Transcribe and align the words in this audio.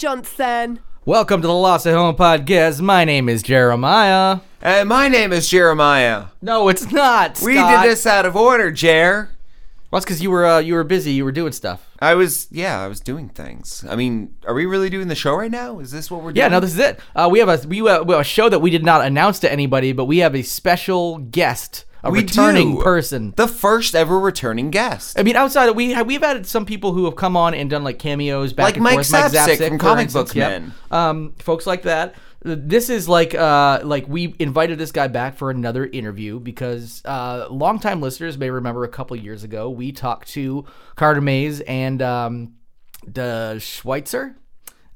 Johnson. 0.00 0.80
Welcome 1.04 1.42
to 1.42 1.46
the 1.46 1.52
Lost 1.52 1.86
at 1.86 1.92
Home 1.92 2.16
podcast. 2.16 2.80
My 2.80 3.04
name 3.04 3.28
is 3.28 3.42
Jeremiah. 3.42 4.40
And 4.62 4.88
my 4.88 5.08
name 5.08 5.30
is 5.30 5.46
Jeremiah. 5.46 6.28
No, 6.40 6.70
it's 6.70 6.90
not. 6.90 7.38
We 7.42 7.56
Scott. 7.56 7.82
did 7.82 7.90
this 7.90 8.06
out 8.06 8.24
of 8.24 8.34
order, 8.34 8.70
Jer. 8.70 9.28
Well, 9.90 10.00
that's 10.00 10.06
because 10.06 10.22
you 10.22 10.30
were 10.30 10.46
uh, 10.46 10.58
you 10.60 10.72
were 10.72 10.84
busy. 10.84 11.12
You 11.12 11.26
were 11.26 11.32
doing 11.32 11.52
stuff. 11.52 11.86
I 11.98 12.14
was, 12.14 12.48
yeah, 12.50 12.80
I 12.80 12.86
was 12.86 13.00
doing 13.00 13.28
things. 13.28 13.84
I 13.90 13.94
mean, 13.94 14.34
are 14.46 14.54
we 14.54 14.64
really 14.64 14.88
doing 14.88 15.08
the 15.08 15.14
show 15.14 15.34
right 15.34 15.50
now? 15.50 15.80
Is 15.80 15.90
this 15.90 16.10
what 16.10 16.22
we're 16.22 16.32
doing? 16.32 16.36
Yeah, 16.36 16.48
no, 16.48 16.60
this 16.60 16.72
is 16.72 16.78
it. 16.78 16.98
Uh, 17.14 17.28
we 17.30 17.38
have 17.40 17.50
a 17.50 17.68
we 17.68 17.86
have 17.86 18.08
a 18.08 18.24
show 18.24 18.48
that 18.48 18.60
we 18.60 18.70
did 18.70 18.82
not 18.82 19.04
announce 19.04 19.38
to 19.40 19.52
anybody, 19.52 19.92
but 19.92 20.06
we 20.06 20.18
have 20.18 20.34
a 20.34 20.40
special 20.40 21.18
guest, 21.18 21.84
a 22.02 22.10
We 22.10 22.20
returning 22.20 22.76
do. 22.76 22.82
person. 22.82 23.34
the 23.36 23.48
first 23.48 23.94
ever 23.94 24.18
returning 24.18 24.70
guest. 24.70 25.18
I 25.18 25.22
mean, 25.22 25.36
outside 25.36 25.68
of 25.68 25.76
we 25.76 25.92
have, 25.92 26.06
we've 26.06 26.22
had 26.22 26.46
some 26.46 26.64
people 26.64 26.92
who 26.92 27.04
have 27.04 27.16
come 27.16 27.36
on 27.36 27.54
and 27.54 27.68
done 27.70 27.84
like 27.84 27.98
cameos 27.98 28.52
back 28.52 28.64
Like 28.64 28.74
and 28.76 28.84
Mike 28.84 28.94
forth. 28.94 29.08
Zapcic 29.08 29.68
from 29.68 29.78
Comic 29.78 30.04
instance, 30.04 30.28
Book 30.30 30.36
yep. 30.36 30.62
Men. 30.62 30.74
Um, 30.90 31.34
folks 31.38 31.66
like 31.66 31.82
that. 31.82 32.14
This 32.42 32.88
is 32.88 33.06
like 33.06 33.34
uh 33.34 33.80
like 33.84 34.08
we 34.08 34.34
invited 34.38 34.78
this 34.78 34.92
guy 34.92 35.08
back 35.08 35.36
for 35.36 35.50
another 35.50 35.84
interview 35.84 36.40
because 36.40 37.02
uh 37.04 37.46
longtime 37.50 38.00
listeners 38.00 38.38
may 38.38 38.48
remember 38.48 38.82
a 38.84 38.88
couple 38.88 39.14
years 39.18 39.44
ago 39.44 39.68
we 39.68 39.92
talked 39.92 40.28
to 40.30 40.64
Carter 40.96 41.20
Mays 41.20 41.60
and 41.60 42.00
um 42.00 42.54
the 43.06 43.58
Schweitzer, 43.58 44.36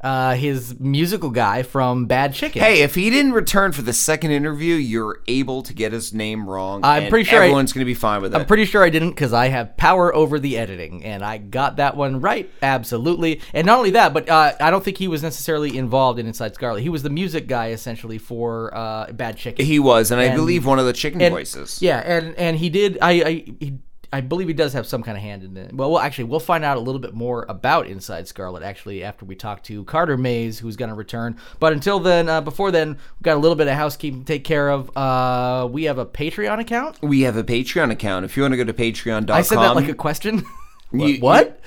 uh 0.05 0.35
his 0.35 0.79
musical 0.79 1.31
guy 1.31 1.63
from 1.63 2.07
Bad 2.07 2.35
Chicken. 2.35 2.63
Hey, 2.63 2.83
if 2.83 2.95
he 2.95 3.09
didn't 3.11 3.33
return 3.33 3.73
for 3.73 3.83
the 3.83 3.93
second 3.93 4.31
interview, 4.31 4.75
you're 4.75 5.23
able 5.27 5.63
to 5.63 5.73
get 5.73 5.93
his 5.93 6.13
name 6.13 6.49
wrong. 6.49 6.85
I'm 6.85 7.05
and 7.05 7.11
pretty 7.11 7.25
sure 7.25 7.43
everyone's 7.43 7.73
going 7.73 7.81
to 7.81 7.87
be 7.87 7.95
fine 7.95 8.21
with 8.21 8.35
it. 8.35 8.39
I'm 8.39 8.47
pretty 8.47 8.67
sure 8.67 8.85
I 8.85 8.91
didn't 8.91 9.11
because 9.11 9.33
I 9.33 9.49
have 9.49 9.77
power 9.77 10.15
over 10.15 10.39
the 10.39 10.59
editing, 10.59 11.03
and 11.05 11.25
I 11.25 11.39
got 11.39 11.77
that 11.77 11.97
one 11.97 12.21
right, 12.21 12.51
absolutely. 12.63 13.41
And 13.55 13.67
not 13.67 13.79
only 13.79 13.93
that, 13.93 14.13
but 14.13 14.29
uh, 14.29 14.53
I 14.61 14.71
don't 14.71 14.85
think 14.85 14.99
he 14.99 15.09
was 15.09 15.23
necessarily 15.23 15.77
involved 15.77 16.19
in 16.19 16.27
Inside 16.27 16.55
Scarlet. 16.55 16.83
He 16.83 16.91
was 16.91 17.03
the 17.03 17.11
music 17.11 17.49
guy 17.49 17.71
essentially 17.71 18.19
for 18.19 18.77
uh, 18.77 19.11
Bad 19.13 19.39
Chicken. 19.39 19.65
he 19.65 19.79
was, 19.79 20.11
and, 20.11 20.21
I 20.21 20.35
believe 20.35 20.67
one 20.67 20.79
of 20.79 20.87
the 20.87 20.93
chicken 20.93 21.23
and, 21.23 21.33
voices. 21.33 21.81
Yeah, 21.81 21.99
and 21.99 22.35
and 22.37 22.59
he 22.59 22.69
did. 22.69 22.99
I 23.01 23.11
I 23.11 23.31
he, 23.59 23.79
I 24.15 24.21
believe 24.21 24.47
he 24.47 24.55
does 24.55 24.75
have 24.75 24.87
some 24.87 25.03
kind 25.03 25.17
of 25.17 25.23
hand 25.25 25.43
in 25.43 25.57
it. 25.57 25.73
Well, 25.75 25.91
well, 25.91 26.01
actually, 26.01 26.25
we'll 26.25 26.39
find 26.39 26.63
out 26.65 26.77
a 26.77 26.81
little 26.81 27.01
bit 27.01 27.15
more 27.15 27.45
about 27.49 27.89
Inside 27.89 28.29
Scarlet 28.29 28.63
actually 28.63 29.03
after 29.03 29.25
we 29.25 29.35
talk 29.35 29.65
to 29.65 29.83
Carter 29.87 30.17
Mays, 30.17 30.61
who's 30.61 30.77
going 30.77 30.91
to 30.91 30.95
return. 30.95 31.37
But 31.59 31.73
until 31.73 31.99
then, 31.99 32.29
uh, 32.29 32.41
before 32.41 32.71
then, 32.71 32.91
we've 32.91 33.23
got 33.23 33.37
a 33.37 33.41
little 33.41 33.57
bit 33.57 33.67
of 33.67 33.75
housekeeping 33.75 34.21
to 34.21 34.25
take 34.25 34.45
care 34.45 34.71
of. 34.71 34.97
Uh, 34.97 35.67
we 35.69 35.83
have 35.85 35.99
a 35.99 36.07
Patreon 36.07 36.61
account. 36.61 37.03
We 37.03 37.23
have 37.23 37.37
a 37.37 37.43
Patreon 37.43 37.91
account. 37.91 38.25
If 38.25 38.37
you 38.37 38.45
want 38.45 38.53
to 38.53 38.57
go 38.57 38.63
to 38.63 38.73
patreon.com. 38.73 39.37
I 39.37 39.43
said 39.43 39.59
that 39.59 39.75
like 39.75 39.89
a 39.89 39.95
question. 39.95 40.45
You- 40.93 41.19
what? 41.19 41.59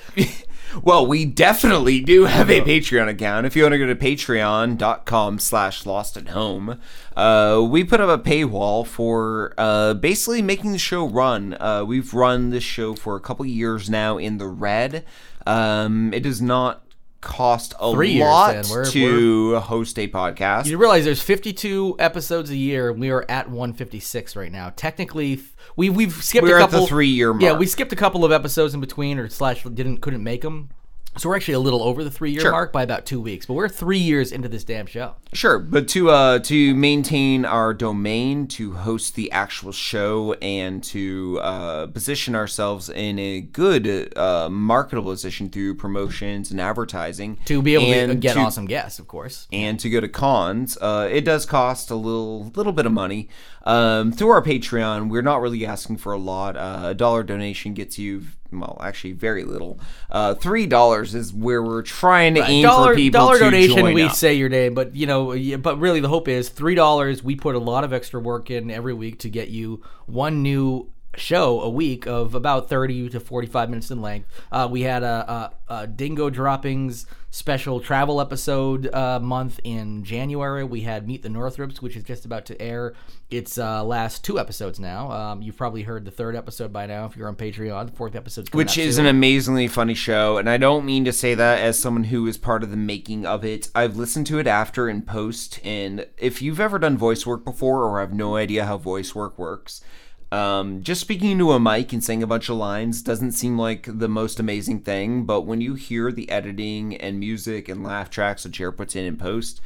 Well, 0.82 1.06
we 1.06 1.24
definitely 1.24 2.00
do 2.00 2.24
have 2.24 2.50
a 2.50 2.60
Patreon 2.60 3.08
account. 3.08 3.46
If 3.46 3.56
you 3.56 3.62
want 3.62 3.72
to 3.72 3.78
go 3.78 3.86
to 3.86 3.94
patreon.com 3.94 5.38
slash 5.38 5.86
lost 5.86 6.16
at 6.16 6.28
home, 6.28 6.80
uh, 7.16 7.66
we 7.68 7.84
put 7.84 8.00
up 8.00 8.08
a 8.08 8.22
paywall 8.22 8.86
for 8.86 9.54
uh, 9.58 9.94
basically 9.94 10.42
making 10.42 10.72
the 10.72 10.78
show 10.78 11.06
run. 11.06 11.54
Uh, 11.54 11.84
we've 11.86 12.12
run 12.14 12.50
this 12.50 12.64
show 12.64 12.94
for 12.94 13.16
a 13.16 13.20
couple 13.20 13.44
years 13.46 13.88
now 13.88 14.18
in 14.18 14.38
the 14.38 14.46
red. 14.48 15.04
Um, 15.46 16.12
it 16.12 16.22
does 16.22 16.42
not 16.42 16.82
cost 17.20 17.74
a 17.80 17.92
Three 17.92 18.20
lot. 18.20 18.66
We're- 18.70 18.90
to 18.90 19.58
host 19.60 19.98
a 19.98 20.06
podcast. 20.08 20.66
You 20.66 20.78
realize 20.78 21.04
there's 21.04 21.22
52 21.22 21.96
episodes 21.98 22.50
a 22.50 22.56
year. 22.56 22.90
and 22.90 23.00
We 23.00 23.10
are 23.10 23.24
at 23.28 23.50
156 23.50 24.36
right 24.36 24.52
now. 24.52 24.72
Technically, 24.76 25.40
we 25.76 25.90
we've 25.90 26.12
skipped 26.12 26.44
We're 26.46 26.58
a 26.58 26.62
at 26.62 26.70
the 26.70 26.76
couple 26.76 26.86
three-year 26.86 27.38
Yeah, 27.40 27.54
we 27.54 27.66
skipped 27.66 27.92
a 27.92 27.96
couple 27.96 28.24
of 28.24 28.32
episodes 28.32 28.74
in 28.74 28.80
between, 28.80 29.18
or 29.18 29.28
slash 29.28 29.64
didn't 29.64 29.98
couldn't 29.98 30.22
make 30.22 30.42
them. 30.42 30.70
So 31.16 31.28
we're 31.28 31.36
actually 31.36 31.54
a 31.54 31.58
little 31.58 31.82
over 31.82 32.04
the 32.04 32.12
three 32.12 32.30
year 32.30 32.42
Sure. 32.42 32.52
mark 32.52 32.72
by 32.72 32.84
about 32.84 33.04
two 33.04 33.20
weeks. 33.20 33.44
But 33.46 33.54
we're 33.54 33.68
three 33.68 33.98
years 33.98 34.30
into 34.30 34.46
this 34.48 34.62
damn 34.62 34.86
show. 34.86 35.14
Sure, 35.32 35.58
but 35.58 35.88
to 35.88 36.10
uh 36.10 36.38
to 36.40 36.74
maintain 36.76 37.44
our 37.44 37.74
domain, 37.74 38.46
to 38.48 38.72
host 38.74 39.14
the 39.16 39.30
actual 39.32 39.72
show, 39.72 40.34
and 40.34 40.82
to 40.84 41.40
uh, 41.42 41.86
position 41.88 42.34
ourselves 42.36 42.88
in 42.88 43.18
a 43.18 43.40
good 43.40 44.16
uh, 44.16 44.48
marketable 44.48 45.10
position 45.10 45.48
through 45.50 45.74
promotions 45.74 46.50
and 46.52 46.60
advertising, 46.60 47.36
To 47.46 47.62
be 47.62 47.74
able 47.74 48.14
to 48.14 48.14
get 48.14 48.34
to- 48.34 48.40
awesome 48.40 48.66
guests, 48.66 48.98
of 49.00 49.08
course. 49.08 49.48
and 49.52 49.78
to 49.80 49.90
go 49.90 50.00
to 50.00 50.08
cons, 50.08 50.78
uh, 50.80 51.08
it 51.10 51.24
does 51.24 51.44
cost 51.46 51.90
a 51.90 51.96
little 51.96 52.52
little 52.54 52.72
bit 52.72 52.86
of 52.86 52.92
money. 52.92 53.28
Um, 53.64 54.12
through 54.12 54.30
our 54.30 54.40
Patreon, 54.42 55.10
we're 55.10 55.20
not 55.20 55.42
really 55.42 55.66
asking 55.66 55.98
for 55.98 56.12
a 56.12 56.18
lot. 56.18 56.56
Uh, 56.56 56.80
a 56.84 56.94
dollar 56.94 57.22
donation 57.22 57.74
gets 57.74 57.98
you, 57.98 58.22
well, 58.50 58.78
actually 58.82 59.12
very 59.12 59.44
little. 59.44 59.78
Uh, 60.10 60.34
Three 60.34 60.66
dollars 60.66 61.14
is 61.14 61.32
where 61.32 61.62
we're 61.62 61.82
trying 61.82 62.34
to 62.36 62.42
aim 62.42 62.62
dollar 62.62 62.92
for 62.92 62.96
people 62.96 63.20
dollar 63.20 63.38
to 63.38 63.44
donation 63.44 63.76
join 63.76 63.94
we 63.94 64.02
up. 64.02 64.12
say 64.14 64.34
your 64.34 64.48
name 64.48 64.74
but 64.74 64.94
you 64.96 65.06
know 65.06 65.36
but 65.58 65.78
really 65.78 66.00
the 66.00 66.08
hope 66.08 66.28
is 66.28 66.48
three 66.48 66.74
dollars 66.74 67.22
we 67.22 67.36
put 67.36 67.54
a 67.54 67.58
lot 67.58 67.84
of 67.84 67.92
extra 67.92 68.18
work 68.20 68.50
in 68.50 68.70
every 68.70 68.94
week 68.94 69.18
to 69.18 69.28
get 69.28 69.48
you 69.48 69.82
one 70.06 70.42
new 70.42 70.90
show 71.16 71.60
a 71.60 71.68
week 71.68 72.06
of 72.06 72.34
about 72.34 72.68
30 72.68 73.10
to 73.10 73.20
45 73.20 73.70
minutes 73.70 73.90
in 73.90 74.00
length. 74.00 74.28
Uh, 74.52 74.68
we 74.70 74.82
had 74.82 75.02
a, 75.02 75.52
a, 75.68 75.74
a 75.74 75.86
dingo 75.86 76.30
droppings 76.30 77.06
special 77.30 77.78
travel 77.80 78.20
episode 78.20 78.92
uh, 78.94 79.20
month 79.20 79.60
in 79.62 80.02
january. 80.02 80.64
We 80.64 80.80
had 80.82 81.06
meet 81.06 81.22
the 81.22 81.28
northrops 81.28 81.82
which 81.82 81.94
is 81.96 82.02
just 82.02 82.24
about 82.24 82.46
to 82.46 82.60
air. 82.60 82.94
Its 83.30 83.58
uh, 83.58 83.84
last 83.84 84.24
two 84.24 84.38
episodes 84.38 84.80
now. 84.80 85.10
Um, 85.10 85.42
you've 85.42 85.56
probably 85.56 85.82
heard 85.82 86.04
the 86.04 86.10
third 86.10 86.36
episode 86.36 86.72
by 86.72 86.86
now 86.86 87.04
if 87.04 87.16
you're 87.16 87.28
on 87.28 87.36
patreon. 87.36 87.86
The 87.90 87.96
fourth 87.96 88.14
episode's 88.14 88.48
coming 88.48 88.64
which 88.64 88.78
is 88.78 88.96
soon. 88.96 89.06
an 89.06 89.10
amazingly 89.10 89.68
funny 89.68 89.94
show 89.94 90.38
and 90.38 90.48
i 90.48 90.56
don't 90.56 90.84
mean 90.86 91.04
to 91.04 91.12
say 91.12 91.34
that 91.34 91.60
as 91.60 91.78
someone 91.78 92.04
who 92.04 92.26
is 92.26 92.38
part 92.38 92.62
of 92.62 92.70
the 92.70 92.76
making 92.76 93.26
of 93.26 93.44
it. 93.44 93.68
I've 93.74 93.96
listened 93.96 94.26
to 94.28 94.38
it 94.38 94.46
after 94.46 94.88
in 94.88 95.02
post 95.02 95.60
and 95.64 96.06
if 96.16 96.40
you've 96.40 96.60
ever 96.60 96.78
done 96.78 96.96
voice 96.96 97.26
work 97.26 97.44
before 97.44 97.84
or 97.84 98.00
have 98.00 98.14
no 98.14 98.36
idea 98.36 98.64
how 98.64 98.78
voice 98.78 99.14
work 99.14 99.38
works 99.38 99.82
um, 100.30 100.82
just 100.82 101.00
speaking 101.00 101.30
into 101.30 101.52
a 101.52 101.60
mic 101.60 101.92
and 101.92 102.04
saying 102.04 102.22
a 102.22 102.26
bunch 102.26 102.48
of 102.48 102.56
lines 102.56 103.02
doesn't 103.02 103.32
seem 103.32 103.58
like 103.58 103.88
the 103.88 104.08
most 104.08 104.38
amazing 104.38 104.80
thing 104.80 105.24
but 105.24 105.42
when 105.42 105.60
you 105.60 105.74
hear 105.74 106.12
the 106.12 106.30
editing 106.30 106.96
and 106.96 107.18
music 107.18 107.68
and 107.68 107.82
laugh 107.82 108.10
tracks 108.10 108.42
that 108.42 108.50
Jared 108.50 108.76
puts 108.76 108.94
in 108.94 109.04
in 109.04 109.16
post 109.16 109.60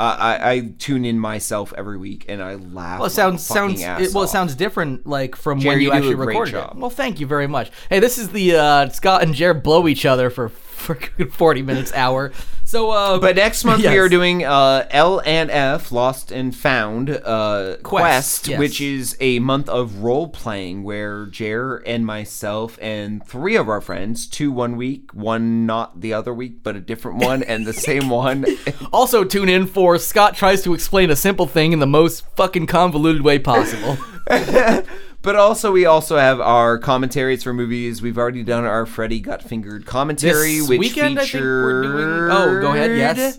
uh, 0.00 0.16
I, 0.16 0.50
I 0.52 0.60
tune 0.78 1.04
in 1.04 1.18
myself 1.18 1.74
every 1.76 1.98
week 1.98 2.26
and 2.28 2.40
I 2.40 2.54
laugh. 2.54 3.00
Well, 3.00 3.08
it 3.08 3.10
sounds 3.10 3.44
sounds 3.44 3.82
it, 3.82 4.14
well. 4.14 4.22
It 4.22 4.28
sounds 4.28 4.54
different, 4.54 5.08
like 5.08 5.34
from 5.34 5.58
Jerry, 5.58 5.74
when 5.74 5.82
you, 5.82 5.88
you 5.88 5.92
actually 5.92 6.14
recorded 6.14 6.52
job. 6.52 6.76
it. 6.76 6.78
Well, 6.78 6.90
thank 6.90 7.18
you 7.18 7.26
very 7.26 7.48
much. 7.48 7.72
Hey, 7.90 7.98
this 7.98 8.16
is 8.16 8.28
the 8.28 8.54
uh, 8.54 8.88
Scott 8.90 9.24
and 9.24 9.34
Jared 9.34 9.64
blow 9.64 9.88
each 9.88 10.06
other 10.06 10.30
for 10.30 10.48
for 10.78 10.94
forty 11.32 11.62
minutes 11.62 11.92
hour. 11.94 12.30
So, 12.68 12.90
uh, 12.90 13.18
But 13.18 13.36
next 13.36 13.64
month 13.64 13.82
yes. 13.82 13.92
we 13.92 13.98
are 13.98 14.10
doing 14.10 14.44
uh, 14.44 14.86
L 14.90 15.22
and 15.24 15.50
F, 15.50 15.90
Lost 15.90 16.30
and 16.30 16.54
Found 16.54 17.08
uh, 17.08 17.78
Quest, 17.82 18.46
yes. 18.46 18.58
which 18.58 18.78
is 18.78 19.16
a 19.20 19.38
month 19.38 19.70
of 19.70 20.00
role 20.00 20.28
playing 20.28 20.82
where 20.82 21.24
Jer 21.24 21.76
and 21.86 22.04
myself 22.04 22.78
and 22.82 23.26
three 23.26 23.56
of 23.56 23.70
our 23.70 23.80
friends, 23.80 24.26
two 24.26 24.52
one 24.52 24.76
week, 24.76 25.14
one 25.14 25.64
not 25.64 26.02
the 26.02 26.12
other 26.12 26.34
week, 26.34 26.62
but 26.62 26.76
a 26.76 26.80
different 26.80 27.16
one, 27.24 27.42
and 27.42 27.66
the 27.66 27.72
same 27.72 28.10
one. 28.10 28.44
Also, 28.92 29.24
tune 29.24 29.48
in 29.48 29.66
for 29.66 29.96
Scott 29.96 30.36
tries 30.36 30.62
to 30.64 30.74
explain 30.74 31.08
a 31.10 31.16
simple 31.16 31.46
thing 31.46 31.72
in 31.72 31.78
the 31.78 31.86
most 31.86 32.26
fucking 32.36 32.66
convoluted 32.66 33.22
way 33.22 33.38
possible. 33.38 33.96
But 35.28 35.36
also, 35.36 35.70
we 35.72 35.84
also 35.84 36.16
have 36.16 36.40
our 36.40 36.78
commentaries 36.78 37.42
for 37.42 37.52
movies. 37.52 38.00
We've 38.00 38.16
already 38.16 38.42
done 38.42 38.64
our 38.64 38.86
Freddy 38.86 39.20
Got 39.20 39.42
Fingered 39.42 39.84
commentary, 39.84 40.60
This 40.60 40.68
which 40.70 40.78
weekend, 40.78 41.18
I 41.18 41.26
think 41.26 41.44
we're 41.44 41.82
doing- 41.82 42.30
oh, 42.30 42.58
go 42.62 42.72
ahead, 42.72 42.96
yes. 42.96 43.38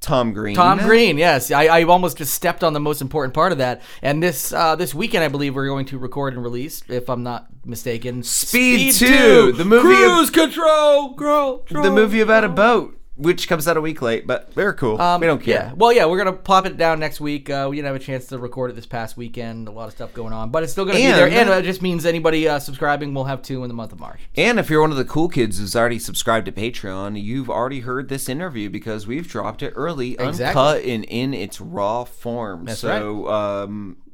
Tom 0.00 0.32
Green. 0.32 0.56
Tom 0.56 0.78
Green, 0.78 1.18
yes, 1.18 1.50
I, 1.50 1.66
I 1.66 1.82
almost 1.82 2.16
just 2.16 2.32
stepped 2.32 2.64
on 2.64 2.72
the 2.72 2.80
most 2.80 3.02
important 3.02 3.34
part 3.34 3.52
of 3.52 3.58
that. 3.58 3.82
And 4.00 4.22
this 4.22 4.50
uh, 4.50 4.76
this 4.76 4.94
weekend, 4.94 5.24
I 5.24 5.28
believe 5.28 5.54
we're 5.54 5.66
going 5.66 5.84
to 5.86 5.98
record 5.98 6.32
and 6.32 6.42
release, 6.42 6.82
if 6.88 7.10
I'm 7.10 7.22
not 7.22 7.48
mistaken, 7.66 8.22
Speed 8.22 8.94
2, 8.94 9.52
the 9.52 9.66
movie 9.66 9.88
of- 9.92 10.10
Cruise 10.12 10.30
Control, 10.30 11.12
girl, 11.16 11.64
The 11.70 11.90
movie 11.90 12.22
about 12.22 12.44
a 12.44 12.48
boat, 12.48 12.97
which 13.18 13.48
comes 13.48 13.66
out 13.68 13.76
a 13.76 13.80
week 13.80 14.00
late, 14.00 14.26
but 14.26 14.54
they're 14.54 14.72
cool. 14.72 15.00
Um, 15.00 15.20
we 15.20 15.26
don't 15.26 15.42
care. 15.42 15.54
Yeah. 15.54 15.72
Well, 15.76 15.92
yeah, 15.92 16.06
we're 16.06 16.18
gonna 16.18 16.32
pop 16.32 16.64
it 16.66 16.76
down 16.76 17.00
next 17.00 17.20
week. 17.20 17.50
Uh, 17.50 17.66
we 17.68 17.76
didn't 17.76 17.86
have 17.88 17.96
a 17.96 17.98
chance 17.98 18.26
to 18.28 18.38
record 18.38 18.70
it 18.70 18.74
this 18.74 18.86
past 18.86 19.16
weekend. 19.16 19.68
A 19.68 19.70
lot 19.72 19.86
of 19.86 19.92
stuff 19.92 20.14
going 20.14 20.32
on, 20.32 20.50
but 20.50 20.62
it's 20.62 20.72
still 20.72 20.84
gonna 20.84 20.98
be 20.98 21.02
there. 21.06 21.26
And- 21.28 21.50
And 21.50 21.50
it 21.50 21.66
just 21.66 21.82
means 21.82 22.06
anybody 22.06 22.48
uh, 22.48 22.58
subscribing 22.58 23.12
will 23.14 23.24
have 23.24 23.42
two 23.42 23.62
in 23.64 23.68
the 23.68 23.74
month 23.74 23.92
of 23.92 24.00
March. 24.00 24.20
And 24.36 24.58
if 24.58 24.70
you're 24.70 24.80
one 24.80 24.90
of 24.92 24.96
the 24.96 25.04
cool 25.04 25.28
kids 25.28 25.58
who's 25.58 25.74
already 25.74 25.98
subscribed 25.98 26.46
to 26.46 26.52
Patreon, 26.52 27.20
you've 27.20 27.50
already 27.50 27.80
heard 27.80 28.08
this 28.08 28.28
interview 28.28 28.70
because 28.70 29.06
we've 29.06 29.26
dropped 29.28 29.62
it 29.62 29.72
early, 29.74 30.12
Exactly. 30.18 30.44
uncut, 30.44 30.84
and 30.84 31.04
in 31.04 31.34
its 31.34 31.60
raw 31.60 32.04
form. 32.04 32.64
That's 32.66 32.80
so, 32.80 33.28
um, 33.28 33.96
s- 34.06 34.07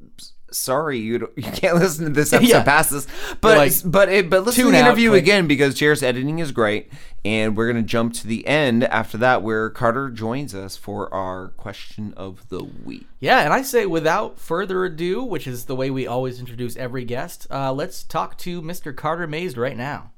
sorry 0.55 0.99
you 0.99 1.19
don't, 1.19 1.33
you 1.37 1.43
can't 1.43 1.77
listen 1.77 2.05
to 2.07 2.11
this 2.13 2.33
episode 2.33 2.49
Yeah. 2.51 2.63
past 2.65 2.91
this, 2.91 3.07
but 3.41 3.57
like, 3.59 3.73
but 3.85 4.09
it, 4.09 4.31
but 4.31 4.45
listen 4.45 4.65
to 4.67 4.71
the 4.71 4.79
interview 4.79 5.11
click. 5.11 5.23
again 5.23 5.47
because 5.47 5.75
Jared's 5.75 6.03
editing 6.03 6.39
is 6.39 6.53
great, 6.53 6.91
and 7.25 7.57
we're 7.57 7.67
gonna 7.67 7.83
jump 7.83 8.15
to 8.15 8.27
the 8.27 8.47
end 8.47 8.85
after 8.85 9.19
that 9.19 9.43
where 9.43 9.69
Carter 9.71 10.11
joins 10.11 10.55
us 10.55 10.77
for 10.77 11.13
our 11.13 11.49
question 11.51 12.15
of 12.17 12.49
the 12.49 12.65
week. 12.65 13.07
Yeah, 13.21 13.41
and 13.41 13.53
I 13.53 13.63
say 13.63 13.87
without 13.87 14.39
further 14.39 14.85
ado, 14.85 15.23
which 15.25 15.47
is 15.47 15.65
the 15.67 15.77
way 15.77 15.91
we 15.91 16.07
always 16.07 16.41
introduce 16.41 16.77
every 16.77 17.05
guest, 17.05 17.47
uh, 17.51 17.73
let's 17.73 18.03
talk 18.03 18.39
to 18.39 18.63
Mr. 18.63 18.95
Carter 18.97 19.27
Mays 19.27 19.57
right 19.57 19.77
now. 19.77 20.13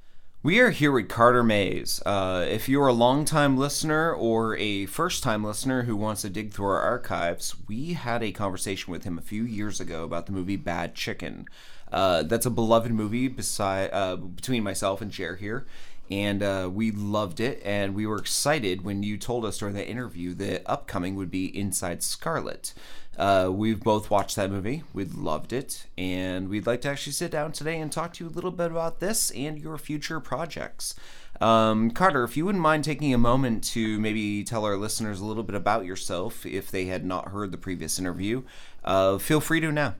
We 0.47 0.61
are 0.61 0.71
here 0.71 0.93
with 0.93 1.09
Carter 1.09 1.43
Mays. 1.43 2.01
Uh, 2.07 2.47
if 2.49 2.69
you're 2.69 2.87
a 2.87 2.93
long-time 2.93 3.57
listener 3.57 4.15
or 4.15 4.57
a 4.59 4.87
first-time 4.87 5.43
listener 5.43 5.83
who 5.83 5.97
wants 5.97 6.23
to 6.23 6.31
dig 6.31 6.53
through 6.53 6.67
our 6.67 6.81
archives, 6.83 7.57
we 7.67 7.95
had 7.95 8.23
a 8.23 8.31
conversation 8.31 8.93
with 8.93 9.03
him 9.03 9.19
a 9.19 9.23
few 9.23 9.43
years 9.43 9.81
ago 9.81 10.05
about 10.05 10.27
the 10.27 10.33
movie 10.33 10.55
Bad 10.55 10.95
Chicken. 10.95 11.49
Uh, 11.91 12.23
that's 12.23 12.47
a 12.47 12.51
beloved 12.51 12.93
movie 12.93 13.27
beside 13.27 13.91
uh, 13.93 14.15
between 14.15 14.63
myself 14.63 15.01
and 15.01 15.11
Jer 15.11 15.35
here, 15.35 15.67
and 16.13 16.45
uh, 16.45 16.71
we 16.73 16.93
loved 16.93 17.41
it. 17.41 17.61
And 17.65 17.97
we 17.97 18.07
were 18.07 18.19
excited 18.19 18.83
when 18.83 19.03
you 19.03 19.19
told 19.19 19.45
us 19.45 19.59
during 19.59 19.75
that 19.75 19.91
interview 19.91 20.33
that 20.35 20.63
upcoming 20.65 21.17
would 21.17 21.33
be 21.33 21.47
Inside 21.59 22.05
Scarlet. 22.05 22.73
Uh, 23.17 23.49
we've 23.51 23.81
both 23.81 24.11
watched 24.11 24.37
that 24.37 24.51
movie. 24.51 24.83
We 24.93 25.05
loved 25.05 25.53
it. 25.53 25.87
And 25.97 26.49
we'd 26.49 26.67
like 26.67 26.81
to 26.83 26.89
actually 26.89 27.13
sit 27.13 27.31
down 27.31 27.53
today 27.53 27.81
and 27.81 27.91
talk 27.91 28.13
to 28.15 28.25
you 28.25 28.31
a 28.31 28.33
little 28.33 28.51
bit 28.51 28.71
about 28.71 29.01
this 29.01 29.31
and 29.31 29.59
your 29.59 29.79
future 29.79 30.21
projects. 30.21 30.95
Um, 31.41 31.91
Carter, 31.91 32.25
if 32.25 32.37
you 32.37 32.45
wouldn't 32.47 32.63
mind 32.63 32.85
taking 32.85 33.13
a 33.13 33.19
moment 33.19 33.65
to 33.65 33.99
maybe 33.99 34.45
tell 34.45 34.65
our 34.65 34.77
listeners 34.77 35.21
a 35.21 35.25
little 35.25 35.43
bit 35.43 35.55
about 35.55 35.85
yourself 35.85 36.47
if 36.47 36.71
they 36.71 36.87
had 36.87 37.05
not 37.05 37.29
heard 37.29 37.53
the 37.53 37.59
previous 37.59 37.99
interview, 37.99 38.43
uh, 38.85 39.19
feel 39.19 39.41
free 39.41 39.61
to 39.61 39.73
now. 39.73 39.95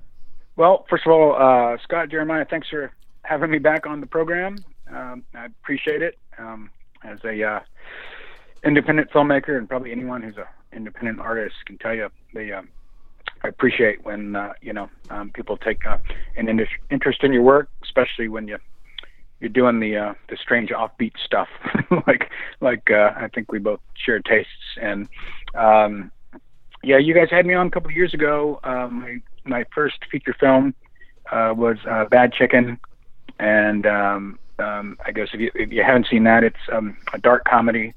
Well, 0.57 0.87
first 0.89 1.05
of 1.07 1.13
all, 1.13 1.37
uh, 1.37 1.77
Scott, 1.83 2.11
Jeremiah, 2.11 2.47
thanks 2.49 2.69
for 2.69 2.91
having 3.23 3.51
me 3.51 3.59
back 3.59 3.87
on 3.87 4.01
the 4.01 4.07
program. 4.07 4.65
Um, 4.91 5.25
I 5.35 5.47
appreciate 5.47 6.03
it. 6.03 6.19
Um, 6.39 6.71
as 7.05 7.19
a 7.25 7.43
uh, 7.43 7.61
independent 8.65 9.11
filmmaker, 9.11 9.57
and 9.57 9.69
probably 9.69 9.93
anyone 9.93 10.23
who's 10.23 10.37
an 10.37 10.45
independent 10.73 11.21
artist 11.21 11.55
can 11.67 11.79
tell 11.79 11.95
you, 11.95 12.09
they 12.35 12.53
um, 12.53 12.69
I 13.47 13.49
appreciate 13.49 14.05
when 14.05 14.35
uh, 14.35 14.53
you 14.61 14.73
know 14.73 14.91
um, 15.09 15.31
people 15.31 15.57
take 15.57 15.87
uh, 15.87 15.99
an 16.37 16.49
in- 16.49 16.67
interest 16.91 17.23
in 17.23 17.33
your 17.33 17.43
work, 17.43 17.69
especially 17.85 18.29
when 18.29 18.49
you 18.49 18.59
you're 19.41 19.51
doing 19.51 19.79
the 19.79 19.97
uh, 19.97 20.15
the 20.29 20.37
strange 20.37 20.71
offbeat 20.71 21.13
stuff, 21.25 21.49
like 22.09 22.31
like 22.61 22.91
uh, 22.91 23.13
I 23.17 23.29
think 23.29 23.53
we 23.53 23.61
both 23.61 23.81
share 23.95 24.19
tastes. 24.19 24.51
And 24.83 25.09
um, 25.55 26.11
yeah, 26.83 26.99
you 26.99 27.15
guys 27.15 27.29
had 27.31 27.47
me 27.47 27.55
on 27.55 27.69
a 27.69 27.71
couple 27.71 27.89
of 27.89 27.97
years 27.97 28.15
ago. 28.15 28.59
Um, 28.65 29.01
my 29.01 29.19
my 29.45 29.65
first 29.73 29.99
feature 30.11 30.35
film 30.39 30.75
uh, 31.31 31.55
was 31.57 31.77
uh, 31.89 32.07
Bad 32.07 32.33
Chicken, 32.33 32.81
and 33.39 33.87
um, 33.87 34.39
um, 34.59 34.99
I 35.07 35.13
guess 35.13 35.29
if 35.33 35.39
you 35.41 35.53
if 35.55 35.71
you 35.71 35.85
haven't 35.85 36.09
seen 36.11 36.25
that, 36.25 36.43
it's 36.43 36.67
um, 36.73 36.97
a 37.13 37.19
dark 37.19 37.45
comedy 37.45 37.95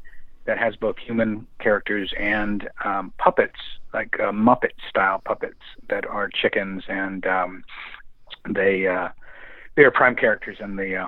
that 0.50 0.58
has 0.58 0.76
both 0.76 0.98
human 0.98 1.46
characters 1.60 2.12
and 2.18 2.68
um, 2.84 3.14
puppets, 3.20 3.60
like 3.94 4.20
uh, 4.20 4.32
Muppet 4.32 4.72
style 4.90 5.22
puppets 5.24 5.62
that 5.90 6.08
are 6.08 6.28
chickens, 6.28 6.82
and 6.88 7.28
um, 7.28 7.64
they 8.50 8.88
uh, 8.88 9.10
they 9.76 9.84
are 9.84 9.92
prime 9.92 10.16
characters 10.16 10.58
in 10.60 10.76
the 10.76 10.96
uh, 10.96 11.08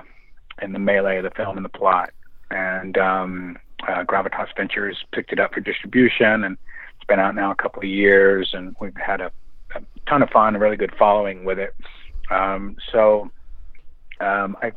in 0.62 0.72
the 0.72 0.78
melee 0.78 1.16
of 1.16 1.24
the 1.24 1.30
film 1.30 1.56
and 1.56 1.64
the 1.64 1.68
plot. 1.68 2.10
And 2.52 2.96
um, 2.96 3.58
uh, 3.88 4.04
Gravitas 4.04 4.46
Ventures 4.56 5.04
picked 5.10 5.32
it 5.32 5.40
up 5.40 5.52
for 5.54 5.58
distribution, 5.58 6.44
and 6.44 6.56
it's 6.94 7.06
been 7.08 7.18
out 7.18 7.34
now 7.34 7.50
a 7.50 7.56
couple 7.56 7.80
of 7.80 7.88
years, 7.88 8.50
and 8.52 8.76
we've 8.80 8.94
had 8.94 9.20
a, 9.20 9.32
a 9.74 9.82
ton 10.08 10.22
of 10.22 10.30
fun, 10.30 10.54
a 10.54 10.60
really 10.60 10.76
good 10.76 10.94
following 10.96 11.44
with 11.44 11.58
it. 11.58 11.74
Um, 12.30 12.76
so 12.92 13.28
um, 14.20 14.56
I 14.62 14.70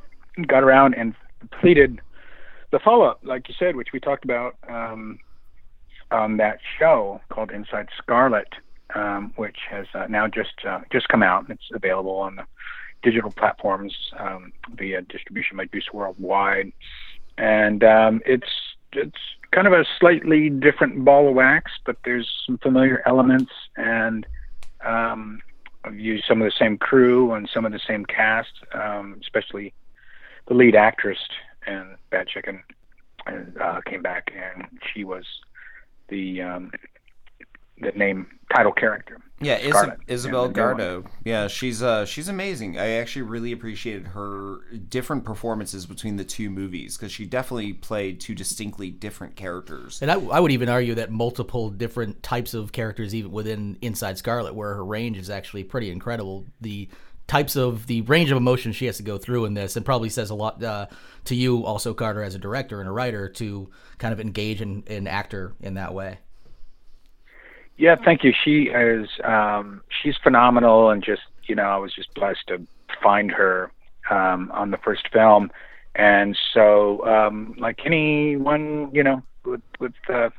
got 0.48 0.64
around 0.64 0.96
and 0.96 1.14
completed 1.40 2.02
the 2.76 2.80
follow 2.80 3.06
up, 3.06 3.22
like 3.24 3.48
you 3.48 3.56
said, 3.58 3.78
which 3.78 3.94
we 3.94 4.02
talked 4.02 4.26
about 4.26 4.58
um, 4.68 5.18
on 6.12 6.36
that 6.36 6.60
show 6.78 7.22
called 7.30 7.50
Inside 7.50 7.88
Scarlet, 7.98 8.50
um, 8.94 9.32
which 9.38 9.60
has 9.70 9.88
uh, 9.94 10.08
now 10.10 10.28
just 10.28 10.66
uh, 10.68 10.82
just 10.92 11.08
come 11.08 11.24
out. 11.24 11.44
And 11.44 11.52
it's 11.52 11.70
available 11.74 12.18
on 12.18 12.36
the 12.36 12.44
digital 13.02 13.32
platforms 13.32 13.96
um, 14.20 14.52
via 14.74 15.04
distribution 15.04 15.56
by 15.56 15.68
Juice 15.68 15.88
Worldwide, 15.94 16.74
and 17.38 17.82
um, 17.82 18.22
it's 18.26 18.52
it's 18.92 19.22
kind 19.52 19.68
of 19.68 19.74
a 19.74 19.86
slightly 19.98 20.50
different 20.50 21.06
ball 21.06 21.30
of 21.30 21.34
wax, 21.34 21.72
but 21.86 21.96
there's 22.04 22.30
some 22.46 22.58
familiar 22.58 23.02
elements, 23.06 23.54
and 23.78 24.28
um, 24.84 25.40
I've 25.86 25.98
used 25.98 26.26
some 26.28 26.42
of 26.42 26.46
the 26.46 26.58
same 26.60 26.78
crew 26.78 27.32
and 27.32 27.50
some 27.54 27.66
of 27.66 27.72
the 27.72 27.80
same 27.88 28.06
cast, 28.06 28.52
um, 28.74 29.18
especially 29.22 29.74
the 30.50 30.56
lead 30.56 30.76
actress 30.76 31.20
and 31.66 31.96
Bad 32.10 32.28
Chicken 32.28 32.64
uh, 33.60 33.82
came 33.86 34.02
back, 34.02 34.32
and 34.36 34.68
she 34.94 35.04
was 35.04 35.26
the 36.10 36.42
um, 36.42 36.72
the 37.80 37.92
name 37.92 38.28
title 38.54 38.72
character. 38.72 39.20
Yeah, 39.42 39.58
Is- 39.58 39.76
Isabel 40.08 40.50
Gardo. 40.50 41.06
Yeah, 41.26 41.48
she's 41.48 41.84
uh 41.84 42.06
she's 42.06 42.30
amazing. 42.30 42.80
I 42.80 42.92
actually 42.92 43.24
really 43.24 43.52
appreciated 43.52 44.08
her 44.08 44.60
different 44.88 45.26
performances 45.26 45.86
between 45.86 46.16
the 46.16 46.24
two 46.24 46.50
movies 46.50 46.96
because 46.96 47.12
she 47.12 47.26
definitely 47.26 47.74
played 47.74 48.22
two 48.22 48.34
distinctly 48.34 48.92
different 48.92 49.36
characters. 49.36 50.02
And 50.02 50.10
I, 50.10 50.16
I 50.16 50.40
would 50.40 50.52
even 50.52 50.70
argue 50.70 50.96
that 50.96 51.12
multiple 51.12 51.70
different 51.70 52.24
types 52.24 52.54
of 52.54 52.72
characters, 52.72 53.14
even 53.14 53.32
within 53.32 53.78
Inside 53.82 54.18
Scarlet, 54.18 54.56
where 54.56 54.74
her 54.74 54.86
range 54.86 55.18
is 55.18 55.30
actually 55.30 55.66
pretty 55.66 55.92
incredible. 55.92 56.46
The 56.62 56.88
types 57.28 57.56
of 57.56 57.88
the 57.88 58.02
range 58.02 58.32
of 58.32 58.38
emotions 58.38 58.76
she 58.76 58.86
has 58.86 58.98
to 58.98 59.04
go 59.04 59.18
through 59.18 59.46
in 59.46 59.54
this, 59.54 59.76
and 59.76 59.86
probably 59.86 60.10
says 60.10 60.30
a 60.30 60.36
lot 60.36 60.64
uh, 60.64 60.88
to 61.26 61.36
you, 61.36 61.66
also 61.66 61.94
Carter, 61.94 62.24
as 62.24 62.36
a 62.36 62.40
director 62.40 62.80
and 62.80 62.88
a 62.88 62.92
writer, 62.92 63.30
to 63.30 63.70
kind 63.98 64.14
of 64.14 64.20
engage 64.20 64.62
an, 64.62 65.08
actor 65.08 65.54
in 65.62 65.76
that 65.76 65.94
way. 65.94 66.20
Yeah, 67.78 67.96
thank 68.04 68.24
you. 68.24 68.34
She 68.44 68.64
is 68.64 69.10
um, 69.24 69.82
she's 70.02 70.16
phenomenal, 70.24 70.90
and 70.90 71.04
just 71.04 71.24
you 71.44 71.56
know, 71.56 71.64
I 71.64 71.78
was 71.78 71.94
just 71.94 72.14
blessed 72.14 72.48
to 72.48 72.66
find 73.02 73.32
her 73.32 73.72
um, 74.10 74.52
on 74.54 74.72
the 74.72 74.78
first 74.78 75.08
film, 75.12 75.52
and 75.96 76.38
so 76.54 77.06
um, 77.06 77.56
like 77.58 77.80
anyone, 77.86 78.90
you 78.94 79.04
know, 79.04 79.22
with 79.44 79.62
with 79.80 79.94
uh, 80.14 80.30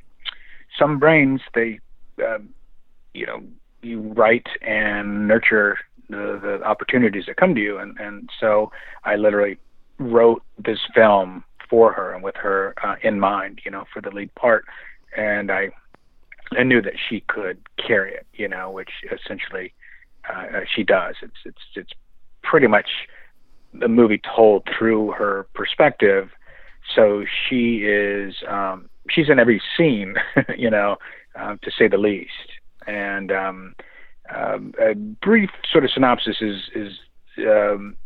some 0.79 0.99
brains, 0.99 1.41
they 1.55 1.81
um, 2.27 2.51
you 3.13 3.27
know 3.27 3.43
you 3.83 4.01
write 4.01 4.47
and 4.63 5.29
nurture 5.29 5.79
the, 6.09 6.39
the 6.43 6.65
opportunities 6.65 7.25
that 7.27 7.37
come 7.37 7.55
to 7.55 7.61
you. 7.61 7.79
And, 7.79 7.99
and 7.99 8.31
so 8.41 8.71
I 9.05 9.17
literally 9.17 9.59
wrote 9.99 10.43
this 10.59 10.79
film 10.95 11.45
for 11.69 11.93
her 11.93 12.15
and 12.15 12.23
with 12.23 12.37
her 12.37 12.75
uh, 12.85 12.97
in 13.03 13.19
mind, 13.19 13.61
you 13.65 13.71
know, 13.71 13.85
for 13.93 14.01
the 14.01 14.11
lead 14.11 14.35
part. 14.35 14.65
And 15.17 15.51
I, 15.51 15.71
I 16.53 16.63
knew 16.63 16.81
that 16.83 16.95
she 17.09 17.21
could 17.29 17.59
carry 17.85 18.15
it, 18.15 18.27
you 18.35 18.49
know, 18.49 18.71
which 18.71 18.91
essentially 19.11 19.73
uh, 20.33 20.61
she 20.75 20.83
does. 20.83 21.17
It's, 21.23 21.37
it's, 21.45 21.63
it's 21.75 21.93
pretty 22.43 22.67
much 22.67 22.89
the 23.75 23.89
movie 23.89 24.21
told 24.35 24.67
through 24.79 25.13
her 25.13 25.47
perspective. 25.55 26.31
So 26.95 27.25
she 27.49 27.79
is, 27.79 28.35
um, 28.49 28.89
she's 29.11 29.29
in 29.29 29.39
every 29.39 29.61
scene, 29.77 30.15
you 30.57 30.71
know, 30.71 30.97
uh, 31.39 31.57
to 31.63 31.71
say 31.77 31.89
the 31.89 31.99
least. 31.99 32.31
And, 32.87 33.33
um, 33.33 33.75
um, 34.35 34.73
a 34.81 34.95
brief 34.95 35.51
sort 35.71 35.85
of 35.85 35.91
synopsis 35.91 36.37
is 36.41 36.63
is 36.75 36.93
um, 37.39 37.97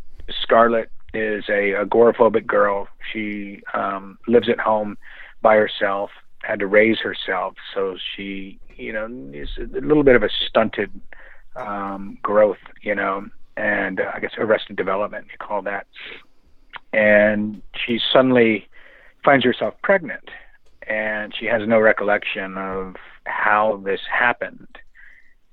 Scarlet 0.41 0.89
is 1.13 1.45
a 1.49 1.73
agoraphobic 1.73 2.45
girl. 2.45 2.87
She 3.11 3.61
um, 3.73 4.17
lives 4.27 4.49
at 4.49 4.59
home 4.59 4.97
by 5.41 5.55
herself, 5.55 6.11
had 6.43 6.59
to 6.59 6.67
raise 6.67 6.99
herself, 6.99 7.55
so 7.73 7.97
she, 8.15 8.59
you 8.77 8.93
know, 8.93 9.07
is 9.33 9.49
a 9.57 9.79
little 9.85 10.03
bit 10.03 10.15
of 10.15 10.23
a 10.23 10.29
stunted 10.47 10.91
um, 11.55 12.17
growth, 12.21 12.57
you 12.81 12.95
know, 12.95 13.27
and 13.57 13.99
uh, 13.99 14.11
I 14.13 14.19
guess 14.19 14.31
arrested 14.37 14.75
development, 14.75 15.27
you 15.31 15.37
call 15.45 15.61
that. 15.63 15.87
And 16.93 17.61
she 17.73 17.99
suddenly 18.11 18.67
finds 19.23 19.43
herself 19.43 19.73
pregnant, 19.83 20.29
and 20.87 21.33
she 21.37 21.45
has 21.47 21.67
no 21.67 21.79
recollection 21.79 22.57
of 22.57 22.95
how 23.25 23.81
this 23.83 24.01
happened 24.11 24.70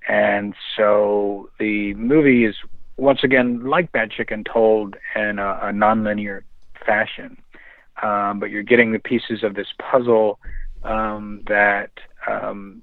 and 0.09 0.55
so 0.77 1.51
the 1.59 1.95
movie 1.95 2.45
is 2.45 2.57
once 2.97 3.21
again 3.23 3.65
like 3.65 3.93
Bad 3.93 4.11
Chicken 4.11 4.43
told 4.43 4.97
in 5.15 5.39
a, 5.39 5.59
a 5.63 5.73
nonlinear 5.73 6.43
fashion. 6.85 7.37
Um, 8.03 8.39
but 8.41 8.51
you're 8.51 8.63
getting 8.63 8.93
the 8.93 8.99
pieces 8.99 9.43
of 9.43 9.55
this 9.55 9.67
puzzle 9.79 10.39
um, 10.85 11.43
that 11.49 11.91
um, 12.29 12.83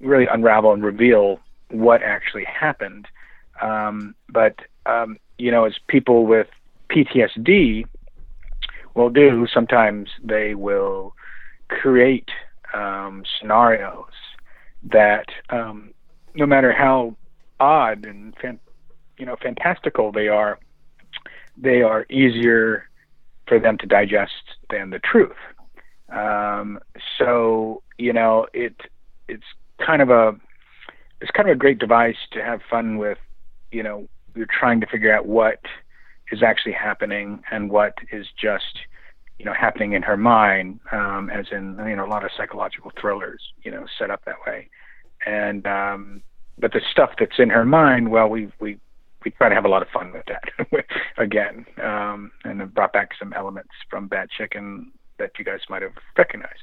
really 0.00 0.26
unravel 0.26 0.72
and 0.72 0.84
reveal 0.84 1.40
what 1.70 2.02
actually 2.02 2.44
happened. 2.44 3.06
Um, 3.62 4.14
but 4.28 4.56
um, 4.84 5.18
you 5.38 5.50
know, 5.50 5.64
as 5.64 5.74
people 5.88 6.26
with 6.26 6.48
PTSD 6.90 7.86
will 8.94 9.10
do, 9.10 9.46
sometimes 9.52 10.10
they 10.22 10.54
will 10.54 11.14
create 11.68 12.28
um, 12.74 13.22
scenarios 13.38 14.04
that 14.90 15.26
no 16.36 16.46
matter 16.46 16.72
how 16.72 17.16
odd 17.58 18.04
and 18.06 18.34
you 19.18 19.26
know 19.26 19.36
fantastical 19.42 20.12
they 20.12 20.28
are, 20.28 20.58
they 21.56 21.82
are 21.82 22.06
easier 22.10 22.88
for 23.46 23.58
them 23.58 23.78
to 23.78 23.86
digest 23.86 24.56
than 24.70 24.90
the 24.90 24.98
truth. 24.98 25.36
Um, 26.10 26.78
so 27.18 27.82
you 27.98 28.12
know 28.12 28.46
it 28.52 28.76
it's 29.28 29.46
kind 29.84 30.02
of 30.02 30.10
a 30.10 30.34
it's 31.20 31.30
kind 31.30 31.48
of 31.48 31.56
a 31.56 31.58
great 31.58 31.78
device 31.78 32.16
to 32.32 32.42
have 32.42 32.60
fun 32.70 32.98
with. 32.98 33.18
You 33.72 33.82
know, 33.82 34.08
you're 34.34 34.46
trying 34.46 34.80
to 34.80 34.86
figure 34.86 35.14
out 35.14 35.26
what 35.26 35.60
is 36.30 36.42
actually 36.42 36.72
happening 36.72 37.42
and 37.50 37.70
what 37.70 37.94
is 38.12 38.26
just 38.40 38.78
you 39.38 39.44
know, 39.44 39.52
happening 39.52 39.92
in 39.92 40.02
her 40.02 40.16
mind, 40.16 40.80
um, 40.92 41.28
as 41.30 41.46
in 41.52 41.78
you 41.86 41.96
know 41.96 42.06
a 42.06 42.08
lot 42.08 42.24
of 42.24 42.30
psychological 42.36 42.90
thrillers, 42.98 43.42
you 43.62 43.70
know, 43.70 43.84
set 43.98 44.10
up 44.10 44.24
that 44.24 44.36
way. 44.46 44.68
And 45.24 45.66
um, 45.66 46.22
but 46.58 46.72
the 46.72 46.80
stuff 46.90 47.10
that's 47.18 47.38
in 47.38 47.50
her 47.50 47.64
mind, 47.64 48.10
well, 48.10 48.28
we 48.28 48.50
we 48.60 48.78
we 49.24 49.30
try 49.32 49.48
to 49.48 49.54
have 49.54 49.64
a 49.64 49.68
lot 49.68 49.82
of 49.82 49.88
fun 49.88 50.12
with 50.12 50.24
that 50.26 50.84
again, 51.18 51.66
um, 51.82 52.30
and 52.44 52.72
brought 52.74 52.92
back 52.92 53.10
some 53.18 53.32
elements 53.32 53.72
from 53.90 54.08
Bad 54.08 54.30
Chicken 54.30 54.92
that 55.18 55.32
you 55.38 55.44
guys 55.44 55.60
might 55.68 55.82
have 55.82 55.94
recognized. 56.16 56.62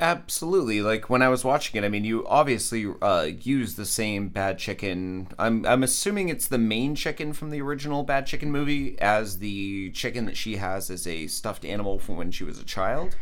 Absolutely. 0.00 0.80
Like 0.80 1.10
when 1.10 1.20
I 1.20 1.28
was 1.28 1.44
watching 1.44 1.80
it, 1.80 1.84
I 1.84 1.90
mean, 1.90 2.04
you 2.04 2.26
obviously 2.26 2.86
uh, 3.02 3.28
use 3.40 3.74
the 3.74 3.84
same 3.84 4.28
Bad 4.28 4.58
Chicken. 4.58 5.28
I'm 5.38 5.66
I'm 5.66 5.82
assuming 5.82 6.30
it's 6.30 6.48
the 6.48 6.58
main 6.58 6.94
chicken 6.94 7.34
from 7.34 7.50
the 7.50 7.60
original 7.60 8.02
Bad 8.02 8.26
Chicken 8.26 8.50
movie 8.50 8.98
as 8.98 9.40
the 9.40 9.90
chicken 9.90 10.24
that 10.24 10.38
she 10.38 10.56
has 10.56 10.90
as 10.90 11.06
a 11.06 11.26
stuffed 11.26 11.66
animal 11.66 11.98
from 11.98 12.16
when 12.16 12.30
she 12.30 12.44
was 12.44 12.58
a 12.58 12.64
child. 12.64 13.14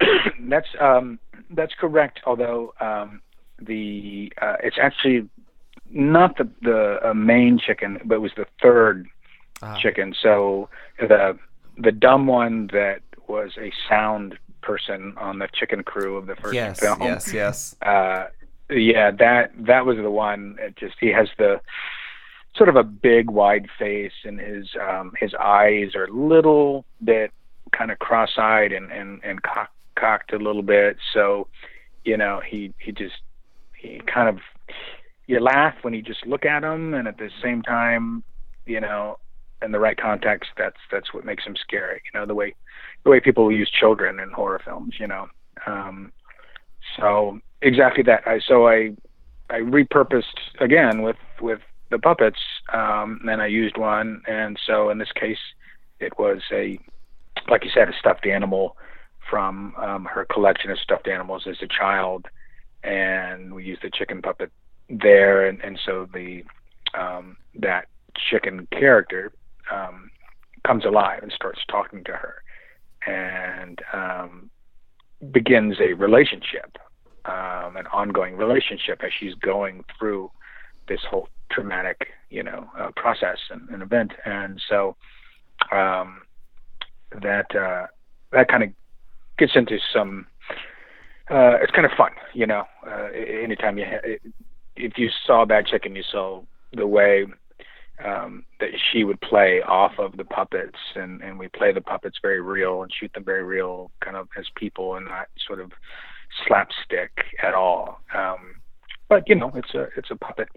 that's 0.40 0.68
um, 0.80 1.18
that's 1.50 1.74
correct. 1.74 2.20
Although 2.24 2.72
um, 2.80 3.20
the 3.60 4.32
uh, 4.40 4.56
it's 4.62 4.76
actually 4.80 5.28
not 5.90 6.36
the 6.38 6.48
the 6.62 7.10
uh, 7.10 7.14
main 7.14 7.58
chicken, 7.58 8.00
but 8.04 8.16
it 8.16 8.20
was 8.20 8.32
the 8.36 8.46
third 8.60 9.06
uh-huh. 9.62 9.78
chicken. 9.80 10.14
So 10.20 10.68
the 10.98 11.38
the 11.78 11.92
dumb 11.92 12.26
one 12.26 12.68
that 12.72 13.00
was 13.28 13.52
a 13.58 13.72
sound 13.88 14.38
person 14.62 15.14
on 15.16 15.38
the 15.38 15.48
chicken 15.52 15.82
crew 15.82 16.16
of 16.16 16.26
the 16.26 16.36
first 16.36 16.54
yes, 16.54 16.80
film. 16.80 17.02
Yes, 17.02 17.32
yes, 17.32 17.76
uh, 17.82 18.26
yeah, 18.70 19.10
that 19.12 19.52
that 19.66 19.86
was 19.86 19.96
the 19.96 20.10
one. 20.10 20.56
It 20.60 20.76
just 20.76 20.96
he 21.00 21.08
has 21.08 21.28
the 21.38 21.60
sort 22.56 22.68
of 22.68 22.76
a 22.76 22.82
big 22.82 23.30
wide 23.30 23.68
face 23.78 24.12
and 24.24 24.40
his 24.40 24.68
um 24.80 25.12
his 25.18 25.34
eyes 25.34 25.94
are 25.94 26.04
a 26.04 26.12
little 26.12 26.84
bit 27.04 27.30
kind 27.72 27.90
of 27.90 27.98
cross-eyed 27.98 28.72
and 28.72 28.90
and 28.90 29.20
and 29.22 29.42
cock, 29.42 29.70
cocked 29.94 30.32
a 30.32 30.38
little 30.38 30.62
bit 30.62 30.96
so 31.12 31.46
you 32.04 32.16
know 32.16 32.40
he 32.46 32.72
he 32.78 32.92
just 32.92 33.16
kind 34.12 34.28
of 34.28 34.38
you 35.26 35.40
laugh 35.40 35.74
when 35.82 35.94
you 35.94 36.02
just 36.02 36.24
look 36.26 36.44
at 36.44 36.62
him 36.62 36.94
and 36.94 37.08
at 37.08 37.18
the 37.18 37.30
same 37.42 37.62
time 37.62 38.22
you 38.64 38.80
know 38.80 39.16
in 39.62 39.72
the 39.72 39.78
right 39.78 39.96
context 39.96 40.50
that's 40.56 40.80
that's 40.90 41.12
what 41.14 41.24
makes 41.24 41.44
him 41.44 41.56
scary 41.56 42.00
you 42.04 42.18
know 42.18 42.26
the 42.26 42.34
way 42.34 42.54
the 43.06 43.10
way 43.10 43.20
people 43.20 43.52
use 43.52 43.70
children 43.70 44.18
in 44.18 44.30
horror 44.32 44.60
films, 44.64 44.94
you 44.98 45.06
know. 45.06 45.28
Um, 45.64 46.12
so 46.98 47.40
exactly 47.62 48.02
that. 48.02 48.26
I 48.26 48.40
so 48.40 48.66
I 48.66 48.96
I 49.48 49.60
repurposed 49.60 50.24
again 50.60 51.02
with 51.02 51.16
with 51.40 51.60
the 51.90 52.00
puppets, 52.00 52.40
um, 52.72 53.20
and 53.30 53.40
I 53.40 53.46
used 53.46 53.76
one, 53.76 54.22
and 54.26 54.58
so 54.66 54.90
in 54.90 54.98
this 54.98 55.12
case, 55.12 55.38
it 56.00 56.18
was 56.18 56.42
a 56.52 56.78
like 57.48 57.64
you 57.64 57.70
said, 57.72 57.88
a 57.88 57.92
stuffed 57.96 58.26
animal 58.26 58.76
from 59.30 59.72
um, 59.76 60.04
her 60.04 60.24
collection 60.24 60.70
of 60.72 60.78
stuffed 60.80 61.06
animals 61.06 61.46
as 61.48 61.56
a 61.62 61.68
child, 61.68 62.26
and 62.86 63.52
we 63.52 63.64
used 63.64 63.82
the 63.82 63.90
chicken 63.90 64.22
puppet 64.22 64.50
there, 64.88 65.46
and, 65.46 65.60
and 65.62 65.78
so 65.84 66.06
the 66.12 66.44
um, 66.94 67.36
that 67.56 67.86
chicken 68.30 68.66
character 68.70 69.32
um, 69.72 70.10
comes 70.64 70.84
alive 70.84 71.22
and 71.22 71.32
starts 71.32 71.60
talking 71.68 72.04
to 72.04 72.12
her, 72.12 72.42
and 73.06 73.80
um, 73.92 74.50
begins 75.32 75.76
a 75.80 75.92
relationship, 75.94 76.78
um, 77.24 77.76
an 77.76 77.86
ongoing 77.92 78.36
relationship 78.36 79.02
as 79.02 79.10
she's 79.18 79.34
going 79.34 79.84
through 79.98 80.30
this 80.88 81.00
whole 81.10 81.28
traumatic, 81.50 82.08
you 82.30 82.42
know, 82.42 82.68
uh, 82.78 82.90
process 82.96 83.38
and, 83.50 83.68
and, 83.70 83.82
event. 83.82 84.12
And 84.24 84.60
so 84.68 84.96
um, 85.72 86.22
that 87.22 87.54
uh, 87.54 87.86
that 88.32 88.48
kind 88.48 88.62
of 88.62 88.70
gets 89.38 89.52
into 89.56 89.78
some. 89.92 90.26
Uh, 91.28 91.58
it's 91.60 91.72
kind 91.72 91.84
of 91.84 91.92
fun, 91.96 92.12
you 92.34 92.46
know. 92.46 92.64
Uh, 92.86 93.08
anytime 93.12 93.78
you, 93.78 93.84
ha- 93.84 94.16
if 94.76 94.92
you 94.96 95.08
saw 95.26 95.44
Bad 95.44 95.66
Chicken, 95.66 95.96
you 95.96 96.04
saw 96.10 96.42
the 96.72 96.86
way 96.86 97.26
um, 98.04 98.44
that 98.60 98.70
she 98.92 99.04
would 99.04 99.20
play 99.20 99.60
off 99.66 99.92
of 99.98 100.16
the 100.16 100.24
puppets, 100.24 100.78
and 100.94 101.22
and 101.22 101.38
we 101.38 101.48
play 101.48 101.72
the 101.72 101.80
puppets 101.80 102.18
very 102.22 102.40
real 102.40 102.82
and 102.82 102.92
shoot 102.92 103.12
them 103.14 103.24
very 103.24 103.42
real, 103.42 103.90
kind 104.04 104.16
of 104.16 104.28
as 104.38 104.46
people, 104.56 104.94
and 104.96 105.06
not 105.06 105.26
sort 105.46 105.60
of 105.60 105.72
slapstick 106.46 107.10
at 107.42 107.54
all. 107.54 108.00
Um, 108.14 108.56
but 109.08 109.28
you 109.28 109.34
know, 109.34 109.50
it's 109.54 109.74
a 109.74 109.88
it's 109.96 110.10
a 110.10 110.16
puppet, 110.16 110.48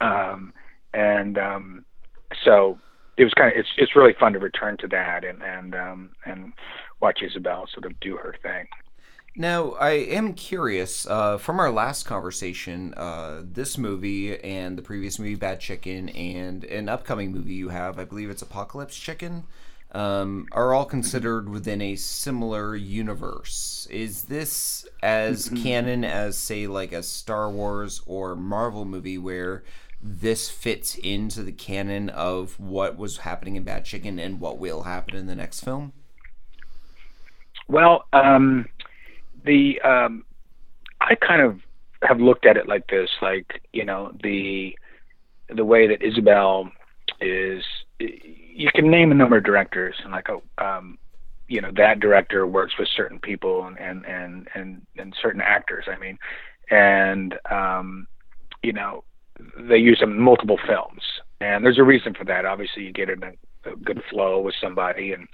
um, 0.00 0.52
and 0.94 1.38
um, 1.38 1.84
so 2.44 2.78
it 3.18 3.24
was 3.24 3.34
kind 3.34 3.52
of 3.52 3.58
it's 3.58 3.68
it's 3.76 3.94
really 3.94 4.14
fun 4.18 4.32
to 4.32 4.38
return 4.38 4.76
to 4.78 4.88
that 4.88 5.24
and 5.24 5.42
and 5.42 5.74
um, 5.74 6.10
and 6.24 6.52
watch 7.00 7.20
Isabel 7.22 7.66
sort 7.72 7.84
of 7.84 7.98
do 8.00 8.16
her 8.16 8.34
thing. 8.42 8.66
Now, 9.34 9.72
I 9.72 9.92
am 9.92 10.34
curious. 10.34 11.06
Uh, 11.06 11.38
from 11.38 11.58
our 11.58 11.70
last 11.70 12.04
conversation, 12.04 12.92
uh, 12.94 13.42
this 13.42 13.78
movie 13.78 14.38
and 14.38 14.76
the 14.76 14.82
previous 14.82 15.18
movie, 15.18 15.36
Bad 15.36 15.58
Chicken, 15.58 16.10
and 16.10 16.64
an 16.64 16.88
upcoming 16.88 17.32
movie 17.32 17.54
you 17.54 17.70
have, 17.70 17.98
I 17.98 18.04
believe 18.04 18.28
it's 18.28 18.42
Apocalypse 18.42 18.98
Chicken, 18.98 19.44
um, 19.92 20.48
are 20.52 20.74
all 20.74 20.84
considered 20.84 21.48
within 21.48 21.80
a 21.80 21.96
similar 21.96 22.76
universe. 22.76 23.88
Is 23.90 24.24
this 24.24 24.86
as 25.02 25.46
mm-hmm. 25.46 25.62
canon 25.62 26.04
as, 26.04 26.36
say, 26.36 26.66
like 26.66 26.92
a 26.92 27.02
Star 27.02 27.48
Wars 27.48 28.02
or 28.04 28.36
Marvel 28.36 28.84
movie 28.84 29.18
where 29.18 29.64
this 30.02 30.50
fits 30.50 30.96
into 30.96 31.42
the 31.42 31.52
canon 31.52 32.10
of 32.10 32.60
what 32.60 32.98
was 32.98 33.18
happening 33.18 33.56
in 33.56 33.62
Bad 33.62 33.86
Chicken 33.86 34.18
and 34.18 34.40
what 34.40 34.58
will 34.58 34.82
happen 34.82 35.16
in 35.16 35.26
the 35.26 35.36
next 35.36 35.60
film? 35.60 35.94
Well, 37.68 38.04
um, 38.12 38.66
the 39.44 39.80
um, 39.82 40.24
I 41.00 41.14
kind 41.14 41.42
of 41.42 41.60
have 42.02 42.20
looked 42.20 42.46
at 42.46 42.56
it 42.56 42.68
like 42.68 42.86
this, 42.88 43.10
like 43.20 43.62
you 43.72 43.84
know 43.84 44.12
the 44.22 44.76
the 45.54 45.64
way 45.64 45.86
that 45.86 46.02
Isabel 46.02 46.70
is. 47.20 47.64
You 47.98 48.68
can 48.74 48.90
name 48.90 49.12
a 49.12 49.14
number 49.14 49.38
of 49.38 49.44
directors, 49.44 49.94
and 50.02 50.12
like 50.12 50.28
oh, 50.28 50.42
um, 50.58 50.98
you 51.48 51.60
know 51.60 51.70
that 51.76 52.00
director 52.00 52.46
works 52.46 52.74
with 52.78 52.88
certain 52.96 53.18
people 53.18 53.66
and 53.66 53.78
and 53.78 54.04
and 54.06 54.48
and, 54.54 54.82
and 54.98 55.14
certain 55.20 55.40
actors. 55.40 55.84
I 55.88 55.98
mean, 55.98 56.18
and 56.70 57.34
um, 57.50 58.06
you 58.62 58.72
know 58.72 59.04
they 59.58 59.78
use 59.78 59.98
them 60.00 60.12
in 60.12 60.20
multiple 60.20 60.58
films, 60.66 61.02
and 61.40 61.64
there's 61.64 61.78
a 61.78 61.84
reason 61.84 62.14
for 62.14 62.24
that. 62.24 62.44
Obviously, 62.44 62.84
you 62.84 62.92
get 62.92 63.10
in 63.10 63.22
a, 63.22 63.32
a 63.70 63.76
good 63.76 64.02
flow 64.10 64.40
with 64.40 64.54
somebody, 64.60 65.12
and 65.12 65.28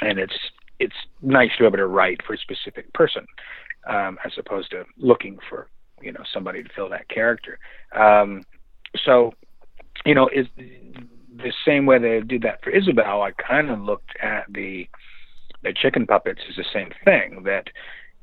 and 0.00 0.18
it's 0.18 0.38
it's 0.82 0.96
nice 1.22 1.50
to 1.56 1.62
be 1.62 1.66
able 1.66 1.76
to 1.76 1.86
write 1.86 2.20
for 2.26 2.34
a 2.34 2.38
specific 2.38 2.92
person 2.92 3.24
um, 3.88 4.18
as 4.24 4.32
opposed 4.36 4.70
to 4.70 4.84
looking 4.98 5.38
for 5.48 5.68
you 6.02 6.12
know 6.12 6.22
somebody 6.32 6.62
to 6.62 6.68
fill 6.74 6.88
that 6.88 7.08
character. 7.08 7.58
Um, 7.94 8.42
so 9.04 9.32
you 10.04 10.14
know 10.14 10.28
is 10.28 10.46
the 10.56 11.52
same 11.64 11.86
way 11.86 11.98
they 11.98 12.20
did 12.20 12.42
that 12.42 12.62
for 12.62 12.70
Isabel. 12.70 13.22
I 13.22 13.30
kind 13.32 13.70
of 13.70 13.80
looked 13.80 14.16
at 14.20 14.44
the 14.50 14.88
the 15.62 15.72
chicken 15.72 16.06
puppets 16.06 16.40
as 16.48 16.56
the 16.56 16.64
same 16.72 16.90
thing 17.04 17.44
that 17.44 17.68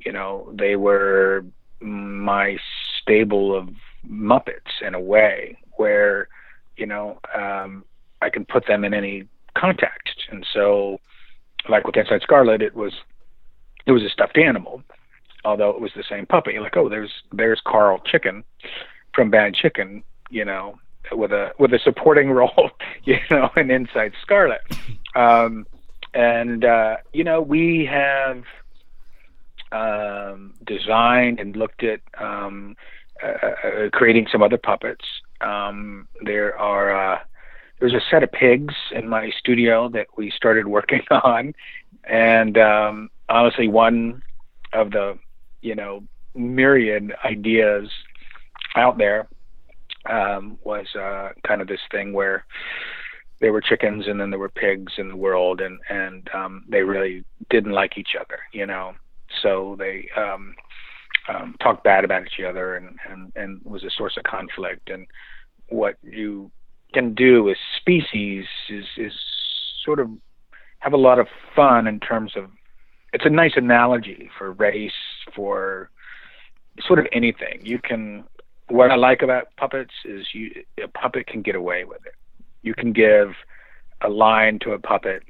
you 0.05 0.11
know 0.11 0.51
they 0.53 0.75
were 0.75 1.45
my 1.79 2.57
stable 3.01 3.57
of 3.57 3.69
Muppets 4.05 4.81
in 4.85 4.93
a 4.95 4.99
way 4.99 5.57
where 5.77 6.27
you 6.75 6.85
know 6.85 7.19
um, 7.33 7.85
I 8.21 8.29
can 8.29 8.43
put 8.45 8.67
them 8.67 8.83
in 8.83 8.93
any 8.93 9.23
context, 9.57 10.25
and 10.29 10.45
so 10.53 10.99
like 11.67 11.85
with 11.85 11.97
Inside 11.97 12.21
Scarlet, 12.21 12.61
it 12.61 12.75
was 12.75 12.93
it 13.85 13.91
was 13.91 14.03
a 14.03 14.09
stuffed 14.09 14.37
animal, 14.37 14.83
although 15.43 15.69
it 15.69 15.81
was 15.81 15.91
the 15.95 16.03
same 16.09 16.25
puppet. 16.25 16.61
Like, 16.61 16.77
oh, 16.77 16.89
there's 16.89 17.11
there's 17.31 17.61
Carl 17.65 17.99
Chicken 18.05 18.43
from 19.13 19.29
Bad 19.29 19.55
Chicken, 19.55 20.03
you 20.29 20.45
know, 20.45 20.79
with 21.11 21.31
a 21.31 21.51
with 21.59 21.73
a 21.73 21.79
supporting 21.79 22.31
role, 22.39 22.71
you 23.03 23.17
know, 23.29 23.49
in 23.57 23.71
Inside 23.71 24.13
Scarlet. 24.21 24.61
Um, 25.15 25.65
and 26.13 26.65
uh, 26.65 26.97
you 27.13 27.23
know, 27.23 27.41
we 27.41 27.85
have 27.85 28.43
um, 29.71 30.53
designed 30.65 31.39
and 31.39 31.55
looked 31.55 31.83
at 31.83 32.01
um, 32.17 32.75
uh, 33.23 33.27
uh, 33.27 33.89
creating 33.91 34.27
some 34.31 34.41
other 34.41 34.57
puppets. 34.57 35.05
Um, 35.41 36.07
there 36.21 36.57
are 36.57 37.21
uh, 37.79 37.85
there's 37.87 37.93
a 37.93 38.05
set 38.09 38.23
of 38.23 38.31
pigs 38.31 38.73
in 38.91 39.07
my 39.07 39.31
studio 39.37 39.89
that 39.89 40.07
we 40.17 40.31
started 40.31 40.67
working 40.67 41.01
on, 41.11 41.53
and 42.03 42.57
um, 42.57 43.09
honestly, 43.29 43.67
one 43.67 44.21
of 44.73 44.91
the 44.91 45.17
you 45.61 45.75
know 45.75 46.03
myriad 46.35 47.13
ideas 47.25 47.89
out 48.75 48.97
there 48.97 49.27
um, 50.09 50.57
was 50.63 50.87
uh, 50.95 51.29
kind 51.47 51.61
of 51.61 51.67
this 51.67 51.79
thing 51.91 52.13
where 52.13 52.45
there 53.41 53.53
were 53.53 53.61
chickens 53.61 54.07
and 54.07 54.19
then 54.19 54.29
there 54.29 54.39
were 54.39 54.49
pigs 54.49 54.93
in 54.97 55.09
the 55.09 55.15
world, 55.15 55.61
and 55.61 55.79
and 55.89 56.29
um, 56.33 56.65
they 56.69 56.81
really 56.81 57.23
didn't 57.49 57.71
like 57.71 57.97
each 57.97 58.15
other, 58.19 58.39
you 58.51 58.65
know. 58.65 58.93
So 59.41 59.75
they 59.77 60.09
um, 60.17 60.55
um, 61.27 61.55
talked 61.61 61.83
bad 61.83 62.03
about 62.03 62.23
each 62.25 62.43
other, 62.43 62.75
and 62.75 62.97
and 63.09 63.31
and 63.35 63.61
was 63.63 63.83
a 63.83 63.89
source 63.91 64.17
of 64.17 64.23
conflict. 64.23 64.89
And 64.89 65.07
what 65.69 65.95
you 66.03 66.51
can 66.93 67.13
do 67.13 67.43
with 67.43 67.57
species 67.77 68.45
is 68.69 68.85
is 68.97 69.13
sort 69.83 69.99
of 69.99 70.09
have 70.79 70.93
a 70.93 70.97
lot 70.97 71.19
of 71.19 71.27
fun 71.55 71.87
in 71.87 71.99
terms 71.99 72.33
of 72.35 72.49
it's 73.13 73.25
a 73.25 73.29
nice 73.29 73.53
analogy 73.55 74.29
for 74.37 74.51
race 74.53 74.91
for 75.35 75.89
sort 76.81 76.99
of 76.99 77.07
anything. 77.11 77.59
You 77.63 77.79
can 77.79 78.23
what 78.67 78.91
I 78.91 78.95
like 78.95 79.21
about 79.21 79.55
puppets 79.57 79.93
is 80.05 80.27
you 80.33 80.51
a 80.83 80.87
puppet 80.87 81.27
can 81.27 81.41
get 81.41 81.55
away 81.55 81.83
with 81.83 82.05
it. 82.05 82.15
You 82.61 82.73
can 82.73 82.93
give 82.93 83.33
a 84.01 84.09
line 84.09 84.59
to 84.59 84.71
a 84.71 84.79
puppet 84.79 85.23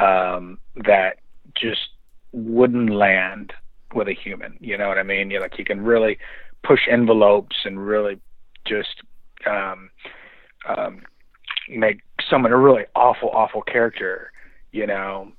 um, 0.00 0.58
that 0.76 1.18
just 1.54 1.88
wouldn't 2.32 2.90
land 2.90 3.52
with 3.94 4.08
a 4.08 4.14
human. 4.14 4.56
You 4.60 4.78
know 4.78 4.88
what 4.88 4.98
I 4.98 5.02
mean? 5.02 5.30
You 5.30 5.40
like 5.40 5.58
you 5.58 5.64
can 5.64 5.80
really 5.82 6.18
push 6.62 6.80
envelopes 6.90 7.56
and 7.64 7.84
really 7.84 8.18
just 8.64 9.02
um, 9.46 9.90
um, 10.66 11.02
make 11.68 12.00
someone 12.28 12.52
a 12.52 12.56
really 12.56 12.84
awful, 12.94 13.30
awful 13.30 13.62
character. 13.62 14.30
You 14.72 14.86
know, 14.86 15.32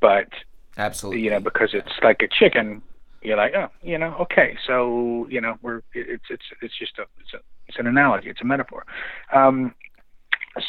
but 0.00 0.28
Absolutely. 0.76 1.22
you 1.22 1.30
know 1.30 1.40
because 1.40 1.70
it's 1.72 1.92
like 2.02 2.22
a 2.22 2.28
chicken. 2.28 2.82
You're 3.22 3.36
like, 3.36 3.52
oh, 3.54 3.68
you 3.82 3.98
know, 3.98 4.16
okay, 4.20 4.56
so 4.66 5.26
you 5.28 5.40
know, 5.40 5.58
we're 5.62 5.82
it's 5.92 6.24
it's 6.30 6.44
it's 6.62 6.78
just 6.78 6.98
a 6.98 7.02
it's 7.20 7.34
a 7.34 7.38
it's 7.68 7.78
an 7.78 7.86
analogy, 7.86 8.30
it's 8.30 8.40
a 8.40 8.44
metaphor. 8.44 8.86
Um, 9.32 9.74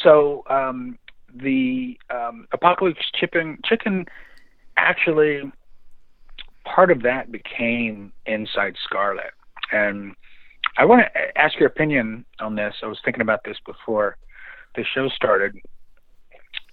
so 0.02 0.44
um, 0.48 0.98
the 1.34 1.98
um, 2.10 2.46
apocalypse 2.52 3.10
chicken 3.14 3.58
chicken 3.64 4.06
actually 4.76 5.50
part 6.64 6.90
of 6.90 7.02
that 7.02 7.32
became 7.32 8.12
Inside 8.26 8.76
Scarlet, 8.84 9.32
and 9.72 10.14
I 10.78 10.84
want 10.84 11.02
to 11.02 11.38
ask 11.38 11.58
your 11.58 11.68
opinion 11.68 12.24
on 12.40 12.54
this. 12.54 12.74
I 12.82 12.86
was 12.86 12.98
thinking 13.04 13.20
about 13.20 13.44
this 13.44 13.56
before 13.66 14.16
the 14.74 14.84
show 14.84 15.08
started. 15.10 15.56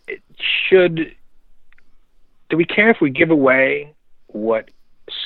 It 0.07 0.21
should 0.69 1.15
do 2.49 2.57
we 2.57 2.65
care 2.65 2.89
if 2.89 2.97
we 3.01 3.09
give 3.09 3.29
away 3.29 3.93
what 4.27 4.71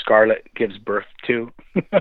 Scarlet 0.02 0.48
gives 0.56 0.78
birth 0.78 1.06
to, 1.28 1.52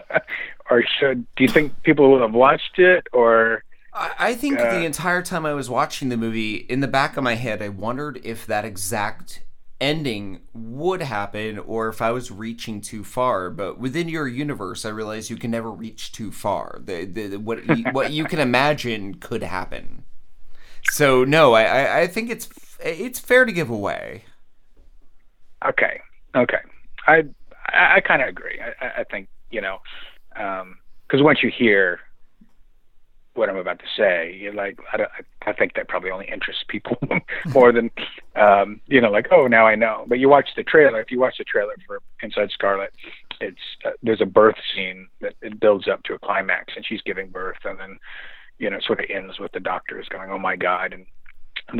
or 0.70 0.84
should 0.98 1.26
do 1.36 1.44
you 1.44 1.48
think 1.48 1.82
people 1.82 2.10
will 2.10 2.20
have 2.20 2.34
watched 2.34 2.78
it 2.78 3.06
or? 3.12 3.64
I 3.92 4.12
I 4.18 4.34
think 4.34 4.58
Uh, 4.58 4.78
the 4.78 4.84
entire 4.84 5.22
time 5.22 5.44
I 5.44 5.52
was 5.52 5.68
watching 5.68 6.08
the 6.08 6.16
movie, 6.16 6.54
in 6.56 6.80
the 6.80 6.88
back 6.88 7.16
of 7.16 7.24
my 7.24 7.34
head, 7.34 7.60
I 7.62 7.68
wondered 7.68 8.20
if 8.24 8.46
that 8.46 8.64
exact 8.64 9.42
ending 9.82 10.42
would 10.54 11.02
happen 11.02 11.58
or 11.58 11.88
if 11.88 12.02
I 12.02 12.12
was 12.12 12.30
reaching 12.30 12.80
too 12.80 13.04
far. 13.04 13.50
But 13.50 13.78
within 13.78 14.08
your 14.08 14.28
universe, 14.28 14.86
I 14.86 14.90
realize 14.90 15.30
you 15.30 15.36
can 15.36 15.50
never 15.50 15.72
reach 15.72 16.12
too 16.12 16.32
far. 16.32 16.80
The, 16.84 17.04
the, 17.06 17.36
what, 17.38 17.66
you, 17.66 17.84
what 17.90 18.10
you 18.10 18.26
can 18.26 18.40
imagine 18.40 19.16
could 19.16 19.42
happen. 19.44 20.04
So 20.84 21.24
no, 21.24 21.54
I, 21.54 21.64
I, 21.64 22.00
I 22.02 22.06
think 22.08 22.30
it's 22.30 22.48
it's 22.80 23.20
fair 23.20 23.44
to 23.44 23.52
give 23.52 23.70
away. 23.70 24.24
Okay, 25.64 26.00
okay, 26.34 26.58
I 27.06 27.22
I, 27.68 27.96
I 27.96 28.00
kind 28.00 28.22
of 28.22 28.28
agree. 28.28 28.60
I, 28.60 28.84
I- 28.84 29.00
I 29.00 29.04
think 29.04 29.28
you 29.50 29.60
know, 29.60 29.78
um, 30.36 30.78
because 31.06 31.22
once 31.22 31.42
you 31.42 31.50
hear 31.56 32.00
what 33.34 33.48
I'm 33.48 33.56
about 33.56 33.78
to 33.78 33.84
say, 33.96 34.36
you're 34.38 34.52
like, 34.52 34.78
I, 34.92 35.06
I 35.46 35.52
think 35.52 35.74
that 35.74 35.88
probably 35.88 36.10
only 36.10 36.28
interests 36.30 36.64
people 36.68 36.98
more 37.54 37.72
than, 37.72 37.90
um, 38.36 38.80
you 38.86 39.00
know, 39.00 39.10
like, 39.10 39.28
oh, 39.30 39.46
now 39.46 39.66
I 39.66 39.74
know. 39.74 40.04
But 40.06 40.18
you 40.18 40.28
watch 40.28 40.48
the 40.56 40.62
trailer. 40.62 41.00
If 41.00 41.10
you 41.10 41.18
watch 41.18 41.36
the 41.38 41.44
trailer 41.44 41.74
for 41.86 42.00
Inside 42.22 42.50
Scarlet, 42.50 42.92
it's 43.40 43.56
uh, 43.84 43.90
there's 44.02 44.20
a 44.20 44.26
birth 44.26 44.56
scene 44.74 45.08
that 45.20 45.34
it 45.40 45.60
builds 45.60 45.88
up 45.88 46.02
to 46.04 46.14
a 46.14 46.18
climax, 46.18 46.74
and 46.76 46.84
she's 46.84 47.02
giving 47.02 47.28
birth, 47.28 47.58
and 47.64 47.78
then, 47.78 47.98
you 48.58 48.70
know, 48.70 48.76
it 48.76 48.84
sort 48.84 49.00
of 49.00 49.06
ends 49.08 49.38
with 49.38 49.52
the 49.52 49.60
doctors 49.60 50.08
going, 50.08 50.30
oh 50.30 50.38
my 50.38 50.56
god, 50.56 50.92
and 50.92 51.06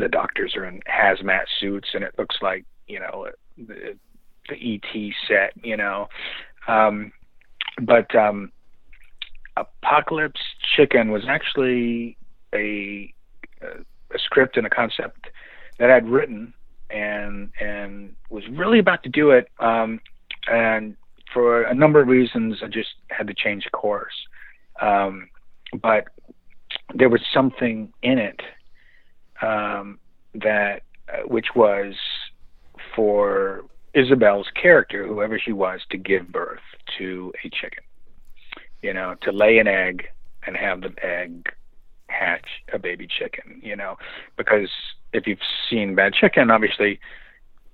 the 0.01 0.09
doctors 0.09 0.55
are 0.55 0.65
in 0.65 0.81
hazmat 0.81 1.45
suits, 1.59 1.89
and 1.93 2.03
it 2.03 2.15
looks 2.17 2.37
like, 2.41 2.65
you 2.87 2.99
know, 2.99 3.27
the 3.57 3.97
the 4.49 4.55
ET 4.55 5.13
set, 5.27 5.53
you 5.63 5.77
know. 5.77 6.07
Um, 6.67 7.11
but 7.81 8.13
um, 8.15 8.51
Apocalypse 9.57 10.41
Chicken 10.75 11.11
was 11.11 11.23
actually 11.27 12.17
a 12.53 13.13
a 13.61 14.19
script 14.19 14.57
and 14.57 14.67
a 14.67 14.69
concept 14.69 15.27
that 15.79 15.89
I'd 15.89 16.07
written 16.07 16.53
and 16.89 17.51
and 17.59 18.15
was 18.29 18.43
really 18.49 18.79
about 18.79 19.03
to 19.03 19.09
do 19.09 19.31
it. 19.31 19.49
Um, 19.59 19.99
and 20.47 20.95
for 21.33 21.63
a 21.63 21.73
number 21.73 21.99
of 21.99 22.07
reasons, 22.07 22.59
I 22.63 22.67
just 22.67 22.93
had 23.09 23.27
to 23.27 23.33
change 23.33 23.67
course. 23.71 24.13
Um, 24.81 25.29
but 25.81 26.05
there 26.93 27.09
was 27.09 27.21
something 27.33 27.91
in 28.03 28.19
it 28.19 28.41
um, 29.41 29.99
that, 30.35 30.83
uh, 31.11 31.27
which 31.27 31.47
was 31.55 31.95
for 32.95 33.63
Isabel's 33.93 34.47
character, 34.59 35.07
whoever 35.07 35.39
she 35.39 35.51
was, 35.51 35.81
to 35.89 35.97
give 35.97 36.31
birth 36.31 36.61
to 36.97 37.33
a 37.43 37.49
chicken. 37.49 37.82
You 38.83 38.93
know, 38.93 39.15
to 39.23 39.31
lay 39.31 39.57
an 39.57 39.67
egg 39.67 40.03
and 40.45 40.55
have 40.55 40.81
the 40.81 40.93
egg 41.01 41.47
hatch 42.07 42.47
a 42.71 42.77
baby 42.77 43.07
chicken. 43.07 43.59
You 43.63 43.75
know, 43.75 43.95
because 44.37 44.69
if 45.13 45.25
you've 45.25 45.39
seen 45.69 45.95
Bad 45.95 46.13
Chicken, 46.13 46.51
obviously 46.51 46.99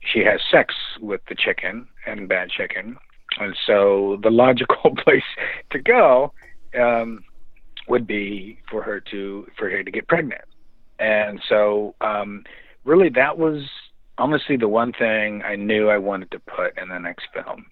she 0.02 0.20
has 0.20 0.40
sex 0.50 0.74
with 1.02 1.22
the 1.28 1.36
chicken 1.36 1.88
and 2.06 2.30
Bad 2.30 2.50
Chicken, 2.50 2.98
and 3.40 3.56
so 3.66 4.20
the 4.24 4.30
logical 4.30 4.96
place 5.04 5.24
to 5.72 5.80
go 5.80 6.32
um, 6.80 7.24
would 7.88 8.08
be 8.08 8.60
for 8.70 8.82
her 8.82 9.00
to 9.12 9.48
for 9.58 9.70
her 9.70 9.84
to 9.84 9.92
get 9.92 10.08
pregnant. 10.08 10.42
And 11.00 11.42
so, 11.48 11.96
um, 12.02 12.44
really, 12.84 13.10
that 13.10 13.38
was 13.38 13.64
honestly 14.18 14.58
the 14.58 14.68
one 14.68 14.92
thing 14.92 15.42
I 15.44 15.56
knew 15.56 15.90
I 15.90 15.98
wanted 15.98 16.30
to 16.32 16.40
put 16.40 16.78
in 16.78 16.90
the 16.90 17.00
next 17.00 17.28
film 17.34 17.66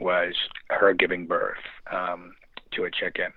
was 0.00 0.34
her 0.70 0.94
giving 0.94 1.26
birth 1.26 1.56
um, 1.92 2.34
to 2.72 2.84
a 2.84 2.90
chicken, 2.90 3.32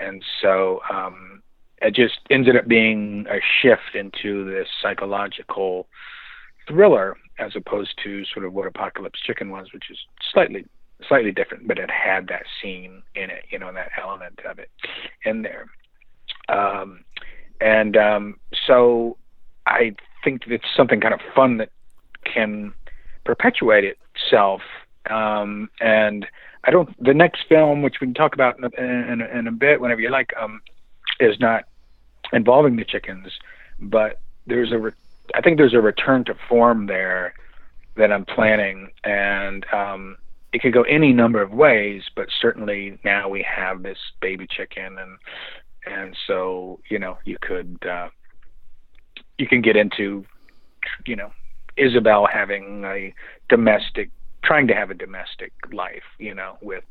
and 0.00 0.22
so 0.40 0.80
um, 0.92 1.42
it 1.80 1.94
just 1.94 2.20
ended 2.30 2.56
up 2.56 2.66
being 2.66 3.26
a 3.30 3.38
shift 3.60 3.94
into 3.94 4.44
this 4.44 4.68
psychological 4.82 5.86
thriller 6.66 7.16
as 7.38 7.52
opposed 7.54 7.94
to 8.02 8.24
sort 8.32 8.44
of 8.44 8.52
what 8.52 8.66
Apocalypse 8.66 9.20
Chicken 9.20 9.50
was, 9.50 9.68
which 9.72 9.90
is 9.90 9.98
slightly 10.32 10.64
slightly 11.06 11.30
different, 11.30 11.68
but 11.68 11.78
it 11.78 11.90
had 11.90 12.26
that 12.26 12.42
scene 12.60 13.02
in 13.14 13.30
it, 13.30 13.44
you 13.50 13.58
know, 13.58 13.72
that 13.72 13.90
element 14.02 14.40
of 14.48 14.58
it 14.58 14.68
in 15.24 15.42
there. 15.42 15.66
Um, 16.48 17.04
and 17.60 17.96
um, 17.96 18.40
so 18.66 19.16
I 19.66 19.94
think 20.24 20.42
it's 20.48 20.64
something 20.76 21.00
kind 21.00 21.14
of 21.14 21.20
fun 21.34 21.58
that 21.58 21.70
can 22.24 22.72
perpetuate 23.24 23.96
itself. 24.16 24.60
Um, 25.08 25.70
and 25.80 26.26
I 26.64 26.70
don't. 26.70 26.88
The 27.02 27.14
next 27.14 27.42
film, 27.48 27.82
which 27.82 27.96
we 28.00 28.06
can 28.06 28.14
talk 28.14 28.34
about 28.34 28.58
in 28.58 28.64
a, 28.64 28.82
in 28.82 29.20
in 29.20 29.46
a 29.46 29.52
bit, 29.52 29.80
whenever 29.80 30.00
you 30.00 30.10
like, 30.10 30.32
um, 30.40 30.60
is 31.20 31.38
not 31.40 31.64
involving 32.32 32.76
the 32.76 32.84
chickens, 32.84 33.28
but 33.78 34.20
there's 34.46 34.72
a. 34.72 34.78
Re- 34.78 34.92
I 35.34 35.40
think 35.40 35.58
there's 35.58 35.74
a 35.74 35.80
return 35.80 36.24
to 36.24 36.34
form 36.48 36.86
there 36.86 37.34
that 37.96 38.12
I'm 38.12 38.24
planning, 38.24 38.90
and 39.04 39.66
um, 39.72 40.16
it 40.52 40.62
could 40.62 40.72
go 40.72 40.82
any 40.82 41.12
number 41.12 41.42
of 41.42 41.52
ways. 41.52 42.02
But 42.16 42.28
certainly 42.40 42.98
now 43.04 43.28
we 43.28 43.42
have 43.42 43.82
this 43.82 43.98
baby 44.20 44.46
chicken, 44.48 44.98
and 44.98 45.18
and 45.86 46.16
so 46.26 46.80
you 46.88 46.98
know 46.98 47.18
you 47.24 47.36
could 47.40 47.78
uh, 47.88 48.08
you 49.38 49.46
can 49.46 49.60
get 49.60 49.76
into 49.76 50.24
you 51.06 51.16
know 51.16 51.30
Isabel 51.76 52.26
having 52.26 52.84
a 52.84 53.14
domestic, 53.48 54.10
trying 54.48 54.66
to 54.66 54.74
have 54.74 54.90
a 54.90 54.94
domestic 54.94 55.52
life, 55.72 56.02
you 56.18 56.34
know, 56.34 56.56
with 56.62 56.82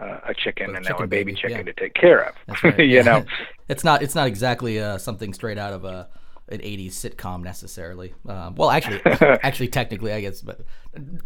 uh, 0.00 0.20
a 0.26 0.34
chicken 0.34 0.68
With 0.68 0.76
and 0.78 0.86
chicken 0.86 1.00
now 1.00 1.04
a 1.04 1.06
baby, 1.06 1.32
baby, 1.32 1.40
chicken 1.40 1.58
yeah. 1.58 1.72
to 1.72 1.72
take 1.74 1.94
care 1.94 2.24
of. 2.28 2.34
Right. 2.64 2.78
you 2.94 3.02
know, 3.02 3.24
it's 3.68 3.84
not 3.84 4.02
it's 4.02 4.14
not 4.14 4.26
exactly 4.26 4.80
uh, 4.80 4.96
something 4.98 5.34
straight 5.34 5.58
out 5.58 5.74
of 5.74 5.84
a 5.84 6.08
an 6.48 6.60
'80s 6.60 6.92
sitcom 6.92 7.42
necessarily. 7.42 8.14
Um, 8.26 8.54
well, 8.54 8.70
actually, 8.70 9.02
actually, 9.42 9.68
technically, 9.68 10.12
I 10.12 10.22
guess, 10.22 10.40
but 10.40 10.62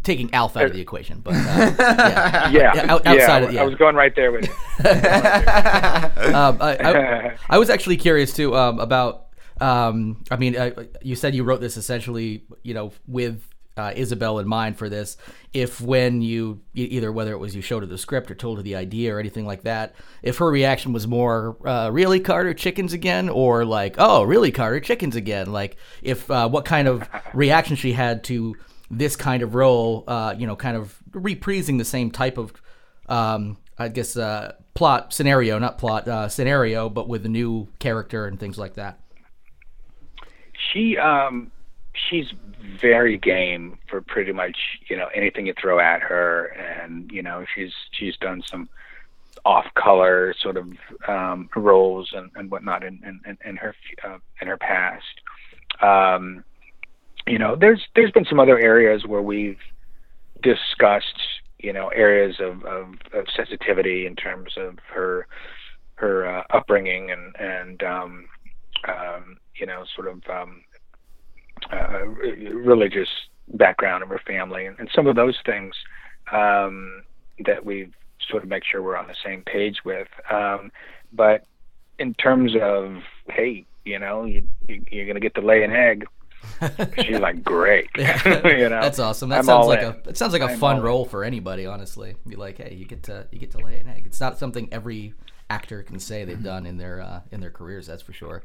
taking 0.03 0.35
Alf 0.35 0.57
out 0.57 0.64
of 0.64 0.72
the 0.72 0.81
equation. 0.81 1.20
But 1.20 1.35
uh, 1.35 1.38
yeah, 1.38 2.51
yeah, 2.51 2.75
Yeah, 2.75 2.92
out- 2.92 3.03
yeah, 3.05 3.12
outside 3.12 3.42
of- 3.44 3.57
I 3.57 3.62
was 3.62 3.77
going 3.77 3.94
right 3.94 4.14
there 4.16 4.33
with 4.33 4.46
you. 4.46 4.53
um, 6.35 6.57
I, 6.61 6.77
I, 6.81 7.37
I 7.51 7.59
was 7.59 7.70
actually 7.70 7.98
curious 7.98 8.33
too 8.35 8.57
um, 8.57 8.81
about. 8.81 9.27
Um, 9.61 10.25
I 10.29 10.37
mean, 10.37 10.57
uh, 10.57 10.70
you 11.03 11.14
said 11.14 11.37
you 11.37 11.44
wrote 11.44 11.61
this 11.61 11.77
essentially, 11.77 12.42
you 12.64 12.75
know, 12.75 12.90
with 13.07 13.52
uh, 13.77 13.93
Isabel 13.95 14.39
in 14.39 14.49
mind 14.49 14.77
for 14.77 14.89
this. 14.89 15.17
If 15.53 15.81
when 15.81 16.23
you 16.23 16.61
either 16.75 17.13
whether 17.13 17.33
it 17.33 17.39
was 17.39 17.55
you 17.55 17.63
showed 17.63 17.83
her 17.83 17.87
the 17.87 17.99
script 17.99 18.31
or 18.31 18.35
told 18.35 18.59
her 18.59 18.63
the 18.63 18.77
idea 18.77 19.15
or 19.15 19.19
anything 19.19 19.47
like 19.47 19.63
that, 19.63 19.95
if 20.23 20.39
her 20.39 20.51
reaction 20.51 20.93
was 20.93 21.07
more 21.07 21.57
uh, 21.67 21.91
really 21.91 22.21
Carter 22.21 22.55
chickens 22.55 22.93
again, 22.93 23.29
or 23.29 23.65
like 23.65 23.97
oh 23.99 24.23
really 24.23 24.53
Carter 24.53 24.81
chickens 24.81 25.17
again, 25.17 25.53
like 25.53 25.77
if 26.03 26.31
uh, 26.31 26.49
what 26.49 26.65
kind 26.65 26.89
of 26.89 27.09
reaction 27.35 27.77
she 27.77 27.93
had 27.93 28.25
to 28.25 28.57
this 28.91 29.17
kind 29.17 29.43
of 29.43 29.55
role, 29.55 30.05
uh, 30.07 30.35
you 30.37 30.47
know, 30.47 30.57
kind 30.57 30.77
of 30.77 30.99
reprising 31.13 31.79
the 31.79 31.85
same 31.85 32.11
type 32.11 32.39
of 32.39 32.53
um, 33.09 33.57
I 33.79 33.89
guess 33.89 34.17
uh, 34.17 34.55
plot 34.75 35.13
scenario, 35.13 35.59
not 35.59 35.79
plot 35.79 36.07
uh, 36.07 36.29
scenario, 36.29 36.89
but 36.89 37.09
with 37.09 37.25
a 37.27 37.29
new 37.29 37.69
character 37.79 38.27
and 38.27 38.39
things 38.39 38.59
like 38.59 38.75
that. 38.75 39.01
she 40.73 40.97
um 40.99 41.51
she's 41.94 42.33
very 42.81 43.18
game 43.18 43.78
for 43.88 44.00
pretty 44.00 44.33
much 44.33 44.57
you 44.88 44.96
know 44.96 45.09
anything 45.14 45.46
you 45.46 45.55
throw 45.61 45.78
at 45.78 46.00
her, 46.00 46.46
and 46.46 47.11
you 47.11 47.22
know 47.22 47.44
she's 47.55 47.72
she's 47.92 48.16
done 48.16 48.42
some 48.46 48.68
off 49.44 49.66
color 49.74 50.35
sort 50.38 50.57
of 50.57 50.68
um, 51.09 51.48
roles 51.57 52.12
and, 52.14 52.31
and 52.37 52.50
whatnot 52.50 52.85
in, 52.85 53.20
in, 53.26 53.38
in 53.44 53.57
her 53.57 53.74
uh, 54.05 54.18
in 54.40 54.48
her 54.48 54.57
past. 54.57 55.20
Um, 55.81 56.44
you 57.26 57.38
know, 57.38 57.57
there's 57.57 57.83
there's 57.94 58.12
been 58.12 58.24
some 58.24 58.40
other 58.40 58.59
areas 58.59 59.07
where 59.07 59.22
we've 59.22 59.61
discussed 60.42 61.20
you 61.59 61.72
know 61.72 61.88
areas 61.88 62.37
of, 62.40 62.64
of, 62.64 62.94
of 63.12 63.26
sensitivity 63.35 64.07
in 64.07 64.16
terms 64.16 64.55
of 64.57 64.78
her 64.92 65.26
her 65.94 66.26
uh, 66.26 66.42
upbringing 66.50 67.11
and 67.11 67.37
and 67.38 67.83
um, 67.83 68.28
um, 68.88 69.37
you 69.57 69.66
know 69.66 69.85
sort 69.94 70.09
of 70.09 70.22
um, 70.28 70.62
uh, 71.73 72.05
religious 72.07 73.09
background 73.55 74.03
of 74.03 74.09
her 74.09 74.21
family 74.27 74.67
and, 74.67 74.79
and 74.79 74.89
some 74.95 75.07
of 75.07 75.17
those 75.17 75.37
things 75.45 75.75
um, 76.33 77.03
that 77.47 77.65
we've 77.65 77.93
sort 78.31 78.43
of 78.43 78.49
make 78.49 78.63
sure 78.65 78.83
we're 78.83 78.97
on 78.97 79.09
the 79.09 79.17
same 79.25 79.43
page 79.43 79.79
with. 79.85 80.09
Um, 80.31 80.71
but 81.13 81.45
in 81.99 82.15
terms 82.15 82.53
of 82.61 82.97
hey, 83.29 83.65
you 83.85 83.99
know, 83.99 84.25
you, 84.25 84.47
you 84.69 84.83
you're 84.91 85.07
gonna 85.07 85.21
get 85.21 85.35
to 85.35 85.41
lay 85.41 85.63
an 85.65 85.73
egg. 85.73 86.07
She's 87.01 87.21
like, 87.21 87.43
great. 87.45 87.89
Yeah. 87.97 88.21
you 88.47 88.69
know, 88.69 88.81
That's 88.81 88.99
awesome. 88.99 89.29
That 89.31 89.41
I'm 89.41 89.45
sounds 89.45 89.67
like 89.69 89.81
in. 89.81 89.87
a 89.87 90.09
it 90.09 90.17
sounds 90.17 90.33
like 90.33 90.43
a 90.43 90.51
I'm 90.51 90.59
fun 90.59 90.77
all 90.77 90.81
in. 90.81 90.85
role 90.85 91.05
for 91.05 91.25
anybody. 91.25 91.67
Honestly, 91.67 92.17
be 92.29 92.37
like, 92.37 92.59
hey, 92.59 92.75
you 92.75 92.85
get 92.85 93.05
to 93.05 93.27
you 93.31 93.39
get 93.39 93.53
to 93.53 93.59
lay 93.59 93.79
an 93.79 93.89
egg. 93.89 94.05
It's 94.07 94.21
not 94.21 94.39
something 94.39 94.69
every 94.73 95.15
actor 95.51 95.83
can 95.83 95.99
say 96.01 96.21
Mm-hmm. 96.23 96.29
they've 96.31 96.43
done 96.43 96.67
in 96.67 96.79
their 96.79 97.01
uh, 97.01 97.21
in 97.31 97.41
their 97.41 97.51
careers. 97.51 97.87
That's 97.87 98.03
for 98.03 98.13
sure. 98.13 98.43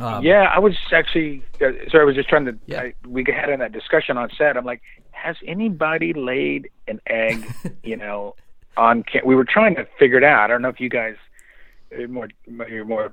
Um, 0.00 0.22
yeah, 0.22 0.42
I 0.54 0.58
was 0.58 0.76
actually 0.92 1.42
uh, 1.60 1.70
sorry. 1.90 2.02
I 2.02 2.04
was 2.04 2.14
just 2.14 2.28
trying 2.28 2.44
to. 2.44 2.56
Yeah. 2.66 2.82
I, 2.82 2.94
we 3.06 3.24
had 3.26 3.48
in 3.50 3.60
that 3.60 3.72
discussion 3.72 4.16
on 4.16 4.30
set. 4.36 4.56
I'm 4.56 4.64
like, 4.64 4.82
has 5.10 5.36
anybody 5.46 6.12
laid 6.12 6.70
an 6.86 7.00
egg? 7.06 7.44
you 7.82 7.96
know, 7.96 8.36
on 8.76 9.02
cam- 9.02 9.26
we 9.26 9.34
were 9.34 9.44
trying 9.44 9.74
to 9.76 9.86
figure 9.98 10.18
it 10.18 10.24
out. 10.24 10.44
I 10.44 10.46
don't 10.46 10.62
know 10.62 10.68
if 10.68 10.78
you 10.80 10.88
guys 10.88 11.16
uh, 11.96 12.06
more 12.06 12.28
you're 12.68 12.84
more 12.84 13.12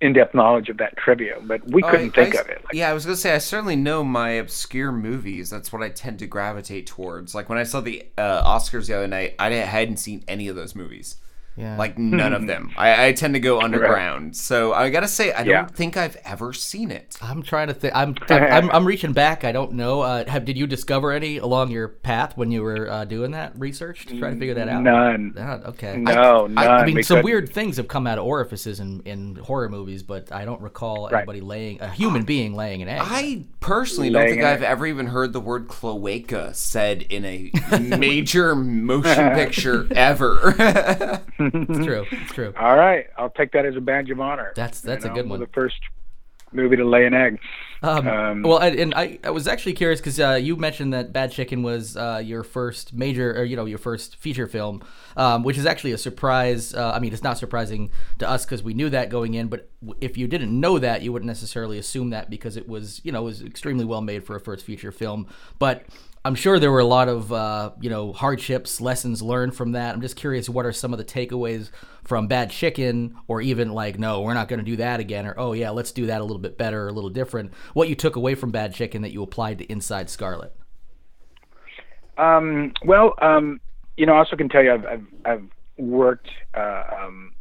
in-depth 0.00 0.34
knowledge 0.34 0.70
of 0.70 0.78
that 0.78 0.96
trivia, 0.96 1.38
but 1.42 1.60
we 1.70 1.82
couldn't 1.82 2.16
I- 2.16 2.24
think 2.24 2.36
I- 2.36 2.40
of 2.40 2.48
it. 2.48 2.64
Like, 2.64 2.74
yeah, 2.74 2.88
I 2.90 2.92
was 2.92 3.04
gonna 3.04 3.16
say 3.16 3.34
I 3.34 3.38
certainly 3.38 3.76
know 3.76 4.04
my 4.04 4.30
obscure 4.30 4.92
movies. 4.92 5.50
That's 5.50 5.72
what 5.72 5.82
I 5.82 5.88
tend 5.88 6.20
to 6.20 6.26
gravitate 6.26 6.86
towards. 6.86 7.34
Like 7.34 7.48
when 7.48 7.58
I 7.58 7.64
saw 7.64 7.80
the 7.80 8.06
uh, 8.16 8.44
Oscars 8.44 8.86
the 8.86 8.94
other 8.94 9.08
night, 9.08 9.34
I 9.38 9.48
didn't- 9.48 9.68
hadn't 9.68 9.96
seen 9.96 10.22
any 10.28 10.46
of 10.48 10.54
those 10.56 10.74
movies. 10.76 11.16
Yeah. 11.60 11.76
Like 11.76 11.98
none 11.98 12.32
of 12.32 12.46
them. 12.46 12.72
I, 12.76 13.08
I 13.08 13.12
tend 13.12 13.34
to 13.34 13.40
go 13.40 13.60
underground. 13.60 14.34
So 14.36 14.72
I 14.72 14.88
gotta 14.90 15.08
say, 15.08 15.32
I 15.32 15.42
Yeah. 15.42 15.62
don't 15.62 15.74
think 15.76 15.96
I've 15.96 16.16
ever 16.24 16.52
seen 16.52 16.90
it. 16.90 17.18
I'm 17.20 17.42
trying 17.42 17.68
to 17.68 17.74
think. 17.74 17.94
I'm, 17.94 18.14
I'm 18.30 18.70
I'm 18.70 18.84
reaching 18.86 19.12
back. 19.12 19.44
I 19.44 19.52
don't 19.52 19.72
know. 19.72 20.00
Uh, 20.00 20.28
have 20.28 20.44
did 20.44 20.56
you 20.56 20.66
discover 20.66 21.12
any 21.12 21.36
along 21.38 21.70
your 21.70 21.88
path 21.88 22.36
when 22.36 22.50
you 22.50 22.62
were 22.62 22.90
uh, 22.90 23.04
doing 23.04 23.32
that 23.32 23.58
research 23.58 24.06
to 24.06 24.18
try 24.18 24.30
to 24.30 24.36
figure 24.36 24.54
that 24.54 24.68
out? 24.68 24.82
None. 24.82 25.32
None, 25.34 25.64
okay. 25.64 25.96
No, 25.98 26.46
none. 26.46 26.56
I, 26.58 26.66
I 26.78 26.86
mean, 26.86 26.94
We 26.96 27.02
some 27.02 27.22
weird 27.22 27.52
things 27.52 27.76
have 27.76 27.88
come 27.88 28.06
out 28.06 28.18
of 28.18 28.24
orifices 28.24 28.80
in, 28.80 29.00
in 29.02 29.36
horror 29.36 29.68
movies, 29.68 30.02
but 30.02 30.32
I 30.32 30.44
don't 30.44 30.60
recall 30.62 31.08
Right. 31.10 31.18
anybody 31.18 31.40
laying 31.40 31.80
a 31.80 31.88
human 31.90 32.22
being 32.24 32.54
laying 32.54 32.80
an 32.82 32.88
egg. 32.88 33.00
I 33.04 33.44
personally 33.60 34.10
don't 34.10 34.26
think. 34.28 34.42
I've 34.42 34.62
ever 34.62 34.86
even 34.86 35.06
heard 35.06 35.32
the 35.32 35.40
word 35.40 35.68
cloaca 35.68 36.54
said 36.54 37.02
in 37.02 37.24
a 37.24 37.50
major 37.80 38.54
motion 38.54 39.30
picture 39.34 39.86
ever. 39.94 41.20
It's 41.54 41.84
true. 41.84 42.06
It's 42.12 42.32
true. 42.32 42.52
All 42.58 42.76
right, 42.76 43.06
I'll 43.16 43.30
take 43.30 43.52
that 43.52 43.66
as 43.66 43.76
a 43.76 43.80
badge 43.80 44.10
of 44.10 44.20
honor. 44.20 44.52
That's 44.54 44.80
that's 44.80 45.04
You 45.04 45.10
a 45.10 45.14
good 45.14 45.28
one. 45.28 45.40
The 45.40 45.46
first 45.48 45.80
movie 46.52 46.76
to 46.76 46.84
lay 46.84 47.06
an 47.06 47.14
egg. 47.14 47.38
Um, 47.82 48.06
Um, 48.06 48.42
well, 48.42 48.58
and, 48.58 48.78
and 48.78 48.94
I, 48.94 49.18
I 49.24 49.30
was 49.30 49.48
actually 49.48 49.72
curious 49.72 50.00
because 50.00 50.20
uh, 50.20 50.34
you 50.34 50.56
mentioned 50.56 50.92
that 50.92 51.12
Bad 51.12 51.32
Chicken 51.32 51.62
was 51.62 51.96
uh, 51.96 52.20
your 52.22 52.42
first 52.42 52.92
major, 52.92 53.32
or 53.38 53.44
you 53.44 53.56
know, 53.56 53.64
your 53.64 53.78
first 53.78 54.16
feature 54.16 54.46
film, 54.46 54.82
um, 55.16 55.42
which 55.44 55.56
is 55.56 55.64
actually 55.64 55.92
a 55.92 55.98
surprise. 55.98 56.74
Uh, 56.74 56.92
I 56.94 56.98
mean, 56.98 57.12
it's 57.12 57.22
not 57.22 57.38
surprising 57.38 57.90
to 58.18 58.28
us 58.28 58.44
because 58.44 58.62
we 58.62 58.74
knew 58.74 58.90
that 58.90 59.08
going 59.08 59.34
in, 59.34 59.48
but 59.48 59.70
if 60.00 60.18
you 60.18 60.26
didn't 60.26 60.58
know 60.58 60.78
that, 60.78 61.02
you 61.02 61.12
wouldn't 61.12 61.26
necessarily 61.26 61.78
assume 61.78 62.10
that 62.10 62.28
because 62.28 62.56
it 62.56 62.68
was, 62.68 63.00
you 63.02 63.12
know, 63.12 63.22
it 63.22 63.24
was 63.24 63.42
extremely 63.42 63.84
well 63.84 64.02
made 64.02 64.24
for 64.24 64.36
a 64.36 64.40
first 64.40 64.64
feature 64.64 64.92
film. 64.92 65.26
But 65.58 65.84
I'm 66.22 66.34
sure 66.34 66.58
there 66.58 66.70
were 66.70 66.80
a 66.80 66.84
lot 66.84 67.08
of, 67.08 67.32
uh, 67.32 67.70
you 67.80 67.88
know, 67.88 68.12
hardships, 68.12 68.80
lessons 68.80 69.22
learned 69.22 69.54
from 69.54 69.72
that. 69.72 69.94
I'm 69.94 70.02
just 70.02 70.16
curious, 70.16 70.50
what 70.50 70.66
are 70.66 70.72
some 70.72 70.92
of 70.92 70.98
the 70.98 71.04
takeaways 71.04 71.70
from 72.04 72.26
Bad 72.26 72.50
Chicken, 72.50 73.16
or 73.26 73.40
even 73.40 73.70
like, 73.70 73.98
no, 73.98 74.20
we're 74.20 74.34
not 74.34 74.48
going 74.48 74.58
to 74.58 74.64
do 74.64 74.76
that 74.76 75.00
again, 75.00 75.26
or 75.26 75.34
oh 75.38 75.54
yeah, 75.54 75.70
let's 75.70 75.92
do 75.92 76.06
that 76.06 76.20
a 76.20 76.24
little 76.24 76.38
bit 76.38 76.58
better, 76.58 76.88
a 76.88 76.92
little 76.92 77.08
different. 77.08 77.54
What 77.72 77.88
you 77.88 77.94
took 77.94 78.16
away 78.16 78.34
from 78.34 78.50
Bad 78.50 78.74
Chicken 78.74 79.00
that 79.02 79.12
you 79.12 79.22
applied 79.22 79.58
to 79.58 79.64
Inside 79.72 80.10
Scarlet? 80.10 80.54
Um, 82.18 82.74
well, 82.84 83.14
um, 83.22 83.60
you 83.96 84.04
know, 84.04 84.12
I 84.12 84.18
also 84.18 84.36
can 84.36 84.50
tell 84.50 84.62
you 84.62 84.74
I've 84.74 84.84
I've, 84.84 85.06
I've 85.24 85.44
worked 85.78 86.28
uh, 86.54 86.82
um, 87.00 87.32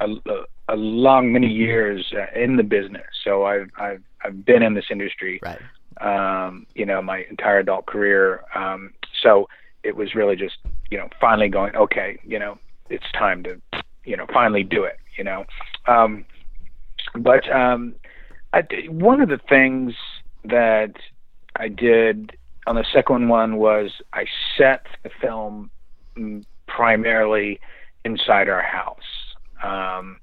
a, 0.00 0.06
a, 0.06 0.74
a 0.74 0.76
long 0.76 1.32
many 1.32 1.46
years 1.46 2.12
uh, 2.12 2.38
in 2.38 2.56
the 2.56 2.64
business, 2.64 3.06
so 3.22 3.44
I've 3.44 3.70
I've 3.78 4.02
I've 4.24 4.44
been 4.44 4.64
in 4.64 4.74
this 4.74 4.86
industry, 4.90 5.38
Right. 5.44 5.60
Um, 6.00 6.66
you 6.74 6.86
know, 6.86 7.02
my 7.02 7.24
entire 7.30 7.58
adult 7.58 7.86
career. 7.86 8.42
Um, 8.54 8.92
so 9.22 9.48
it 9.82 9.96
was 9.96 10.14
really 10.14 10.36
just 10.36 10.56
you 10.90 10.98
know 10.98 11.08
finally 11.20 11.48
going 11.48 11.74
okay, 11.76 12.18
you 12.24 12.38
know, 12.38 12.58
it's 12.88 13.10
time 13.12 13.42
to 13.44 13.60
you 14.04 14.16
know 14.16 14.26
finally 14.32 14.62
do 14.62 14.84
it, 14.84 14.98
you 15.16 15.24
know. 15.24 15.44
Um, 15.86 16.24
but 17.18 17.50
um, 17.50 17.94
I, 18.52 18.62
one 18.88 19.20
of 19.20 19.28
the 19.28 19.40
things 19.48 19.94
that 20.44 20.94
I 21.56 21.68
did 21.68 22.36
on 22.66 22.76
the 22.76 22.84
second 22.92 23.28
one 23.28 23.56
was 23.56 23.90
I 24.12 24.26
set 24.56 24.86
the 25.02 25.10
film 25.20 25.70
mm, 26.16 26.44
primarily 26.66 27.60
inside 28.04 28.48
our 28.48 28.62
house, 28.62 28.98
um, 29.62 30.18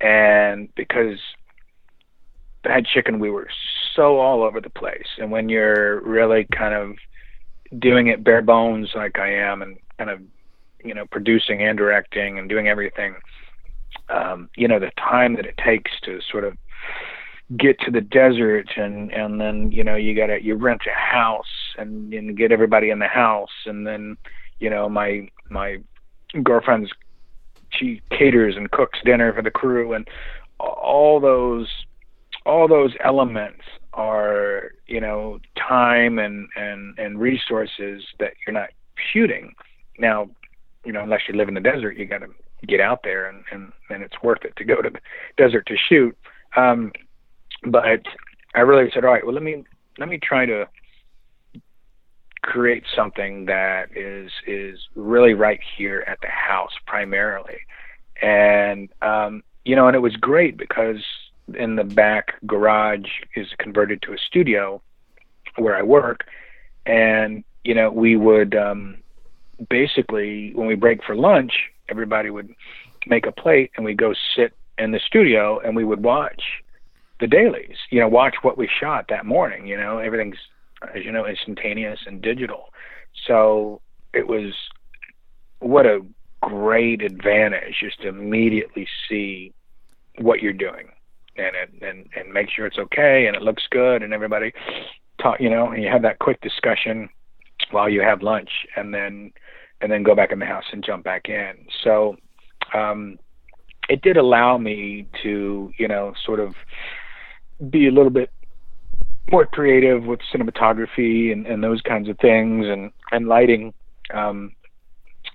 and 0.00 0.68
because 0.74 1.18
Bad 2.66 2.84
Chicken, 2.86 3.20
we 3.20 3.30
were 3.30 3.48
so 3.94 4.18
all 4.18 4.42
over 4.42 4.60
the 4.60 4.70
place, 4.70 5.06
and 5.18 5.30
when 5.30 5.48
you're 5.48 6.00
really 6.00 6.48
kind 6.52 6.74
of 6.74 6.96
doing 7.78 8.08
it 8.08 8.24
bare 8.24 8.42
bones 8.42 8.90
like 8.94 9.20
I 9.20 9.32
am, 9.34 9.62
and 9.62 9.78
kind 9.98 10.10
of 10.10 10.20
you 10.84 10.92
know 10.92 11.06
producing 11.06 11.62
and 11.62 11.78
directing 11.78 12.40
and 12.40 12.48
doing 12.48 12.66
everything, 12.66 13.14
um, 14.08 14.50
you 14.56 14.66
know 14.66 14.80
the 14.80 14.90
time 14.98 15.36
that 15.36 15.46
it 15.46 15.56
takes 15.58 15.92
to 16.02 16.20
sort 16.28 16.42
of 16.42 16.56
get 17.56 17.78
to 17.78 17.92
the 17.92 18.00
desert 18.00 18.68
and 18.76 19.12
and 19.12 19.40
then 19.40 19.70
you 19.70 19.84
know 19.84 19.94
you 19.94 20.16
gotta 20.16 20.42
you 20.42 20.56
rent 20.56 20.82
a 20.88 20.98
house 20.98 21.44
and 21.78 22.12
and 22.12 22.36
get 22.36 22.50
everybody 22.50 22.90
in 22.90 22.98
the 22.98 23.06
house. 23.06 23.64
And 23.66 23.86
then 23.86 24.16
you 24.58 24.70
know 24.70 24.88
my 24.88 25.28
my 25.50 25.78
girlfriend's 26.42 26.90
she 27.70 28.02
caters 28.10 28.56
and 28.56 28.72
cooks 28.72 28.98
dinner 29.04 29.32
for 29.32 29.42
the 29.42 29.52
crew 29.52 29.92
and 29.92 30.08
all 30.58 31.20
those 31.20 31.68
all 32.46 32.68
those 32.68 32.94
elements 33.04 33.62
are 33.92 34.72
you 34.86 35.00
know 35.00 35.38
time 35.58 36.18
and 36.18 36.48
and 36.56 36.98
and 36.98 37.20
resources 37.20 38.02
that 38.18 38.32
you're 38.46 38.54
not 38.54 38.70
shooting. 39.12 39.54
Now 39.98 40.30
you 40.84 40.92
know 40.92 41.02
unless 41.02 41.22
you 41.28 41.34
live 41.34 41.48
in 41.48 41.54
the 41.54 41.60
desert 41.60 41.96
you 41.96 42.06
got 42.06 42.18
to 42.20 42.28
get 42.66 42.80
out 42.80 43.00
there 43.02 43.28
and 43.28 43.44
and 43.52 43.72
and 43.90 44.02
it's 44.02 44.22
worth 44.22 44.44
it 44.44 44.54
to 44.56 44.64
go 44.64 44.80
to 44.80 44.90
the 44.90 45.00
desert 45.36 45.66
to 45.66 45.76
shoot. 45.88 46.16
Um 46.56 46.92
but 47.64 48.02
I 48.54 48.60
really 48.60 48.90
said, 48.92 49.04
all 49.04 49.12
right, 49.12 49.24
well, 49.24 49.34
let 49.34 49.42
me 49.42 49.64
let 49.98 50.08
me 50.08 50.18
try 50.18 50.46
to 50.46 50.66
create 52.42 52.84
something 52.94 53.46
that 53.46 53.96
is 53.96 54.30
is 54.46 54.78
really 54.94 55.34
right 55.34 55.60
here 55.76 56.04
at 56.06 56.18
the 56.22 56.28
house 56.28 56.72
primarily, 56.86 57.58
and 58.22 58.88
um, 59.02 59.42
you 59.64 59.76
know, 59.76 59.88
and 59.88 59.96
it 59.96 60.00
was 60.00 60.16
great 60.16 60.56
because 60.56 61.02
in 61.54 61.76
the 61.76 61.84
back 61.84 62.34
garage 62.46 63.08
is 63.34 63.48
converted 63.58 64.02
to 64.02 64.12
a 64.12 64.18
studio 64.18 64.82
where 65.56 65.76
I 65.76 65.82
work, 65.82 66.24
and 66.84 67.44
you 67.64 67.74
know, 67.74 67.90
we 67.90 68.16
would 68.16 68.54
um, 68.54 68.98
basically 69.68 70.52
when 70.54 70.66
we 70.66 70.74
break 70.74 71.02
for 71.04 71.14
lunch, 71.14 71.52
everybody 71.88 72.30
would 72.30 72.54
make 73.06 73.26
a 73.26 73.32
plate 73.32 73.70
and 73.76 73.84
we 73.84 73.94
go 73.94 74.14
sit 74.34 74.52
in 74.78 74.90
the 74.90 75.00
studio 75.00 75.58
and 75.60 75.74
we 75.74 75.84
would 75.84 76.02
watch 76.02 76.42
the 77.18 77.26
dailies, 77.26 77.76
you 77.90 78.00
know, 78.00 78.08
watch 78.08 78.36
what 78.42 78.58
we 78.58 78.68
shot 78.68 79.06
that 79.08 79.24
morning. 79.24 79.66
You 79.66 79.76
know, 79.76 79.98
everything's, 79.98 80.36
as 80.94 81.04
you 81.04 81.12
know, 81.12 81.26
instantaneous 81.26 82.00
and 82.06 82.20
digital. 82.20 82.72
So 83.26 83.80
it 84.12 84.26
was 84.26 84.52
what 85.60 85.86
a 85.86 86.00
great 86.42 87.02
advantage 87.02 87.76
just 87.80 88.02
to 88.02 88.08
immediately 88.08 88.86
see 89.08 89.52
what 90.18 90.42
you're 90.42 90.52
doing 90.52 90.88
and 91.38 91.56
it, 91.56 91.82
and 91.82 92.08
and 92.16 92.32
make 92.32 92.48
sure 92.50 92.66
it's 92.66 92.78
okay 92.78 93.26
and 93.26 93.36
it 93.36 93.42
looks 93.42 93.64
good 93.70 94.02
and 94.02 94.12
everybody 94.12 94.52
talk, 95.20 95.40
you 95.40 95.50
know, 95.50 95.70
and 95.70 95.82
you 95.82 95.88
have 95.88 96.02
that 96.02 96.18
quick 96.18 96.40
discussion 96.40 97.08
while 97.70 97.88
you 97.88 98.00
have 98.00 98.22
lunch 98.22 98.50
and 98.76 98.92
then 98.92 99.32
and 99.80 99.90
then 99.90 100.02
go 100.02 100.14
back 100.14 100.32
in 100.32 100.38
the 100.38 100.46
house 100.46 100.64
and 100.72 100.84
jump 100.84 101.04
back 101.04 101.28
in. 101.28 101.52
So 101.84 102.16
um, 102.74 103.18
it 103.88 104.02
did 104.02 104.16
allow 104.16 104.56
me 104.58 105.06
to, 105.22 105.70
you 105.78 105.88
know, 105.88 106.14
sort 106.24 106.40
of 106.40 106.54
be 107.70 107.88
a 107.88 107.90
little 107.90 108.10
bit 108.10 108.30
more 109.30 109.46
creative 109.46 110.04
with 110.04 110.20
cinematography 110.32 111.32
and, 111.32 111.46
and 111.46 111.62
those 111.62 111.80
kinds 111.82 112.08
of 112.08 112.18
things 112.18 112.66
and 112.66 112.90
and 113.12 113.28
lighting. 113.28 113.72
Um, 114.12 114.52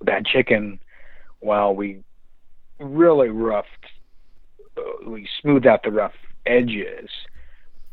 Bad 0.04 0.26
Chicken, 0.26 0.80
while 1.40 1.76
we 1.76 2.04
really 2.80 3.30
roughed, 3.30 3.86
we 5.06 5.28
smoothed 5.42 5.68
out 5.68 5.84
the 5.84 5.92
rough 5.92 6.14
edges, 6.46 7.10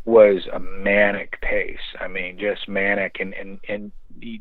was 0.05 0.47
a 0.53 0.59
manic 0.59 1.41
pace. 1.41 1.79
I 2.01 2.09
mean, 2.09 2.39
just 2.39 2.69
manic 2.69 3.17
and 3.21 3.35
and 3.35 3.61
and. 3.69 3.93
The, 4.19 4.41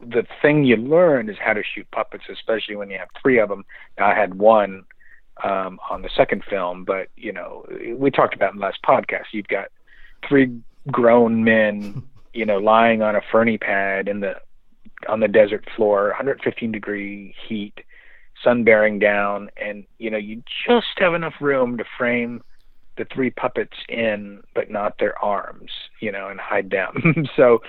the 0.00 0.26
thing 0.42 0.64
you 0.64 0.76
learn 0.76 1.30
is 1.30 1.36
how 1.40 1.54
to 1.54 1.62
shoot 1.62 1.90
puppets, 1.90 2.24
especially 2.30 2.76
when 2.76 2.90
you 2.90 2.98
have 2.98 3.08
three 3.20 3.38
of 3.38 3.48
them. 3.48 3.64
I 3.98 4.14
had 4.14 4.34
one 4.34 4.84
um, 5.42 5.78
on 5.90 6.02
the 6.02 6.10
second 6.14 6.44
film, 6.48 6.84
but 6.84 7.08
you 7.16 7.32
know, 7.32 7.66
we 7.96 8.10
talked 8.10 8.34
about 8.34 8.52
in 8.52 8.58
the 8.58 8.66
last 8.66 8.82
podcast. 8.82 9.26
You've 9.32 9.48
got 9.48 9.68
three 10.28 10.60
grown 10.90 11.44
men, 11.44 12.02
you 12.32 12.46
know, 12.46 12.58
lying 12.58 13.02
on 13.02 13.16
a 13.16 13.20
ferny 13.32 13.58
pad 13.58 14.08
in 14.08 14.20
the 14.20 14.36
on 15.08 15.20
the 15.20 15.28
desert 15.28 15.66
floor, 15.76 16.08
115 16.08 16.72
degree 16.72 17.34
heat, 17.48 17.80
sun 18.42 18.64
bearing 18.64 18.98
down, 18.98 19.50
and 19.56 19.84
you 19.98 20.10
know, 20.10 20.18
you 20.18 20.42
just 20.66 20.86
have 20.98 21.14
enough 21.14 21.34
room 21.40 21.78
to 21.78 21.84
frame 21.96 22.42
the 22.96 23.06
three 23.12 23.30
puppets 23.30 23.76
in, 23.88 24.42
but 24.54 24.70
not 24.70 24.98
their 24.98 25.22
arms, 25.22 25.70
you 26.00 26.10
know, 26.10 26.28
and 26.28 26.40
hide 26.40 26.70
them. 26.70 27.26
so 27.36 27.60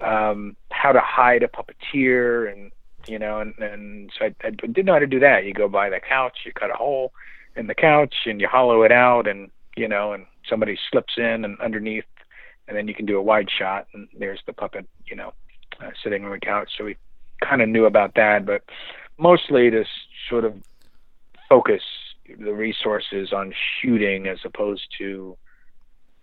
um, 0.00 0.56
how 0.70 0.92
to 0.92 1.00
hide 1.00 1.42
a 1.42 1.48
puppeteer 1.48 2.52
and 2.52 2.70
you 3.06 3.18
know 3.18 3.40
and, 3.40 3.54
and 3.58 4.10
so 4.18 4.26
I, 4.26 4.34
I 4.44 4.50
didn't 4.50 4.84
know 4.84 4.94
how 4.94 4.98
to 4.98 5.06
do 5.06 5.20
that 5.20 5.44
you 5.44 5.54
go 5.54 5.68
by 5.68 5.88
the 5.88 6.00
couch 6.00 6.38
you 6.44 6.52
cut 6.52 6.70
a 6.70 6.74
hole 6.74 7.12
in 7.56 7.66
the 7.66 7.74
couch 7.74 8.14
and 8.26 8.40
you 8.40 8.48
hollow 8.48 8.82
it 8.82 8.92
out 8.92 9.28
and 9.28 9.50
you 9.76 9.88
know 9.88 10.12
and 10.12 10.26
somebody 10.48 10.76
slips 10.90 11.14
in 11.16 11.44
and 11.44 11.58
underneath 11.60 12.04
and 12.68 12.76
then 12.76 12.88
you 12.88 12.94
can 12.94 13.06
do 13.06 13.16
a 13.16 13.22
wide 13.22 13.48
shot 13.48 13.86
and 13.94 14.08
there's 14.18 14.40
the 14.46 14.52
puppet 14.52 14.86
you 15.06 15.16
know 15.16 15.32
uh, 15.80 15.90
sitting 16.02 16.24
on 16.24 16.32
the 16.32 16.40
couch 16.40 16.70
so 16.76 16.84
we 16.84 16.96
kind 17.42 17.62
of 17.62 17.68
knew 17.68 17.84
about 17.84 18.14
that 18.14 18.44
but 18.44 18.62
mostly 19.18 19.70
to 19.70 19.84
sort 20.28 20.44
of 20.44 20.54
focus 21.48 21.82
the 22.38 22.52
resources 22.52 23.32
on 23.32 23.52
shooting 23.80 24.26
as 24.26 24.38
opposed 24.44 24.86
to 24.98 25.36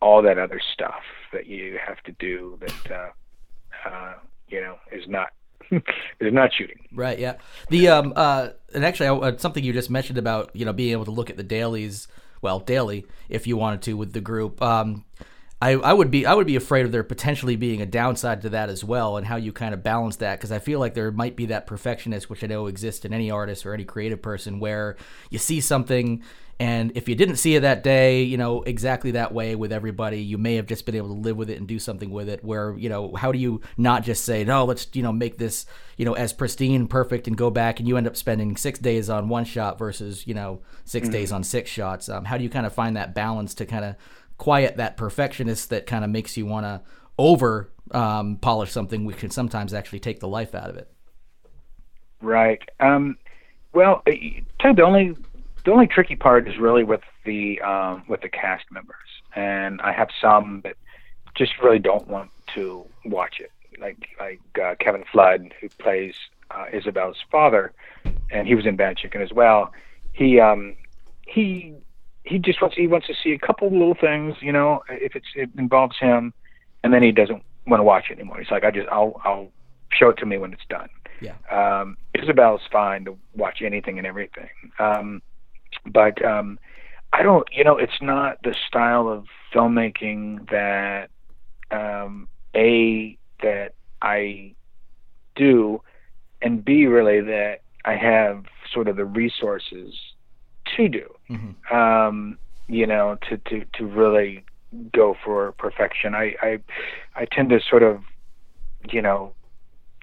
all 0.01 0.21
that 0.21 0.37
other 0.37 0.59
stuff 0.73 1.01
that 1.31 1.47
you 1.47 1.79
have 1.85 2.01
to 2.03 2.11
do 2.19 2.59
that 2.59 2.91
uh, 2.91 3.89
uh, 3.89 4.13
you 4.47 4.61
know, 4.61 4.75
is 4.91 5.07
not 5.07 5.29
is 5.71 6.33
not 6.33 6.51
shooting. 6.53 6.79
Right. 6.93 7.17
Yeah. 7.17 7.35
The 7.69 7.89
um 7.89 8.13
uh 8.15 8.49
and 8.73 8.85
actually 8.85 9.07
uh, 9.07 9.37
something 9.37 9.63
you 9.63 9.73
just 9.73 9.89
mentioned 9.89 10.17
about 10.17 10.51
you 10.53 10.65
know 10.65 10.73
being 10.73 10.91
able 10.91 11.05
to 11.05 11.11
look 11.11 11.29
at 11.29 11.37
the 11.37 11.43
dailies 11.43 12.07
well 12.41 12.59
daily 12.59 13.05
if 13.29 13.47
you 13.47 13.57
wanted 13.57 13.81
to 13.83 13.93
with 13.93 14.13
the 14.13 14.21
group. 14.21 14.61
Um, 14.61 15.05
I, 15.63 15.71
I 15.75 15.93
would 15.93 16.11
be 16.11 16.25
I 16.25 16.33
would 16.33 16.45
be 16.45 16.57
afraid 16.57 16.85
of 16.85 16.91
there 16.91 17.05
potentially 17.05 17.55
being 17.55 17.81
a 17.81 17.85
downside 17.85 18.41
to 18.41 18.49
that 18.49 18.67
as 18.67 18.83
well, 18.83 19.15
and 19.15 19.25
how 19.25 19.37
you 19.37 19.53
kind 19.53 19.73
of 19.73 19.81
balance 19.81 20.17
that 20.17 20.37
because 20.37 20.51
I 20.51 20.59
feel 20.59 20.77
like 20.77 20.93
there 20.93 21.09
might 21.09 21.37
be 21.37 21.45
that 21.45 21.67
perfectionist, 21.67 22.29
which 22.29 22.43
I 22.43 22.47
know 22.47 22.67
exists 22.67 23.05
in 23.05 23.13
any 23.13 23.31
artist 23.31 23.65
or 23.65 23.73
any 23.73 23.85
creative 23.85 24.21
person, 24.21 24.59
where 24.59 24.97
you 25.29 25.39
see 25.39 25.61
something 25.61 26.21
and 26.59 26.91
if 26.95 27.09
you 27.09 27.15
didn't 27.15 27.37
see 27.37 27.55
it 27.55 27.61
that 27.61 27.83
day, 27.83 28.23
you 28.23 28.37
know, 28.37 28.61
exactly 28.61 29.11
that 29.11 29.33
way 29.33 29.55
with 29.55 29.73
everybody, 29.73 30.21
you 30.21 30.37
may 30.37 30.55
have 30.55 30.67
just 30.67 30.85
been 30.85 30.95
able 30.95 31.07
to 31.07 31.19
live 31.19 31.35
with 31.35 31.49
it 31.49 31.57
and 31.57 31.67
do 31.67 31.79
something 31.79 32.11
with 32.11 32.29
it. 32.29 32.43
Where, 32.43 32.77
you 32.77 32.89
know, 32.89 33.15
how 33.15 33.31
do 33.31 33.39
you 33.39 33.61
not 33.75 34.03
just 34.03 34.23
say, 34.23 34.43
no, 34.43 34.63
let's, 34.63 34.87
you 34.93 35.01
know, 35.01 35.11
make 35.11 35.37
this, 35.37 35.65
you 35.97 36.05
know, 36.05 36.13
as 36.13 36.31
pristine, 36.31 36.87
perfect, 36.87 37.27
and 37.27 37.35
go 37.35 37.49
back 37.49 37.79
and 37.79 37.87
you 37.87 37.97
end 37.97 38.07
up 38.07 38.15
spending 38.15 38.55
six 38.55 38.77
days 38.77 39.09
on 39.09 39.29
one 39.29 39.45
shot 39.45 39.79
versus, 39.79 40.27
you 40.27 40.33
know, 40.33 40.61
6 40.85 41.07
mm-hmm. 41.07 41.11
days 41.11 41.31
on 41.31 41.43
six 41.43 41.69
shots? 41.69 42.07
Um, 42.07 42.25
how 42.25 42.37
do 42.37 42.43
you 42.43 42.49
kind 42.49 42.65
of 42.65 42.73
find 42.73 42.95
that 42.97 43.15
balance 43.15 43.53
to 43.55 43.65
kind 43.65 43.83
of 43.83 43.95
quiet 44.43 44.75
that 44.75 44.97
perfectionist 44.97 45.69
that 45.69 45.85
kind 45.85 46.03
of 46.03 46.09
makes 46.09 46.35
you 46.35 46.45
want 46.45 46.65
to 46.65 46.81
over 47.17 47.71
um, 47.91 48.35
polish 48.35 48.73
something, 48.73 49.05
which 49.05 49.15
can 49.15 49.29
sometimes 49.29 49.73
actually 49.73 50.01
take 50.01 50.19
the 50.19 50.27
life 50.27 50.53
out 50.53 50.69
of 50.69 50.75
it? 50.75 50.91
Right. 52.21 52.61
Um, 52.81 53.17
well, 53.71 54.03
Ted, 54.59 54.75
the 54.75 54.83
only 54.83 55.15
the 55.63 55.71
only 55.71 55.87
tricky 55.87 56.17
part 56.17 56.45
is 56.49 56.57
really 56.57 56.83
with 56.83 56.99
the 57.23 57.61
um, 57.61 58.03
with 58.09 58.19
the 58.19 58.27
cast 58.27 58.65
members, 58.69 58.97
and 59.33 59.79
I 59.79 59.93
have 59.93 60.09
some 60.19 60.59
that 60.65 60.75
just 61.35 61.53
really 61.63 61.79
don't 61.79 62.09
want 62.09 62.29
to 62.55 62.85
watch 63.05 63.39
it, 63.39 63.51
like 63.79 64.09
like 64.19 64.41
uh, 64.61 64.75
Kevin 64.77 65.05
Flood, 65.09 65.53
who 65.61 65.69
plays 65.69 66.15
uh, 66.51 66.65
Isabel's 66.73 67.23
father, 67.31 67.71
and 68.29 68.45
he 68.45 68.55
was 68.55 68.65
in 68.65 68.75
Bad 68.75 68.97
Chicken 68.97 69.21
as 69.21 69.31
well. 69.31 69.71
He 70.11 70.41
um, 70.41 70.75
he 71.25 71.75
he 72.23 72.39
just 72.39 72.61
wants 72.61 72.75
he 72.75 72.87
wants 72.87 73.07
to 73.07 73.13
see 73.21 73.31
a 73.31 73.39
couple 73.39 73.69
little 73.69 73.95
things, 73.99 74.35
you 74.41 74.51
know, 74.51 74.83
if 74.89 75.15
it's 75.15 75.27
it 75.35 75.49
involves 75.57 75.97
him, 75.99 76.33
and 76.83 76.93
then 76.93 77.03
he 77.03 77.11
doesn't 77.11 77.43
want 77.67 77.79
to 77.79 77.83
watch 77.83 78.05
it 78.09 78.13
anymore. 78.13 78.39
He's 78.39 78.51
like, 78.51 78.63
I 78.63 78.71
just 78.71 78.87
I'll 78.89 79.19
I'll 79.23 79.49
show 79.91 80.09
it 80.09 80.17
to 80.17 80.25
me 80.25 80.37
when 80.37 80.53
it's 80.53 80.65
done. 80.69 80.89
Yeah. 81.21 81.35
Um, 81.51 81.97
Isabel's 82.13 82.61
fine 82.71 83.05
to 83.05 83.17
watch 83.35 83.61
anything 83.61 83.97
and 83.97 84.07
everything. 84.07 84.49
Um, 84.79 85.21
but 85.85 86.23
um, 86.23 86.59
I 87.11 87.23
don't, 87.23 87.47
you 87.51 87.63
know, 87.63 87.77
it's 87.77 88.01
not 88.01 88.37
the 88.43 88.55
style 88.67 89.07
of 89.07 89.25
filmmaking 89.53 90.49
that 90.49 91.09
um, 91.71 92.27
a 92.55 93.17
that 93.41 93.73
I 94.01 94.55
do, 95.35 95.81
and 96.41 96.63
b 96.63 96.85
really 96.87 97.21
that 97.21 97.61
I 97.85 97.95
have 97.95 98.45
sort 98.71 98.87
of 98.87 98.95
the 98.95 99.05
resources 99.05 99.93
to 100.75 100.87
do. 100.87 101.12
Mm-hmm. 101.29 101.75
Um, 101.75 102.37
you 102.67 102.87
know, 102.87 103.17
to 103.29 103.37
to 103.37 103.65
to 103.73 103.85
really 103.85 104.43
go 104.91 105.15
for 105.23 105.51
perfection. 105.53 106.15
I 106.15 106.35
I 106.41 106.59
I 107.15 107.25
tend 107.25 107.49
to 107.49 107.59
sort 107.69 107.83
of, 107.83 108.01
you 108.89 109.01
know, 109.01 109.33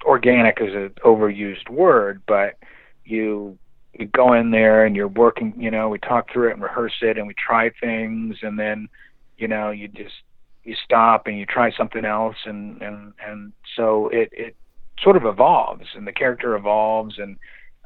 organic 0.05 0.59
is 0.61 0.73
an 0.73 0.91
overused 1.03 1.69
word, 1.69 2.21
but 2.27 2.57
you 3.05 3.57
you 3.93 4.05
go 4.07 4.33
in 4.33 4.51
there 4.51 4.85
and 4.85 4.95
you're 4.95 5.07
working 5.07 5.53
you 5.57 5.69
know 5.69 5.89
we 5.89 5.99
talk 5.99 6.31
through 6.31 6.49
it 6.49 6.53
and 6.53 6.61
rehearse 6.61 6.95
it 7.01 7.17
and 7.17 7.27
we 7.27 7.33
try 7.33 7.69
things 7.81 8.37
and 8.41 8.57
then 8.57 8.87
you 9.37 9.47
know 9.47 9.69
you 9.69 9.87
just 9.87 10.15
you 10.63 10.75
stop 10.83 11.27
and 11.27 11.37
you 11.37 11.45
try 11.45 11.71
something 11.71 12.05
else 12.05 12.37
and 12.45 12.81
and 12.81 13.13
and 13.25 13.51
so 13.75 14.07
it 14.09 14.29
it 14.31 14.55
sort 15.01 15.17
of 15.17 15.25
evolves 15.25 15.87
and 15.95 16.07
the 16.07 16.11
character 16.11 16.55
evolves 16.55 17.17
and 17.17 17.37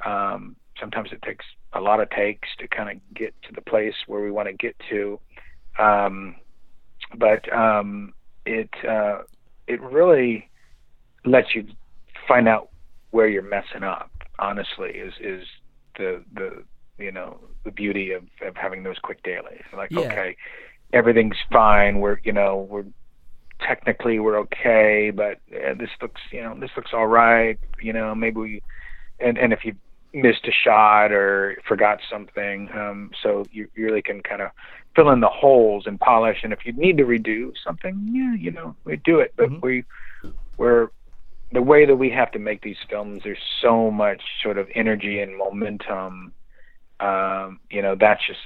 um 0.05 0.55
sometimes 0.79 1.09
it 1.11 1.21
takes 1.21 1.45
a 1.75 1.81
lot 1.81 1.99
of 1.99 2.09
takes 2.09 2.47
to 2.59 2.67
kind 2.67 2.89
of 2.89 3.13
get 3.13 3.33
to 3.43 3.53
the 3.53 3.61
place 3.61 3.95
where 4.07 4.21
we 4.21 4.31
want 4.31 4.47
to 4.47 4.53
get 4.53 4.75
to 4.89 5.19
um 5.77 6.35
but 7.17 7.51
um 7.53 8.13
it 8.45 8.69
uh 8.87 9.19
it 9.67 9.81
really 9.81 10.49
lets 11.25 11.53
you 11.53 11.67
find 12.27 12.47
out 12.47 12.69
where 13.11 13.27
you're 13.27 13.41
messing 13.41 13.83
up 13.83 14.09
honestly 14.39 14.89
is 14.89 15.13
is 15.19 15.45
the 15.97 16.23
the 16.33 16.63
you 16.97 17.11
know 17.11 17.39
the 17.63 17.71
beauty 17.71 18.11
of, 18.11 18.23
of 18.45 18.55
having 18.55 18.83
those 18.83 18.97
quick 18.99 19.21
dailies. 19.23 19.63
Like 19.75 19.91
yeah. 19.91 19.99
okay, 20.01 20.37
everything's 20.93 21.37
fine. 21.51 21.99
We're 21.99 22.19
you 22.23 22.31
know 22.31 22.67
we're 22.69 22.85
technically 23.65 24.19
we're 24.19 24.39
okay, 24.39 25.11
but 25.13 25.39
uh, 25.53 25.73
this 25.77 25.89
looks 26.01 26.21
you 26.31 26.41
know 26.41 26.57
this 26.59 26.71
looks 26.75 26.91
all 26.93 27.07
right. 27.07 27.59
You 27.81 27.93
know 27.93 28.15
maybe 28.15 28.37
we 28.37 28.61
and 29.19 29.37
and 29.37 29.51
if 29.53 29.65
you 29.65 29.75
missed 30.15 30.47
a 30.47 30.51
shot 30.51 31.11
or 31.11 31.57
forgot 31.67 31.99
something, 32.09 32.69
um, 32.73 33.11
so 33.21 33.45
you, 33.51 33.67
you 33.75 33.85
really 33.85 34.01
can 34.01 34.21
kind 34.21 34.41
of 34.41 34.51
fill 34.95 35.09
in 35.09 35.19
the 35.19 35.29
holes 35.29 35.85
and 35.85 35.99
polish. 35.99 36.39
And 36.43 36.53
if 36.53 36.65
you 36.65 36.71
need 36.73 36.97
to 36.97 37.03
redo 37.03 37.51
something, 37.63 38.09
yeah, 38.11 38.35
you 38.35 38.51
know 38.51 38.75
we 38.85 38.95
do 38.97 39.19
it. 39.19 39.33
But 39.35 39.49
mm-hmm. 39.49 39.59
we 39.61 39.83
we're 40.57 40.89
the 41.51 41.61
way 41.61 41.85
that 41.85 41.95
we 41.95 42.09
have 42.09 42.31
to 42.31 42.39
make 42.39 42.61
these 42.61 42.77
films, 42.89 43.21
there's 43.23 43.37
so 43.61 43.91
much 43.91 44.21
sort 44.41 44.57
of 44.57 44.67
energy 44.73 45.19
and 45.19 45.37
momentum. 45.37 46.33
Um, 46.99 47.59
you 47.69 47.81
know, 47.81 47.95
that's 47.99 48.25
just 48.25 48.39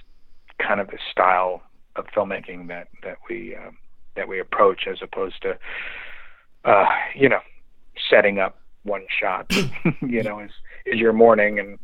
kind 0.60 0.79
of 0.79 0.88
the 0.88 0.99
style 1.12 1.62
of 1.95 2.05
filmmaking 2.08 2.67
that 2.67 2.88
that 3.03 3.17
we 3.29 3.55
um, 3.55 3.77
that 4.15 4.27
we 4.27 4.39
approach, 4.39 4.88
as 4.88 5.01
opposed 5.01 5.41
to, 5.43 5.58
uh, 6.65 6.86
you 7.15 7.29
know, 7.29 7.39
setting 8.10 8.39
up 8.39 8.60
one 8.84 9.05
shot. 9.19 9.51
you 10.01 10.23
know, 10.23 10.39
is 10.39 10.49
is 10.49 10.55
your 10.97 11.13
morning 11.13 11.60
and 11.60 11.80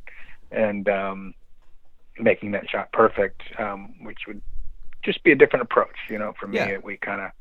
and 0.51 0.87
um, 0.89 1.33
making 2.19 2.51
that 2.51 2.69
shot 2.69 2.91
perfect, 2.91 3.41
um, 3.59 3.95
which 4.01 4.19
would 4.27 4.41
just 5.03 5.23
be 5.23 5.31
a 5.31 5.35
different 5.35 5.63
approach. 5.63 5.95
You 6.09 6.17
know, 6.17 6.33
for 6.39 6.47
me, 6.47 6.57
yeah. 6.57 6.77
we 6.83 6.97
kind 6.97 7.21
of 7.21 7.31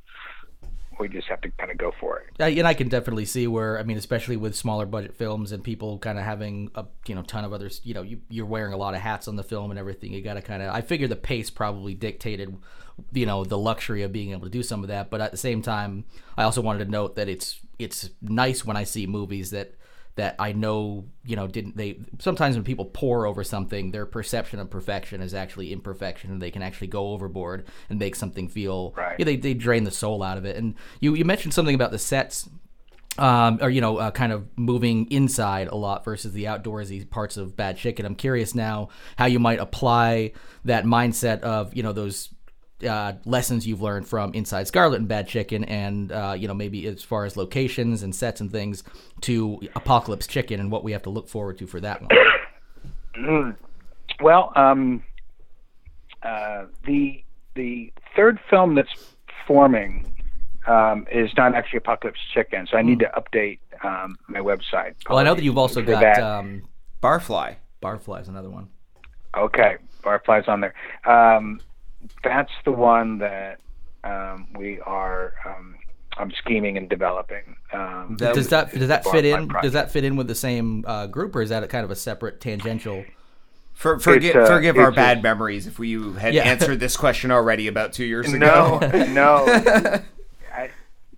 we 0.99 1.09
just 1.09 1.29
have 1.29 1.41
to 1.41 1.51
kind 1.51 1.71
of 1.71 1.79
go 1.79 1.93
for 1.99 2.19
it. 2.19 2.41
Uh, 2.41 2.45
and 2.45 2.67
I 2.67 2.75
can 2.75 2.89
definitely 2.89 3.25
see 3.25 3.47
where 3.47 3.79
I 3.79 3.83
mean, 3.83 3.97
especially 3.97 4.37
with 4.37 4.55
smaller 4.55 4.87
budget 4.87 5.15
films 5.15 5.53
and 5.53 5.63
people 5.63 5.99
kind 5.99 6.19
of 6.19 6.25
having 6.25 6.71
a 6.75 6.87
you 7.07 7.15
know 7.15 7.23
ton 7.23 7.45
of 7.45 7.53
others. 7.53 7.81
You 7.85 7.95
know, 7.95 8.03
you, 8.03 8.21
you're 8.29 8.47
wearing 8.47 8.73
a 8.73 8.77
lot 8.77 8.95
of 8.95 9.01
hats 9.01 9.29
on 9.29 9.37
the 9.37 9.45
film 9.45 9.71
and 9.71 9.79
everything. 9.79 10.13
You 10.13 10.23
got 10.23 10.35
to 10.35 10.43
kind 10.43 10.63
of. 10.63 10.75
I 10.75 10.81
figure 10.81 11.09
the 11.09 11.17
pace 11.17 11.51
probably 11.51 11.95
dictated, 11.95 12.57
you 13.13 13.27
know, 13.27 13.45
the 13.45 13.59
luxury 13.59 14.03
of 14.03 14.13
being 14.13 14.31
able 14.33 14.45
to 14.45 14.51
do 14.51 14.63
some 14.63 14.83
of 14.83 14.89
that. 14.89 15.11
But 15.11 15.21
at 15.21 15.31
the 15.31 15.39
same 15.39 15.63
time, 15.63 16.05
I 16.37 16.45
also 16.45 16.61
wanted 16.61 16.85
to 16.85 16.91
note 16.91 17.17
that 17.17 17.29
it's 17.29 17.61
it's 17.79 18.11
nice 18.23 18.65
when 18.65 18.77
I 18.77 18.85
see 18.85 19.07
movies 19.07 19.51
that 19.51 19.75
that 20.17 20.37
I 20.39 20.53
know, 20.53 21.07
you 21.25 21.37
know, 21.37 21.47
didn't 21.47 21.77
they 21.77 21.99
sometimes 22.19 22.55
when 22.55 22.65
people 22.65 22.85
pour 22.85 23.27
over 23.27 23.43
something, 23.43 23.91
their 23.91 24.07
perception 24.07 24.61
of 24.61 24.71
perfection 24.71 25.21
is 25.21 25.35
actually 25.35 25.73
imperfection 25.73 26.31
and 26.31 26.41
they 26.41 26.51
can 26.51 26.63
actually 26.63 26.87
go 26.87 27.09
overboard 27.09 27.67
and 27.91 27.99
make 27.99 28.15
something 28.15 28.49
feel 28.49 28.93
Right. 28.97 29.17
yeah, 29.19 29.25
they, 29.25 29.37
they 29.37 29.55
drain 29.55 29.85
the 29.85 29.91
soul 29.91 30.23
out 30.23 30.39
of 30.39 30.45
it. 30.45 30.57
And 30.57 30.75
you, 31.01 31.15
you 31.15 31.25
mentioned 31.25 31.55
something 31.55 31.75
about 31.75 31.91
the 31.91 31.99
sets 31.99 32.49
um, 33.19 33.59
or 33.63 33.71
you 33.71 33.81
know, 33.81 33.99
uh, 33.99 34.11
kind 34.11 34.33
of 34.33 34.47
moving 34.57 35.11
inside 35.11 35.69
a 35.69 35.77
lot 35.77 36.05
versus 36.05 36.33
the 36.33 36.45
outdoorsy 36.45 37.09
parts 37.09 37.37
of 37.37 37.57
Bad 37.57 37.77
Chicken. 37.77 38.07
I'm 38.07 38.17
curious 38.17 38.55
now 38.55 38.89
how 39.17 39.27
you 39.27 39.39
might 39.39 39.61
apply 39.61 40.33
that 40.65 40.85
mindset 40.85 41.41
of 41.41 41.75
you 41.75 41.83
know 41.83 41.93
those 41.93 42.34
uh, 42.87 43.15
lessons 43.25 43.67
you've 43.67 43.81
learned 43.83 44.07
from 44.09 44.33
Inside 44.35 44.67
Scarlet 44.67 44.99
and 44.99 45.09
Bad 45.09 45.29
Chicken, 45.29 45.65
and 45.65 46.11
uh, 46.13 46.35
you 46.37 46.49
know 46.49 46.55
maybe 46.55 46.87
as 46.87 47.03
far 47.03 47.25
as 47.25 47.37
locations 47.37 48.03
and 48.03 48.15
sets 48.15 48.41
and 48.41 48.51
things 48.51 48.83
to 49.23 49.61
Apocalypse 49.77 50.27
Chicken 50.27 50.61
and 50.61 50.71
what 50.71 50.85
we 50.85 50.93
have 50.93 51.03
to 51.03 51.11
look 51.11 51.29
forward 51.29 51.59
to 51.59 51.67
for 51.67 51.81
that 51.81 52.03
one. 52.03 53.57
Well, 54.21 54.53
um, 54.55 55.03
uh, 56.23 56.67
the 56.85 57.25
the 57.55 57.93
third 58.15 58.39
film 58.49 58.75
that's 58.75 59.15
forming 59.47 60.07
um, 60.67 61.07
is 61.11 61.31
not 61.37 61.55
actually 61.55 61.79
Apocalypse 61.79 62.21
Chicken, 62.33 62.67
so 62.71 62.77
I 62.77 62.83
need 62.83 63.01
to 63.01 63.11
update 63.17 63.59
um, 63.85 64.17
my 64.29 64.41
website. 64.41 64.95
Well, 65.09 65.19
I 65.19 65.25
know 65.25 65.35
that 65.35 65.43
you've 65.43 65.59
also 65.59 65.83
got 65.83 66.01
that. 66.01 66.23
um, 66.23 66.63
Barfly. 67.03 67.57
Barfly's 67.83 68.29
another 68.29 68.51
one. 68.51 68.69
Okay, 69.37 69.77
Barfly's 70.03 70.49
on 70.49 70.61
there. 70.61 70.75
Um, 71.05 71.61
that's 72.23 72.53
the 72.65 72.73
one 72.73 73.19
that 73.19 73.59
um, 74.03 74.49
we 74.57 74.81
are. 74.81 75.35
Um, 75.47 75.77
I'm 76.17 76.31
scheming 76.33 76.77
and 76.77 76.89
developing. 76.89 77.57
Um, 77.73 78.17
That 78.21 78.35
Does 78.35 78.49
that 78.51 78.73
does 78.73 78.87
that 78.89 79.05
fit 79.05 79.25
in? 79.25 79.49
project. 79.49 79.63
Does 79.65 79.73
that 79.73 79.91
fit 79.91 80.05
in 80.05 80.15
with 80.17 80.29
the 80.29 80.35
same 80.37 80.85
uh, 80.87 81.07
group, 81.09 81.35
or 81.35 81.43
is 81.43 81.49
that 81.51 81.65
a 81.65 81.67
kind 81.67 81.85
of 81.85 81.91
a 81.91 81.97
separate 81.97 82.41
tangential? 82.41 83.05
For, 83.73 83.99
forgive 83.99 84.37
It's, 84.37 84.49
uh, 84.49 84.55
forgive 84.55 84.79
our 84.79 84.93
bad 84.93 85.19
a- 85.19 85.23
memories 85.23 85.67
if 85.67 85.81
we 85.81 85.95
had 86.17 86.33
Yeah. 86.33 86.45
answered 86.45 86.79
this 86.79 86.97
question 86.97 87.33
already 87.33 87.67
about 87.67 87.93
two 87.93 88.05
years 88.05 88.33
ago. 88.33 88.79
no. 89.09 89.45
I, 89.49 90.03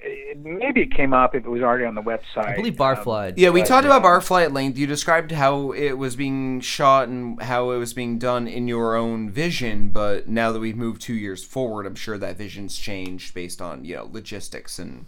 it, 0.00 0.38
maybe 0.38 0.82
it 0.82 0.94
came 0.94 1.12
up 1.12 1.34
if 1.34 1.44
it 1.44 1.48
was 1.48 1.62
already 1.62 1.84
on 1.84 1.94
the 1.94 2.02
website. 2.02 2.46
I 2.46 2.56
believe 2.56 2.80
Um, 2.80 2.96
Barfly. 2.96 3.34
Yeah, 3.36 3.50
we 3.50 3.60
But, 3.60 3.68
talked 3.68 3.84
about 3.86 4.02
Barfly 4.02 4.44
at 4.44 4.52
length. 4.52 4.78
You 4.78 4.86
described 4.86 5.32
how 5.32 5.72
it 5.72 5.92
was 5.92 6.16
being 6.16 6.60
shot 6.60 7.08
and 7.08 7.40
how 7.42 7.70
it 7.70 7.78
was 7.78 7.94
being 7.94 8.18
done 8.18 8.46
in 8.46 8.68
your 8.68 8.96
own 8.96 9.30
vision, 9.30 9.90
but 9.90 10.28
now 10.28 10.52
that 10.52 10.60
we've 10.60 10.76
moved 10.76 11.02
two 11.02 11.14
years 11.14 11.44
forward, 11.44 11.86
I'm 11.86 11.94
sure 11.94 12.18
that 12.18 12.36
vision's 12.36 12.76
changed 12.76 13.34
based 13.34 13.60
on 13.60 13.84
you 13.84 13.96
know 13.96 14.08
logistics 14.10 14.78
and 14.78 15.06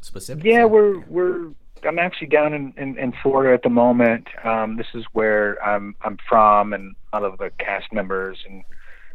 specific. 0.00 0.44
Yeah, 0.44 0.64
we're 0.64 1.00
we're. 1.00 1.50
I'm 1.84 2.00
actually 2.00 2.26
down 2.26 2.54
in, 2.54 2.74
in, 2.76 2.98
in 2.98 3.12
Florida 3.22 3.54
at 3.54 3.62
the 3.62 3.68
moment. 3.68 4.26
Um, 4.42 4.76
this 4.76 4.88
is 4.94 5.04
where 5.12 5.62
I'm 5.64 5.94
I'm 6.02 6.18
from, 6.28 6.72
and 6.72 6.96
a 7.12 7.20
lot 7.20 7.32
of 7.32 7.38
the 7.38 7.50
cast 7.58 7.92
members 7.92 8.38
and 8.48 8.64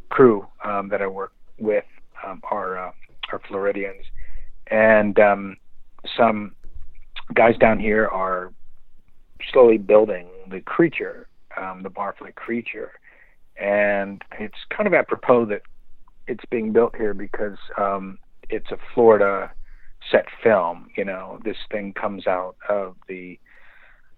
crew 0.10 0.48
um, 0.64 0.88
that 0.90 1.02
I 1.02 1.08
work 1.08 1.34
with 1.60 1.84
um, 2.26 2.42
are 2.50 2.78
uh, 2.78 2.92
are 3.32 3.42
Floridians, 3.48 4.06
and 4.68 5.20
um, 5.20 5.58
some 6.18 6.56
guys 7.34 7.58
down 7.58 7.80
here 7.80 8.08
are 8.08 8.54
slowly 9.52 9.78
building 9.78 10.28
the 10.50 10.62
creature, 10.62 11.28
um, 11.58 11.84
the 11.84 11.90
Barfly 11.90 12.34
creature, 12.36 12.92
and 13.60 14.22
it's 14.40 14.58
kind 14.76 14.88
of 14.88 14.94
apropos 14.94 15.46
that 15.46 15.62
it's 16.28 16.44
being 16.50 16.72
built 16.72 16.96
here 16.96 17.14
because 17.14 17.58
um, 17.78 18.18
it's 18.50 18.72
a 18.72 18.78
Florida 18.94 19.52
set 20.12 20.26
film. 20.42 20.88
You 20.98 21.06
know, 21.06 21.40
this 21.44 21.58
thing 21.72 21.94
comes 21.94 22.28
out 22.28 22.56
of 22.70 22.96
the 23.08 23.40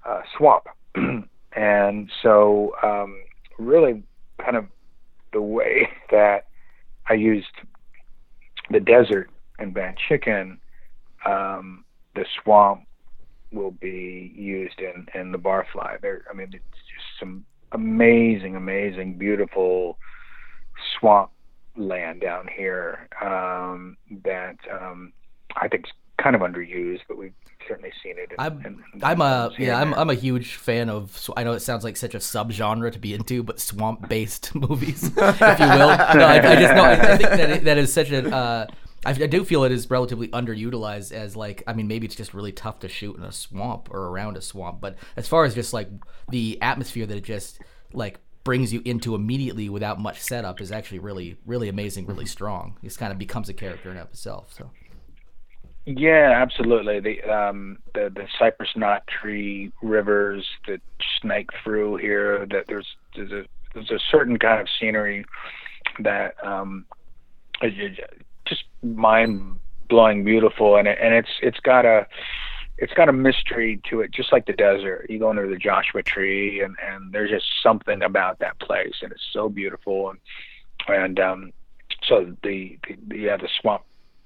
uh, 0.05 0.21
swamp, 0.37 0.65
and 1.55 2.09
so 2.21 2.75
um, 2.83 3.17
really, 3.57 4.03
kind 4.43 4.57
of 4.57 4.65
the 5.33 5.41
way 5.41 5.89
that 6.11 6.47
I 7.07 7.13
used 7.13 7.47
the 8.71 8.79
desert 8.79 9.29
in 9.59 9.71
Bad 9.71 9.95
Chicken, 10.09 10.59
um, 11.25 11.85
the 12.15 12.25
swamp 12.41 12.85
will 13.51 13.71
be 13.71 14.33
used 14.35 14.79
in 14.79 15.07
in 15.19 15.31
the 15.31 15.37
Barfly. 15.37 15.99
There, 16.01 16.23
I 16.29 16.33
mean, 16.33 16.47
it's 16.53 16.63
just 16.93 17.19
some 17.19 17.45
amazing, 17.71 18.55
amazing, 18.55 19.17
beautiful 19.17 19.97
swamp 20.99 21.31
land 21.77 22.21
down 22.21 22.47
here 22.47 23.07
um, 23.21 23.97
that 24.23 24.57
um, 24.71 25.13
I 25.55 25.67
think 25.67 25.85
is 25.85 25.91
kind 26.21 26.35
of 26.35 26.41
underused, 26.41 27.01
but 27.07 27.17
we've 27.17 27.33
certainly 27.67 27.91
seen 28.03 28.15
it. 28.17 28.31
In, 28.31 28.35
I'm 28.39 28.59
in- 28.65 28.83
in 28.93 29.03
I'm 29.03 29.21
a 29.21 29.51
yeah 29.57 29.79
I'm. 29.79 29.93
I'm 29.93 30.09
a 30.09 30.13
huge 30.15 30.55
fan 30.55 30.89
of. 30.89 31.29
I 31.35 31.43
know 31.43 31.53
it 31.53 31.61
sounds 31.61 31.83
like 31.83 31.97
such 31.97 32.15
a 32.15 32.19
subgenre 32.19 32.91
to 32.91 32.99
be 32.99 33.13
into, 33.13 33.43
but 33.43 33.59
swamp 33.59 34.07
based 34.09 34.53
movies, 34.55 35.03
if 35.03 35.15
you 35.17 35.67
will. 35.67 35.89
No, 35.89 36.25
I, 36.25 36.51
I 36.51 36.55
just 36.55 36.75
know. 36.75 36.83
I, 36.83 37.13
I 37.13 37.17
think 37.17 37.29
that 37.29 37.49
it, 37.49 37.63
that 37.65 37.77
is 37.77 37.91
such 37.93 38.11
a. 38.11 38.33
Uh, 38.33 38.67
I, 39.05 39.11
I 39.11 39.27
do 39.27 39.45
feel 39.45 39.63
it 39.63 39.71
is 39.71 39.89
relatively 39.89 40.27
underutilized 40.29 41.11
as 41.11 41.35
like 41.35 41.63
I 41.67 41.73
mean 41.73 41.87
maybe 41.87 42.05
it's 42.05 42.15
just 42.15 42.33
really 42.33 42.51
tough 42.51 42.79
to 42.79 42.89
shoot 42.89 43.17
in 43.17 43.23
a 43.23 43.31
swamp 43.31 43.89
or 43.91 44.07
around 44.07 44.37
a 44.37 44.41
swamp, 44.41 44.81
but 44.81 44.97
as 45.15 45.27
far 45.27 45.45
as 45.45 45.55
just 45.55 45.73
like 45.73 45.89
the 46.29 46.57
atmosphere 46.61 47.05
that 47.05 47.17
it 47.17 47.23
just 47.23 47.59
like 47.93 48.19
brings 48.43 48.71
you 48.73 48.81
into 48.85 49.15
immediately 49.15 49.69
without 49.69 49.99
much 49.99 50.19
setup 50.21 50.61
is 50.61 50.71
actually 50.71 50.99
really 50.99 51.37
really 51.45 51.69
amazing, 51.69 52.05
really 52.05 52.25
strong. 52.25 52.77
It 52.83 52.97
kind 52.97 53.11
of 53.11 53.17
becomes 53.17 53.49
a 53.49 53.53
character 53.53 53.89
in 53.89 53.97
and 53.97 54.05
of 54.05 54.11
itself. 54.11 54.53
So. 54.53 54.71
Yeah, 55.85 56.33
absolutely. 56.35 56.99
The 56.99 57.21
um 57.31 57.77
the 57.93 58.11
the 58.13 58.27
cypress 58.39 58.69
knot 58.75 59.03
tree 59.07 59.71
rivers 59.83 60.45
that 60.67 60.81
snake 61.21 61.51
through 61.63 61.97
here. 61.97 62.47
That 62.47 62.65
there's 62.67 62.87
there's 63.15 63.31
a 63.31 63.45
there's 63.75 63.91
a 63.91 63.99
certain 64.09 64.39
kind 64.39 64.59
of 64.59 64.67
scenery 64.79 65.25
that 65.99 66.35
um 66.43 66.85
just 68.45 68.63
mind 68.83 69.59
blowing 69.89 70.23
beautiful, 70.23 70.77
and 70.77 70.87
it, 70.87 70.97
and 71.01 71.13
it's 71.13 71.29
it's 71.41 71.59
got 71.59 71.85
a 71.85 72.07
it's 72.77 72.93
got 72.93 73.07
a 73.07 73.13
mystery 73.13 73.79
to 73.89 74.01
it, 74.01 74.11
just 74.11 74.31
like 74.31 74.45
the 74.45 74.53
desert. 74.53 75.07
You 75.09 75.19
go 75.19 75.29
under 75.29 75.49
the 75.49 75.57
Joshua 75.57 76.03
tree, 76.03 76.61
and 76.61 76.75
and 76.83 77.11
there's 77.11 77.31
just 77.31 77.45
something 77.61 78.01
about 78.01 78.39
that 78.39 78.59
place, 78.59 78.95
and 79.01 79.11
it's 79.11 79.27
so 79.31 79.49
beautiful, 79.49 80.09
and 80.09 80.19
and 80.87 81.19
um 81.19 81.53
so 82.07 82.35
the, 82.43 82.77
the 82.87 83.17
yeah 83.17 83.37
the 83.37 83.49
swamp 83.61 83.83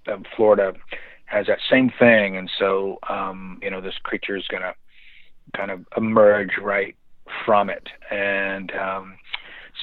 of 0.08 0.26
Florida 0.36 0.74
has 1.26 1.48
that 1.48 1.60
same 1.70 1.92
thing, 2.00 2.38
and 2.38 2.50
so 2.58 3.00
um, 3.08 3.60
you 3.62 3.70
know 3.70 3.82
this 3.82 3.98
creature 4.04 4.36
is 4.36 4.48
going 4.48 4.64
to 4.64 4.74
kind 5.56 5.72
of 5.72 5.86
emerge 5.96 6.58
right 6.62 6.96
from 7.46 7.70
it, 7.70 7.88
and 8.10 8.72
um, 8.74 9.16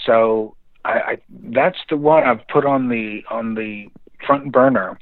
so 0.05 0.57
I, 0.85 0.90
I 0.90 1.18
that's 1.31 1.79
the 1.88 1.96
one 1.96 2.25
I've 2.25 2.46
put 2.49 2.66
on 2.66 2.88
the 2.88 3.22
on 3.31 3.55
the 3.55 3.88
front 4.24 4.52
burner 4.52 4.98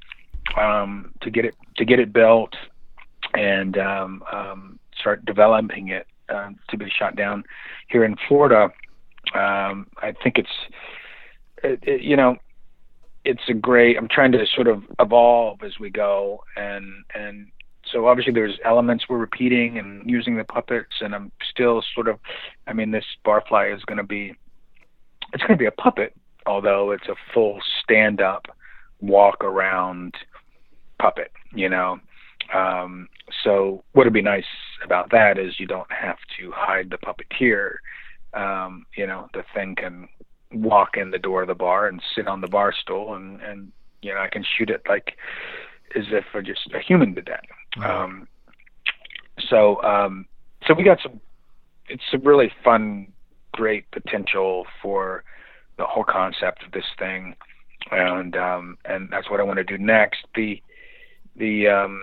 um, 0.61 1.12
to 1.20 1.31
get 1.31 1.44
it 1.44 1.55
to 1.77 1.85
get 1.85 1.98
it 1.98 2.12
built 2.12 2.55
and 3.35 3.79
um, 3.79 4.22
um, 4.33 4.79
start 4.98 5.24
developing 5.24 5.88
it 5.88 6.07
uh, 6.29 6.50
to 6.68 6.77
be 6.77 6.87
shot 6.90 7.16
down 7.16 7.44
here 7.88 8.05
in 8.05 8.16
Florida. 8.29 8.68
Um, 9.35 9.87
I 10.03 10.14
think 10.22 10.38
it's 10.38 10.48
it, 11.62 11.81
it, 11.83 12.03
you 12.03 12.16
know 12.16 12.37
it's 13.25 13.42
a 13.48 13.54
great 13.54 13.96
i'm 13.96 14.08
trying 14.08 14.33
to 14.33 14.44
sort 14.54 14.69
of 14.69 14.83
evolve 15.00 15.62
as 15.62 15.73
we 15.81 15.90
go 15.90 16.42
and 16.56 17.04
and 17.15 17.48
so 17.90 18.06
obviously 18.06 18.33
there's 18.33 18.58
elements 18.65 19.04
we're 19.08 19.19
repeating 19.19 19.79
and 19.79 20.08
using 20.08 20.37
the 20.37 20.44
puppets 20.44 20.94
and 21.00 21.15
i'm 21.15 21.33
still 21.50 21.83
sort 21.94 22.06
of 22.06 22.19
i 22.67 22.73
mean 22.73 22.90
this 22.90 23.04
barfly 23.27 23.75
is 23.75 23.83
going 23.85 23.96
to 23.96 24.04
be 24.04 24.35
it's 25.33 25.42
going 25.42 25.56
to 25.56 25.62
be 25.62 25.67
a 25.67 25.73
puppet 25.73 26.15
although 26.46 26.92
it's 26.92 27.08
a 27.08 27.15
full 27.33 27.58
stand 27.83 28.21
up 28.21 28.46
walk 29.07 29.42
around 29.42 30.15
puppet 31.00 31.33
you 31.55 31.69
know 31.69 31.98
um, 32.55 33.09
so 33.42 33.83
what 33.92 34.05
would 34.05 34.13
be 34.13 34.23
nice 34.23 34.44
about 34.85 35.11
that 35.11 35.38
is 35.38 35.59
you 35.59 35.67
don't 35.67 35.90
have 35.90 36.19
to 36.38 36.52
hide 36.55 36.90
the 36.90 36.98
puppeteer 36.98 37.77
um, 38.35 38.85
you 38.96 39.07
know 39.07 39.29
the 39.33 39.44
thing 39.55 39.75
can 39.75 40.09
walk 40.52 40.96
in 40.96 41.11
the 41.11 41.19
door 41.19 41.42
of 41.42 41.48
the 41.48 41.55
bar 41.55 41.88
and 41.88 42.00
sit 42.15 42.29
on 42.29 42.40
the 42.40 42.48
bar 42.48 42.73
stool 42.73 43.15
and 43.15 43.40
and 43.42 43.73
you 44.02 44.13
know 44.13 44.21
I 44.21 44.29
can 44.29 44.44
shoot 44.57 44.71
it 44.71 44.83
like 44.88 45.17
as 45.96 46.05
if 46.11 46.25
just 46.44 46.73
a 46.75 46.81
human 46.81 47.15
did 47.15 47.29
that. 47.29 47.44
Um, 47.85 48.29
so 49.48 49.83
um, 49.83 50.27
so 50.67 50.75
we 50.75 50.85
got 50.85 50.98
some. 51.02 51.21
It's 51.88 52.02
a 52.13 52.19
really 52.19 52.50
fun, 52.63 53.13
great 53.52 53.90
potential 53.90 54.67
for 54.83 55.25
the 55.77 55.85
whole 55.85 56.05
concept 56.05 56.65
of 56.65 56.73
this 56.73 56.85
thing, 56.98 57.35
and 57.90 58.37
um, 58.37 58.78
and 58.85 59.08
that's 59.10 59.30
what 59.30 59.40
I 59.40 59.42
want 59.42 59.58
to 59.58 59.64
do 59.64 59.78
next. 59.78 60.24
The 60.35 60.62
the 61.37 61.68
um, 61.68 62.02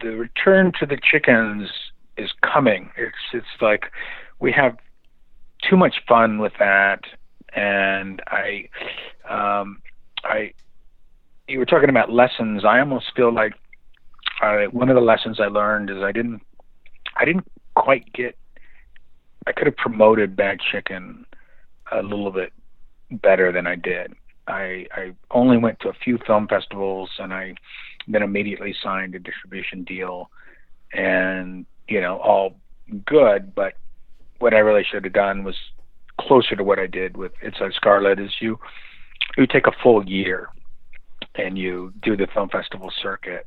the 0.00 0.10
return 0.10 0.72
to 0.80 0.86
the 0.86 0.98
chickens 1.02 1.68
is 2.16 2.30
coming. 2.42 2.90
It's 2.96 3.16
it's 3.32 3.46
like 3.60 3.90
we 4.40 4.52
have 4.52 4.76
too 5.68 5.76
much 5.76 5.96
fun 6.08 6.38
with 6.38 6.52
that, 6.58 7.00
and 7.54 8.22
I 8.26 8.68
um, 9.28 9.80
I 10.24 10.52
you 11.48 11.58
were 11.58 11.66
talking 11.66 11.90
about 11.90 12.10
lessons. 12.10 12.64
I 12.64 12.80
almost 12.80 13.06
feel 13.16 13.32
like 13.32 13.54
I, 14.40 14.66
one 14.68 14.88
of 14.88 14.94
the 14.94 15.02
lessons 15.02 15.40
I 15.40 15.46
learned 15.46 15.90
is 15.90 15.98
I 16.02 16.12
didn't 16.12 16.42
I 17.16 17.24
didn't 17.24 17.46
quite 17.74 18.12
get 18.12 18.36
I 19.46 19.52
could 19.52 19.66
have 19.66 19.76
promoted 19.76 20.36
Bad 20.36 20.58
Chicken 20.60 21.26
a 21.90 22.02
little 22.02 22.30
bit 22.30 22.52
better 23.20 23.52
than 23.52 23.66
I 23.66 23.76
did. 23.76 24.14
I 24.46 24.86
I 24.92 25.12
only 25.30 25.56
went 25.56 25.80
to 25.80 25.88
a 25.88 25.94
few 26.04 26.18
film 26.26 26.48
festivals 26.48 27.10
and 27.18 27.32
I 27.32 27.54
then 28.08 28.22
immediately 28.22 28.74
signed 28.82 29.14
a 29.14 29.18
distribution 29.18 29.84
deal. 29.84 30.30
And 30.92 31.66
you 31.88 32.00
know 32.00 32.18
all 32.18 32.56
good 33.06 33.54
but 33.54 33.74
what 34.38 34.54
I 34.54 34.58
really 34.58 34.84
should 34.84 35.04
have 35.04 35.12
done 35.12 35.44
was 35.44 35.56
closer 36.20 36.56
to 36.56 36.64
what 36.64 36.78
I 36.78 36.86
did 36.86 37.16
with 37.16 37.32
Inside 37.42 37.72
Scarlet 37.74 38.18
is 38.18 38.30
you 38.40 38.58
you 39.36 39.46
take 39.46 39.66
a 39.66 39.72
full 39.82 40.04
year 40.04 40.48
and 41.36 41.56
you 41.56 41.92
do 42.02 42.16
the 42.16 42.26
film 42.34 42.48
festival 42.48 42.92
circuit. 43.02 43.46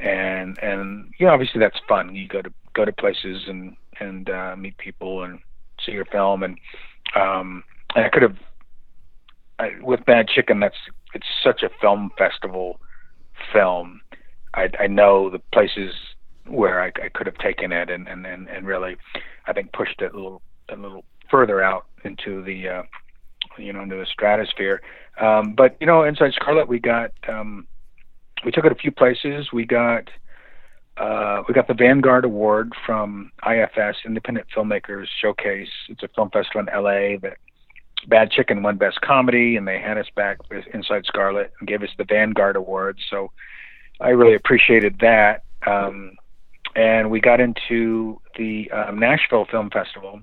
And 0.00 0.58
and 0.58 1.12
you 1.18 1.26
know 1.26 1.32
obviously 1.32 1.60
that's 1.60 1.78
fun. 1.88 2.14
You 2.14 2.28
go 2.28 2.42
to 2.42 2.52
go 2.74 2.84
to 2.84 2.92
places 2.92 3.44
and 3.46 3.76
and 4.00 4.28
uh, 4.28 4.56
meet 4.56 4.76
people 4.76 5.22
and 5.22 5.38
see 5.84 5.92
your 5.92 6.04
film. 6.06 6.42
And 6.42 6.58
um 7.16 7.62
and 7.94 8.04
I 8.04 8.08
could 8.08 8.22
have 8.22 8.36
I, 9.58 9.70
with 9.80 10.04
Bad 10.04 10.28
Chicken 10.28 10.60
that's 10.60 10.76
it's 11.14 11.26
such 11.42 11.62
a 11.62 11.70
film 11.80 12.10
festival 12.18 12.80
film 13.52 14.00
I 14.54 14.68
I 14.78 14.86
know 14.86 15.30
the 15.30 15.40
places 15.52 15.94
where 16.46 16.82
I, 16.82 16.88
I 17.02 17.08
could 17.12 17.26
have 17.26 17.38
taken 17.38 17.72
it 17.72 17.90
and, 17.90 18.08
and 18.08 18.26
and 18.26 18.48
and 18.48 18.66
really 18.66 18.96
I 19.46 19.52
think 19.52 19.72
pushed 19.72 20.00
it 20.00 20.12
a 20.12 20.16
little 20.16 20.42
a 20.68 20.76
little 20.76 21.04
further 21.30 21.62
out 21.62 21.86
into 22.04 22.42
the 22.42 22.68
uh 22.68 22.82
you 23.58 23.72
know 23.72 23.82
into 23.82 23.96
the 23.96 24.06
stratosphere 24.06 24.82
um 25.20 25.54
but 25.54 25.76
you 25.80 25.86
know 25.86 26.02
inside 26.02 26.32
scarlet 26.34 26.68
we 26.68 26.78
got 26.78 27.12
um 27.28 27.66
we 28.44 28.50
took 28.50 28.64
it 28.64 28.72
a 28.72 28.76
few 28.76 28.90
places. 28.90 29.48
We 29.52 29.64
got 29.64 30.08
uh, 30.96 31.42
we 31.48 31.54
got 31.54 31.66
the 31.66 31.74
Vanguard 31.74 32.24
Award 32.24 32.72
from 32.86 33.32
IFS 33.44 33.96
Independent 34.06 34.46
Filmmakers 34.56 35.06
Showcase. 35.20 35.68
It's 35.88 36.02
a 36.02 36.08
film 36.08 36.30
festival 36.30 36.60
in 36.60 36.66
LA 36.66 37.18
that 37.22 37.38
Bad 38.06 38.30
Chicken 38.30 38.62
won 38.62 38.76
Best 38.76 39.00
Comedy, 39.00 39.56
and 39.56 39.66
they 39.66 39.78
had 39.78 39.98
us 39.98 40.06
back 40.14 40.38
with 40.50 40.66
Inside 40.74 41.04
Scarlet 41.06 41.52
and 41.58 41.68
gave 41.68 41.82
us 41.82 41.90
the 41.98 42.04
Vanguard 42.04 42.56
Award. 42.56 42.98
So 43.10 43.30
I 44.00 44.10
really 44.10 44.34
appreciated 44.34 44.98
that. 45.00 45.42
Um, 45.66 46.16
and 46.76 47.10
we 47.10 47.20
got 47.20 47.40
into 47.40 48.20
the 48.36 48.70
um, 48.70 48.98
Nashville 48.98 49.46
Film 49.50 49.70
Festival, 49.70 50.20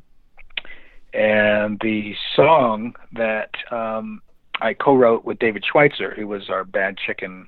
and 1.13 1.79
the 1.82 2.15
song 2.36 2.95
that 3.13 3.51
um, 3.71 4.21
I 4.61 4.73
co-wrote 4.73 5.25
with 5.25 5.39
David 5.39 5.63
Schweitzer, 5.69 6.13
who 6.15 6.27
was 6.27 6.49
our 6.49 6.63
Bad 6.63 6.97
Chicken 6.97 7.47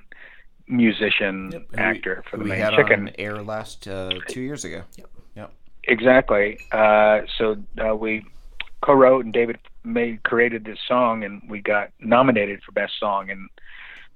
musician 0.66 1.50
Yep. 1.52 1.66
actor 1.76 2.24
for 2.30 2.38
the 2.38 2.44
we 2.44 2.50
main 2.50 2.60
had 2.60 2.74
chicken. 2.74 3.10
air 3.18 3.42
last 3.42 3.86
uh, 3.86 4.10
two 4.28 4.40
years 4.40 4.64
ago. 4.64 4.82
Yep. 4.96 5.10
Yep. 5.36 5.52
Exactly. 5.84 6.58
Uh, 6.72 7.20
so 7.38 7.56
uh, 7.86 7.94
we 7.94 8.24
co-wrote 8.82 9.24
and 9.24 9.32
David 9.34 9.58
made 9.84 10.22
created 10.22 10.64
this 10.64 10.78
song, 10.88 11.24
and 11.24 11.42
we 11.48 11.60
got 11.60 11.90
nominated 12.00 12.62
for 12.62 12.72
best 12.72 12.98
song 12.98 13.30
in 13.30 13.48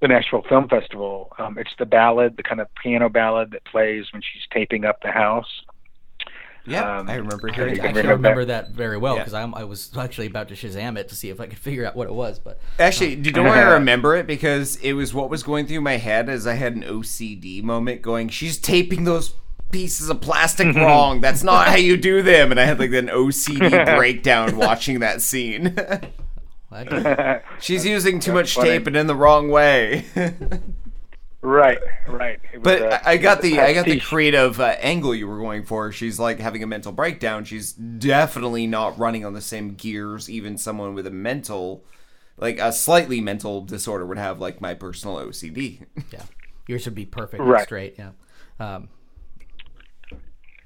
the 0.01 0.07
Nashville 0.07 0.43
Film 0.47 0.67
Festival. 0.69 1.31
Um, 1.37 1.57
it's 1.57 1.73
the 1.77 1.85
ballad, 1.85 2.37
the 2.37 2.43
kind 2.43 2.61
of 2.61 2.67
piano 2.75 3.09
ballad 3.09 3.51
that 3.51 3.65
plays 3.65 4.05
when 4.13 4.21
she's 4.21 4.43
taping 4.51 4.85
up 4.85 5.01
the 5.01 5.11
house. 5.11 5.49
Yeah, 6.65 6.99
Um, 6.99 7.09
I 7.09 7.15
remember 7.15 7.49
I 7.49 7.53
hearing 7.55 7.75
think 7.75 7.85
I 7.85 7.91
that. 7.93 7.97
actually 7.99 8.11
remember 8.13 8.45
back. 8.45 8.65
that 8.67 8.73
very 8.75 8.97
well 8.97 9.17
because 9.17 9.33
I'm 9.33 9.55
I 9.55 9.63
was 9.63 9.89
actually 9.97 10.27
about 10.27 10.49
to 10.49 10.53
Shazam 10.55 10.97
it 10.99 11.07
to 11.09 11.15
see 11.15 11.29
if 11.29 11.39
I 11.39 11.47
could 11.47 11.57
figure 11.67 11.85
out 11.85 11.95
what 11.95 12.07
it 12.07 12.13
was, 12.13 12.37
but 12.37 12.59
Actually, 12.77 13.15
do 13.15 13.29
you 13.29 13.35
know 13.35 13.43
why 13.43 13.59
I 13.59 13.73
remember 13.73 14.15
it? 14.15 14.27
Because 14.27 14.75
it 14.77 14.93
was 14.93 15.13
what 15.13 15.29
was 15.29 15.41
going 15.41 15.65
through 15.67 15.81
my 15.81 15.97
head 15.97 16.29
as 16.29 16.45
I 16.45 16.53
had 16.55 16.75
an 16.75 16.83
OCD 16.83 17.63
moment 17.63 18.01
going, 18.01 18.29
she's 18.29 18.57
taping 18.57 19.05
those 19.05 19.33
pieces 19.71 20.09
of 20.09 20.21
plastic 20.21 20.75
wrong. 20.75 21.21
That's 21.21 21.43
not 21.43 21.67
how 21.67 21.75
you 21.77 21.97
do 21.97 22.21
them. 22.21 22.51
And 22.51 22.59
I 22.59 22.65
had 22.65 22.79
like 22.79 22.93
an 22.93 23.07
OCD 23.07 23.95
breakdown 23.97 24.57
watching 24.57 24.99
that 24.99 25.21
scene. 25.21 25.75
I, 26.71 27.41
she's 27.59 27.85
using 27.85 28.19
too 28.19 28.33
much 28.33 28.53
funny. 28.55 28.69
tape 28.69 28.87
and 28.87 28.95
in 28.95 29.07
the 29.07 29.15
wrong 29.15 29.49
way. 29.49 30.05
Right, 31.41 31.79
right. 32.07 32.39
Was, 32.53 32.61
But 32.63 32.81
uh, 32.81 32.99
I 33.05 33.13
I 33.13 33.17
got 33.17 33.41
the 33.41 33.61
I 33.61 33.73
got 33.73 33.85
the 33.85 33.99
creative 34.01 34.59
uh, 34.59 34.75
angle 34.81 35.15
you 35.15 35.25
were 35.25 35.37
going 35.39 35.63
for. 35.63 35.89
She's 35.91 36.19
like 36.19 36.39
having 36.39 36.63
a 36.63 36.67
mental 36.67 36.91
breakdown. 36.91 37.45
She's 37.45 37.71
definitely 37.71 38.67
not 38.67 38.99
running 38.99 39.23
on 39.25 39.33
the 39.33 39.39
same 39.41 39.75
gears 39.75 40.29
even 40.29 40.57
someone 40.57 40.93
with 40.93 41.07
a 41.07 41.11
mental 41.11 41.85
like 42.37 42.59
a 42.59 42.71
slightly 42.73 43.21
mental 43.21 43.61
disorder 43.61 44.05
would 44.05 44.17
have 44.17 44.39
like 44.41 44.59
my 44.59 44.73
personal 44.73 45.15
OCD. 45.17 45.85
yeah, 46.11 46.23
yours 46.67 46.83
would 46.85 46.95
be 46.95 47.05
perfect, 47.05 47.41
Right. 47.41 47.63
straight. 47.63 47.95
Yeah, 47.97 48.11
um, 48.59 48.89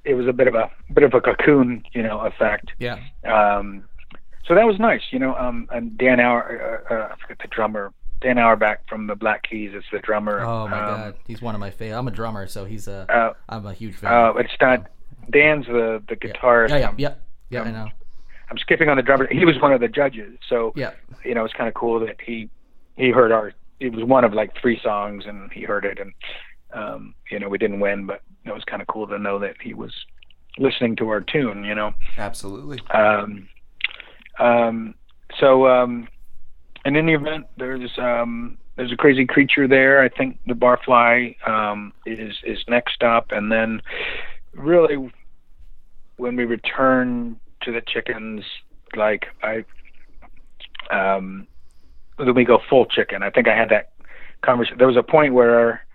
it 0.06 0.16
was 0.16 0.28
a 0.28 0.34
bit 0.34 0.47
of 0.47 0.56
a 0.56 0.70
bit 0.93 1.04
of 1.04 1.14
a 1.14 1.22
cocoon, 1.22 1.84
you 1.93 2.04
know, 2.04 2.20
effect. 2.22 2.72
yeah. 2.80 2.99
Um, 3.24 3.86
so 4.47 4.56
that 4.56 4.66
was 4.66 4.78
nice, 4.80 5.01
you 5.12 5.20
know. 5.20 5.36
Um, 5.36 5.68
and 5.72 5.97
Dan 5.97 6.20
Auer, 6.20 6.84
uh, 6.89 6.93
uh, 6.93 7.08
I 7.14 7.16
forget 7.22 7.38
the 7.41 7.47
drummer, 7.47 7.93
Dan 8.22 8.38
Auerbach 8.38 8.80
from 8.89 9.08
the 9.08 9.16
Black 9.16 9.43
Keys. 9.49 9.74
is 9.74 9.84
the 9.91 9.99
drummer. 9.99 10.41
Oh 10.41 10.68
my 10.68 10.80
um, 10.80 10.86
god, 10.86 11.16
he's 11.26 11.41
one 11.41 11.56
of 11.56 11.62
my 11.62 11.72
favorite. 11.72 11.97
I'm 11.97 12.08
a 12.08 12.12
drummer, 12.12 12.47
so 12.47 12.66
he's 12.66 12.88
a. 12.88 13.10
Uh, 13.10 13.56
am 13.56 13.66
a 13.66 13.74
huge 13.74 13.95
fan. 13.95 14.12
uh, 14.12 14.34
it's 14.34 14.54
not 14.60 14.88
Dan's 15.32 15.66
the 15.68 16.04
the 16.08 16.16
guitarist. 16.16 16.70
yeah, 16.70 16.78
yeah, 16.78 16.86
I'm- 16.86 16.95
yeah, 16.97 17.14
yeah. 17.49 17.62
I 17.62 17.68
um, 17.68 17.74
know. 17.74 17.88
I'm 18.49 18.58
skipping 18.58 18.89
on 18.89 18.97
the 18.97 19.04
drummer. 19.04 19.28
He 19.32 19.45
was 19.45 19.60
one 19.62 19.74
of 19.74 19.80
the 19.80 19.88
judges, 19.88 20.38
so 20.47 20.74
Yeah, 20.76 20.91
you 21.24 21.34
know 21.34 21.45
it's 21.45 21.54
kind 21.54 21.68
of 21.68 21.74
cool 21.74 21.99
that 22.01 22.18
he 22.22 22.49
he 22.97 23.10
heard 23.10 23.32
our. 23.32 23.54
It 23.80 23.93
was 23.93 24.04
one 24.04 24.24
of 24.24 24.34
like 24.34 24.51
three 24.62 24.80
songs, 24.84 25.26
and 25.26 25.51
he 25.51 25.64
heard 25.64 25.86
it, 25.86 25.99
and 25.99 26.14
um, 26.74 27.13
you 27.30 27.39
know 27.39 27.49
we 27.49 27.57
didn't 27.57 27.80
win, 27.80 28.05
but 28.05 28.21
it 28.45 28.53
was 28.53 28.63
kind 28.65 28.82
of 28.82 28.88
cool 28.88 29.07
to 29.07 29.19
know 29.19 29.39
that 29.39 29.55
he 29.61 29.74
was 29.74 29.93
listening 30.57 30.95
to 30.97 31.09
our 31.09 31.21
tune. 31.21 31.63
You 31.63 31.76
know. 31.76 31.93
Absolutely. 32.17 32.80
Um, 32.91 33.47
um, 34.39 34.95
so, 35.39 35.67
um, 35.67 36.07
in 36.86 36.95
any 36.95 37.13
event, 37.13 37.45
there's 37.57 37.91
um, 37.97 38.57
there's 38.76 38.91
a 38.91 38.97
crazy 38.97 39.26
creature 39.26 39.67
there. 39.67 40.01
I 40.01 40.09
think 40.09 40.39
the 40.47 40.53
barfly 40.53 41.36
um, 41.47 41.93
is 42.05 42.36
is 42.43 42.59
next 42.67 43.03
up, 43.03 43.32
and 43.32 43.51
then 43.51 43.82
really 44.53 45.11
when 46.17 46.36
we 46.36 46.45
return 46.45 47.39
to 47.61 47.71
the 47.71 47.82
chickens, 47.82 48.43
like 48.95 49.26
I, 49.41 49.63
um, 50.91 51.47
then 52.17 52.34
we 52.34 52.45
go 52.45 52.59
full 52.69 52.86
chicken. 52.86 53.24
I 53.24 53.30
think 53.30 53.47
I 53.47 53.55
had 53.55 53.69
that 53.69 53.93
conversation. 54.41 54.78
There 54.78 54.88
was 54.88 54.97
a 54.97 55.03
point 55.03 55.34
where 55.34 55.86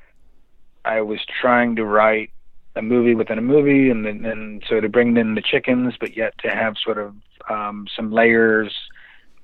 I 0.89 1.03
was 1.03 1.21
trying 1.41 1.77
to 1.77 1.85
write 1.85 2.31
a 2.75 2.83
movie 2.83 3.15
within 3.15 3.37
a 3.37 3.43
movie, 3.43 3.91
and 3.91 4.07
then 4.07 4.25
and 4.25 4.63
so 4.67 4.81
to 4.81 4.89
bring 4.89 5.17
in 5.17 5.35
the 5.35 5.43
chickens, 5.43 5.95
but 6.01 6.17
yet 6.17 6.33
to 6.39 6.49
have 6.49 6.77
sort 6.83 6.97
of 6.97 7.15
um, 7.51 7.87
some 7.95 8.11
layers 8.11 8.73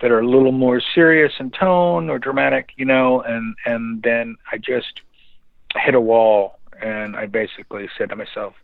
that 0.01 0.11
are 0.11 0.21
a 0.21 0.27
little 0.27 0.53
more 0.53 0.81
serious 0.95 1.33
in 1.39 1.51
tone 1.51 2.09
or 2.09 2.19
dramatic, 2.19 2.71
you 2.77 2.87
know, 2.87 3.21
and 3.21 3.55
and 3.67 4.03
then 4.03 4.37
I 4.51 4.57
just 4.57 5.03
hit 5.77 5.95
a 5.95 6.01
wall, 6.01 6.59
and 6.81 7.15
I 7.15 7.27
basically 7.27 7.89
said 7.99 8.09
to 8.09 8.17
myself, 8.17 8.55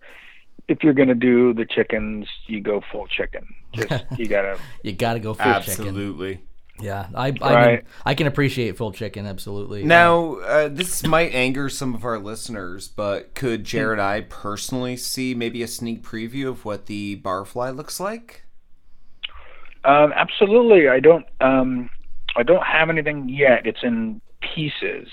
if 0.68 0.82
you're 0.82 0.94
gonna 0.94 1.14
do 1.14 1.52
the 1.52 1.66
chickens, 1.66 2.26
you 2.46 2.62
go 2.62 2.80
full 2.90 3.06
chicken. 3.08 3.46
Just 3.74 4.04
you 4.16 4.26
gotta 4.26 4.58
you 4.82 4.92
got 4.92 5.14
to 5.14 5.20
go 5.20 5.34
full 5.34 5.60
chicken. 5.60 5.88
Absolutely. 5.88 6.40
Yeah, 6.82 7.06
I 7.14 7.26
I, 7.26 7.30
can, 7.32 7.40
Right. 7.40 7.84
I 8.06 8.14
can 8.14 8.26
appreciate 8.26 8.76
full 8.76 8.92
chicken. 8.92 9.26
Absolutely. 9.26 9.84
Now, 9.84 10.36
uh, 10.36 10.68
this 10.68 11.04
might 11.06 11.34
anger 11.34 11.68
some 11.68 11.94
of 11.94 12.04
our 12.04 12.18
listeners, 12.18 12.88
but 12.88 13.34
could 13.34 13.64
Jared 13.64 13.98
and 13.98 14.06
I 14.06 14.22
personally 14.22 14.96
see 14.96 15.34
maybe 15.34 15.62
a 15.62 15.68
sneak 15.68 16.02
preview 16.02 16.48
of 16.48 16.64
what 16.64 16.86
the 16.86 17.20
barfly 17.20 17.74
looks 17.74 18.00
like? 18.00 18.44
Um, 19.84 20.12
absolutely. 20.14 20.88
I 20.88 21.00
don't. 21.00 21.26
Um, 21.40 21.90
I 22.36 22.42
don't 22.42 22.64
have 22.64 22.90
anything 22.90 23.28
yet. 23.28 23.66
It's 23.66 23.82
in 23.82 24.20
pieces, 24.54 25.08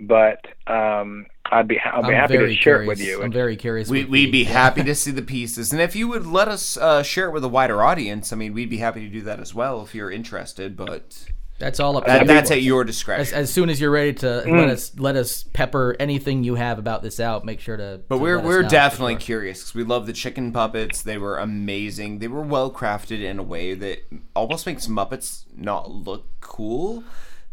but 0.00 0.44
um, 0.66 1.26
I'd 1.46 1.68
be. 1.68 1.78
I'll 1.80 2.02
be 2.02 2.08
I'm 2.08 2.14
happy 2.14 2.34
to 2.34 2.38
very 2.40 2.54
share 2.56 2.82
curious. 2.82 2.86
it 2.86 2.88
with 2.88 3.00
you. 3.00 3.22
I'm 3.22 3.32
very 3.32 3.56
curious. 3.56 3.88
We, 3.88 4.04
we'd 4.04 4.32
be 4.32 4.44
happy 4.44 4.82
to 4.82 4.94
see 4.96 5.10
the 5.10 5.22
pieces, 5.22 5.72
and 5.72 5.80
if 5.80 5.94
you 5.94 6.08
would 6.08 6.26
let 6.26 6.48
us 6.48 6.76
uh, 6.76 7.02
share 7.02 7.28
it 7.28 7.32
with 7.32 7.44
a 7.44 7.48
wider 7.48 7.82
audience, 7.82 8.32
I 8.32 8.36
mean, 8.36 8.52
we'd 8.54 8.70
be 8.70 8.78
happy 8.78 9.00
to 9.00 9.08
do 9.08 9.22
that 9.22 9.40
as 9.40 9.54
well 9.54 9.82
if 9.82 9.94
you're 9.94 10.10
interested. 10.10 10.76
But 10.76 11.26
That's 11.58 11.78
all 11.80 11.96
up. 11.96 12.04
to 12.04 12.10
that, 12.10 12.22
you. 12.22 12.26
that's 12.26 12.50
at 12.50 12.62
your 12.62 12.82
as, 12.82 12.86
discretion. 12.88 13.34
as 13.38 13.52
soon 13.52 13.70
as 13.70 13.80
you're 13.80 13.90
ready 13.90 14.12
to 14.14 14.26
Mm. 14.46 14.58
let 14.58 14.68
us 14.70 14.98
let 14.98 15.16
us 15.16 15.44
pepper 15.52 15.94
anything 16.00 16.42
you 16.44 16.56
have 16.56 16.78
about 16.78 17.02
this 17.02 17.20
out, 17.20 17.44
make 17.44 17.60
sure 17.60 17.76
to. 17.76 18.00
But 18.08 18.16
to 18.16 18.22
we're 18.22 18.36
let 18.36 18.44
we're 18.44 18.62
know, 18.62 18.68
definitely 18.68 19.14
sure. 19.14 19.20
curious 19.20 19.60
because 19.60 19.74
we 19.74 19.84
love 19.84 20.06
the 20.06 20.12
chicken 20.12 20.50
puppets. 20.52 21.02
They 21.02 21.18
were 21.18 21.38
amazing. 21.38 22.18
They 22.18 22.28
were 22.28 22.42
well 22.42 22.70
crafted 22.72 23.22
in 23.22 23.38
a 23.38 23.42
way 23.44 23.74
that 23.74 24.00
almost 24.34 24.66
makes 24.66 24.86
Muppets 24.88 25.44
not 25.56 25.90
look 25.90 26.26
cool. 26.40 27.04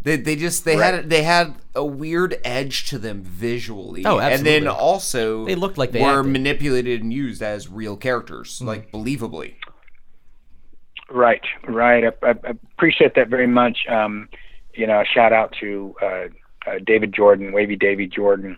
They, 0.04 0.18
they 0.18 0.36
just 0.36 0.66
they 0.66 0.76
Right. 0.78 0.96
had 0.96 1.10
they 1.10 1.24
had 1.24 1.56
a 1.76 1.86
weird 1.86 2.38
edge 2.44 2.90
to 2.90 2.98
them 2.98 3.22
visually. 3.22 4.04
Oh, 4.06 4.20
absolutely. 4.20 4.56
And 4.56 4.66
then 4.66 4.68
also 4.68 5.46
They 5.46 5.56
looked 5.56 5.78
like 5.78 5.92
they 5.92 6.02
were 6.02 6.08
acted. 6.08 6.24
Mm-hmm. 6.24 6.32
manipulated 6.32 7.02
and 7.04 7.14
used 7.14 7.42
as 7.42 7.68
real 7.68 7.96
characters, 7.98 8.62
like 8.62 8.92
believably. 8.92 9.56
Right, 11.10 11.44
right. 11.68 12.06
I, 12.06 12.28
I, 12.28 12.36
appreciate 12.74 13.16
that 13.16 13.28
very 13.28 13.48
much. 13.48 13.80
Um, 13.90 14.30
you 14.74 14.88
know, 14.88 15.02
a 15.02 15.06
shout 15.06 15.34
out 15.34 15.54
to 15.60 15.94
uh, 16.02 16.06
uh, 16.06 16.80
David 16.86 17.14
Jordan, 17.14 17.52
Wavy 17.52 17.76
Davy 17.76 18.08
Jordan, 18.08 18.58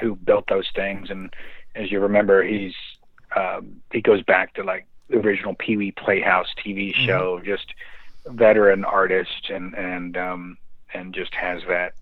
who 0.00 0.14
built 0.14 0.46
those 0.48 0.68
things. 0.74 1.08
And 1.10 1.34
as 1.74 1.90
you 1.90 2.00
remember, 2.00 2.42
he's 2.42 2.74
um, 3.34 3.76
he 3.90 4.00
goes 4.02 4.22
back 4.22 4.54
to 4.54 4.62
like 4.62 4.86
the 5.08 5.16
original 5.16 5.54
Pee 5.58 5.76
Wee 5.78 5.92
Playhouse 5.92 6.48
TV 6.64 6.94
show, 6.94 7.40
just 7.42 7.72
veteran 8.26 8.84
artist, 8.84 9.48
and 9.48 9.74
and 9.74 10.16
um, 10.18 10.58
and 10.94 11.14
just 11.14 11.34
has 11.34 11.62
that 11.68 11.92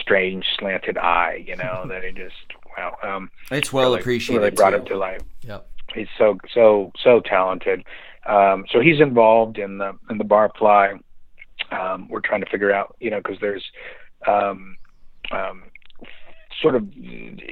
strange 0.00 0.44
slanted 0.58 0.98
eye, 0.98 1.44
you 1.46 1.56
know, 1.56 1.84
that 1.88 2.04
he 2.04 2.12
just 2.12 2.34
wow. 2.76 2.96
Um, 3.02 3.30
It's 3.50 3.72
well 3.72 3.90
really- 3.90 4.00
appreciated. 4.00 4.38
Really 4.40 4.50
brought 4.52 4.70
too. 4.70 4.76
him 4.76 4.84
to 4.86 4.96
life 4.96 5.22
Yep. 5.42 5.66
he's 5.94 6.08
so 6.16 6.38
so 6.52 6.92
so 7.02 7.20
talented. 7.20 7.84
Um, 8.26 8.66
so 8.70 8.80
he's 8.80 9.00
involved 9.00 9.58
in 9.58 9.78
the 9.78 9.92
in 10.10 10.18
the 10.18 10.24
barfly. 10.24 11.00
Um, 11.72 12.08
we're 12.08 12.20
trying 12.20 12.40
to 12.40 12.50
figure 12.50 12.72
out, 12.72 12.94
you 13.00 13.10
know, 13.10 13.18
because 13.18 13.38
there's 13.40 13.64
um, 14.26 14.76
um, 15.32 15.64
sort 16.62 16.74
of 16.74 16.84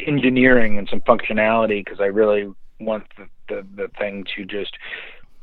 engineering 0.07 0.79
and 0.79 0.89
some 0.89 1.01
functionality. 1.03 1.85
Because 1.85 2.01
I 2.01 2.07
really 2.07 2.53
want 2.81 3.05
the, 3.17 3.27
the 3.49 3.67
the 3.75 3.89
thing 3.99 4.25
to 4.37 4.45
just 4.45 4.77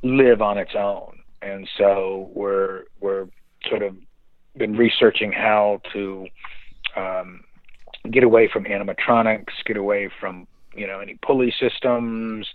live 0.04 0.42
on 0.42 0.58
its 0.58 0.76
own, 0.76 1.20
and 1.42 1.68
so 1.78 2.30
we're 2.34 2.84
we're 3.00 3.28
sort 3.68 3.82
of 3.82 3.96
been 4.58 4.76
researching 4.76 5.32
how 5.32 5.82
to 5.94 6.28
um, 6.96 7.44
get 8.12 8.24
away 8.24 8.50
from 8.52 8.66
animatronics, 8.66 9.52
get 9.66 9.78
away 9.78 10.10
from 10.20 10.48
you 10.76 10.88
know 10.88 11.00
any 11.00 11.18
pulley 11.26 11.54
systems. 11.60 12.48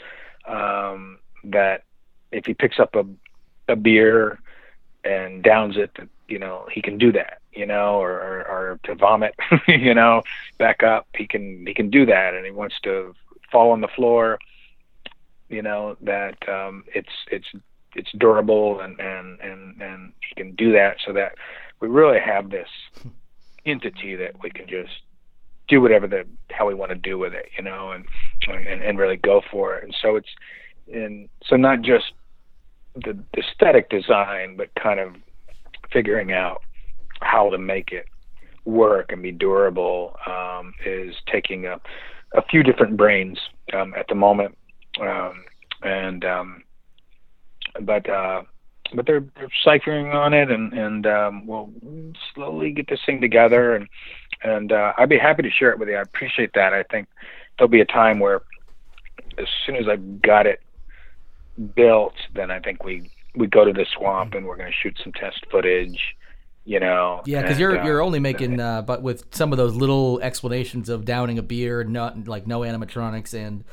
Um, 0.47 1.19
that 1.45 1.85
if 2.33 2.47
he 2.47 2.55
picks 2.55 2.79
up 2.79 2.95
a 2.95 3.05
a 3.71 3.77
beer 3.77 4.39
and 5.05 5.43
downs 5.43 5.77
it, 5.77 5.97
you 6.29 6.39
know 6.39 6.67
he 6.73 6.83
can 6.83 6.99
do 6.99 7.13
that. 7.13 7.39
You 7.53 7.67
know, 7.67 8.01
or, 8.01 8.13
or, 8.13 8.49
or 8.49 8.81
to 8.85 8.95
vomit, 8.95 9.35
you 9.69 9.93
know, 9.93 10.23
back 10.59 10.85
up. 10.85 11.09
He 11.17 11.27
can 11.27 11.65
he 11.67 11.75
can 11.75 11.91
do 11.91 12.07
that, 12.07 12.35
and 12.35 12.45
he 12.45 12.53
wants 12.53 12.77
to 12.85 13.15
fall 13.51 13.73
on 13.73 13.81
the 13.81 13.89
floor. 13.89 14.39
You 15.49 15.63
know 15.63 15.97
that 16.03 16.37
um, 16.49 16.85
it's 16.95 17.09
it's 17.33 17.49
it's 17.95 18.11
durable 18.19 18.81
and 18.81 18.99
and 19.01 19.41
and 19.41 19.83
and 19.83 20.13
he 20.21 20.35
can 20.35 20.55
do 20.55 20.73
that 20.73 20.97
so 21.05 21.13
that 21.13 21.33
we 21.81 21.89
really 21.89 22.21
have 22.21 22.51
this 22.51 22.69
entity 23.67 24.17
that 24.17 24.43
we 24.43 24.51
can 24.51 24.67
just 24.69 24.93
do 25.69 25.81
whatever 25.81 26.07
the 26.07 26.25
hell 26.51 26.67
we 26.67 26.75
want 26.75 26.91
to 26.91 26.97
do 26.97 27.19
with 27.19 27.35
it, 27.35 27.47
you 27.57 27.63
know, 27.63 27.93
and 27.93 28.05
and, 28.49 28.83
and 28.83 28.99
really 28.99 29.17
go 29.17 29.43
for 29.51 29.77
it. 29.77 29.85
And 29.85 29.95
so 30.01 30.17
it's 30.17 30.29
and 30.93 31.29
so 31.45 31.57
not 31.57 31.83
just 31.83 32.13
the, 32.95 33.19
the 33.35 33.43
aesthetic 33.43 33.91
design, 33.91 34.57
but 34.57 34.75
kind 34.75 34.99
of 35.01 35.15
figuring 35.93 36.33
out 36.33 36.63
how 37.21 37.51
to 37.51 37.59
make 37.59 37.93
it 37.93 38.07
work 38.65 39.13
and 39.13 39.23
be 39.23 39.33
durable 39.33 40.17
um, 40.27 40.73
is 40.85 41.15
taking 41.31 41.67
a, 41.67 41.81
a 42.35 42.43
few 42.51 42.63
different 42.63 42.97
brains 42.97 43.39
um, 43.73 43.95
at 43.95 44.07
the 44.09 44.15
moment, 44.15 44.57
um, 45.01 45.45
and 45.83 46.25
um, 46.25 46.63
but 47.83 48.09
uh, 48.09 48.43
but 48.95 49.07
they're 49.07 49.25
they're 49.37 49.49
ciphering 49.65 50.13
on 50.13 50.35
it, 50.35 50.51
and 50.51 50.73
and 50.73 51.07
um, 51.07 51.47
we'll 51.47 51.71
slowly 52.35 52.73
get 52.73 52.89
this 52.89 53.01
thing 53.05 53.21
together, 53.21 53.75
and 53.75 53.89
and 54.43 54.73
uh, 54.73 54.93
I'd 54.97 55.09
be 55.09 55.19
happy 55.19 55.43
to 55.43 55.51
share 55.51 55.71
it 55.71 55.79
with 55.79 55.89
you. 55.89 55.97
I 55.97 56.03
appreciate 56.03 56.53
that. 56.55 56.73
I 56.73 56.83
think 56.85 57.09
there'll 57.59 57.69
be 57.69 57.81
a 57.81 57.87
time 57.87 58.19
where, 58.21 58.43
as 59.39 59.47
soon 59.67 59.77
as 59.77 59.89
I've 59.89 60.23
got 60.23 60.47
it 60.47 60.61
built, 61.75 62.15
then 62.35 62.51
I 62.51 62.61
think 62.61 62.85
we 62.85 63.11
we 63.35 63.47
go 63.47 63.65
to 63.65 63.73
the 63.73 63.87
swamp 63.97 64.35
and 64.35 64.47
we're 64.47 64.57
going 64.57 64.71
to 64.71 64.77
shoot 64.77 64.99
some 65.03 65.13
test 65.13 65.45
footage. 65.51 66.01
You 66.65 66.81
know, 66.81 67.23
Yeah, 67.25 67.41
because 67.41 67.59
you're 67.59 67.83
you're 67.83 68.03
only 68.03 68.19
making, 68.19 68.61
uh, 68.61 68.83
but 68.83 69.01
with 69.03 69.35
some 69.35 69.53
of 69.53 69.57
those 69.57 69.75
little 69.75 70.21
explanations 70.21 70.91
of 70.91 71.07
downing 71.07 71.39
a 71.39 71.43
beer, 71.43 71.83
not 71.83 72.29
like 72.29 72.47
no 72.47 72.61
animatronics 72.61 73.33
and 73.33 73.65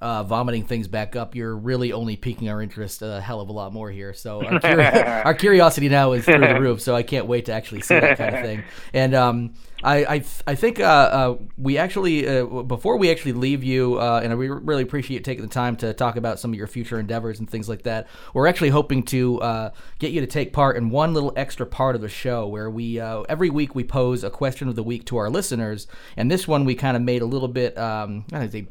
uh, 0.00 0.22
vomiting 0.22 0.64
things 0.64 0.88
back 0.88 1.16
up, 1.16 1.34
you're 1.34 1.56
really 1.56 1.92
only 1.92 2.16
piquing 2.16 2.48
our 2.48 2.60
interest 2.60 3.02
a 3.02 3.20
hell 3.20 3.40
of 3.40 3.48
a 3.48 3.52
lot 3.52 3.72
more 3.72 3.90
here. 3.90 4.12
So 4.12 4.44
our, 4.44 4.52
curi- 4.60 5.24
our 5.24 5.34
curiosity 5.34 5.88
now 5.88 6.12
is 6.12 6.24
through 6.24 6.40
the 6.40 6.54
roof. 6.60 6.80
So 6.80 6.94
I 6.94 7.02
can't 7.02 7.26
wait 7.26 7.46
to 7.46 7.52
actually 7.52 7.80
see 7.80 7.98
that 7.98 8.18
kind 8.18 8.34
of 8.34 8.42
thing. 8.42 8.64
And 8.92 9.14
um, 9.14 9.54
I 9.82 10.06
I, 10.06 10.18
th- 10.18 10.42
I 10.46 10.54
think 10.54 10.80
uh, 10.80 10.82
uh, 10.84 11.36
we 11.56 11.78
actually 11.78 12.26
uh, 12.26 12.44
before 12.62 12.96
we 12.96 13.10
actually 13.10 13.32
leave 13.32 13.62
you, 13.62 13.98
uh, 13.98 14.20
and 14.22 14.32
I 14.32 14.36
re- 14.36 14.48
really 14.48 14.82
appreciate 14.82 15.16
you 15.18 15.22
taking 15.22 15.42
the 15.42 15.50
time 15.50 15.76
to 15.76 15.92
talk 15.92 16.16
about 16.16 16.40
some 16.40 16.52
of 16.52 16.58
your 16.58 16.66
future 16.66 16.98
endeavors 16.98 17.38
and 17.38 17.48
things 17.48 17.68
like 17.68 17.82
that. 17.82 18.06
We're 18.34 18.46
actually 18.46 18.70
hoping 18.70 19.02
to 19.04 19.40
uh, 19.40 19.70
get 19.98 20.12
you 20.12 20.20
to 20.20 20.26
take 20.26 20.52
part 20.52 20.76
in 20.76 20.90
one 20.90 21.14
little 21.14 21.32
extra 21.36 21.66
part 21.66 21.94
of 21.94 22.00
the 22.00 22.08
show 22.08 22.46
where 22.46 22.70
we 22.70 23.00
uh, 23.00 23.22
every 23.28 23.50
week 23.50 23.74
we 23.74 23.84
pose 23.84 24.24
a 24.24 24.30
question 24.30 24.68
of 24.68 24.76
the 24.76 24.82
week 24.82 25.04
to 25.06 25.16
our 25.18 25.30
listeners, 25.30 25.86
and 26.16 26.30
this 26.30 26.48
one 26.48 26.64
we 26.64 26.74
kind 26.74 26.96
of 26.96 27.02
made 27.02 27.22
a 27.22 27.26
little 27.26 27.48
bit 27.48 27.76
um, 27.78 28.24
I 28.32 28.38
don't 28.40 28.52
say 28.52 28.66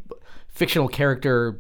fictional 0.56 0.88
character 0.88 1.60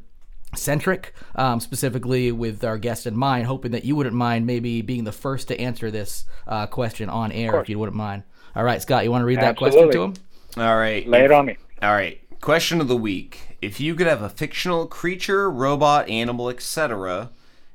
centric, 0.55 1.13
um, 1.35 1.59
specifically 1.59 2.31
with 2.31 2.63
our 2.63 2.77
guest 2.77 3.05
in 3.05 3.15
mind, 3.15 3.45
hoping 3.45 3.71
that 3.71 3.85
you 3.85 3.95
wouldn't 3.95 4.15
mind 4.15 4.47
maybe 4.47 4.81
being 4.81 5.03
the 5.03 5.11
first 5.11 5.49
to 5.49 5.59
answer 5.59 5.91
this 5.91 6.25
uh, 6.47 6.65
question 6.65 7.09
on 7.09 7.31
air, 7.31 7.59
if 7.59 7.69
you 7.69 7.77
wouldn't 7.77 7.97
mind. 7.97 8.23
All 8.55 8.63
right, 8.63 8.81
Scott, 8.81 9.03
you 9.03 9.11
want 9.11 9.21
to 9.21 9.25
read 9.25 9.41
that 9.41 9.57
question 9.57 9.91
to 9.91 10.01
him? 10.03 10.13
All 10.57 10.77
right. 10.77 11.05
Lay 11.07 11.25
it 11.25 11.31
on 11.31 11.45
me. 11.45 11.57
All 11.81 11.91
right. 11.91 12.21
Question 12.39 12.79
of 12.79 12.87
the 12.87 12.95
week. 12.95 13.57
If 13.61 13.79
you 13.79 13.95
could 13.95 14.07
have 14.07 14.21
a 14.21 14.29
fictional 14.29 14.87
creature, 14.87 15.51
robot, 15.51 16.07
animal, 16.07 16.49
etc. 16.49 17.31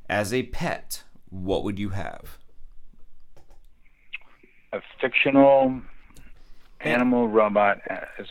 as 0.09 0.33
a 0.33 0.45
pet, 0.45 1.03
what 1.29 1.65
would 1.65 1.79
you 1.79 1.91
have? 1.91 2.39
A 4.73 4.81
fictional 5.01 5.83
animal 6.81 7.29
robot 7.29 7.81
as 8.19 8.27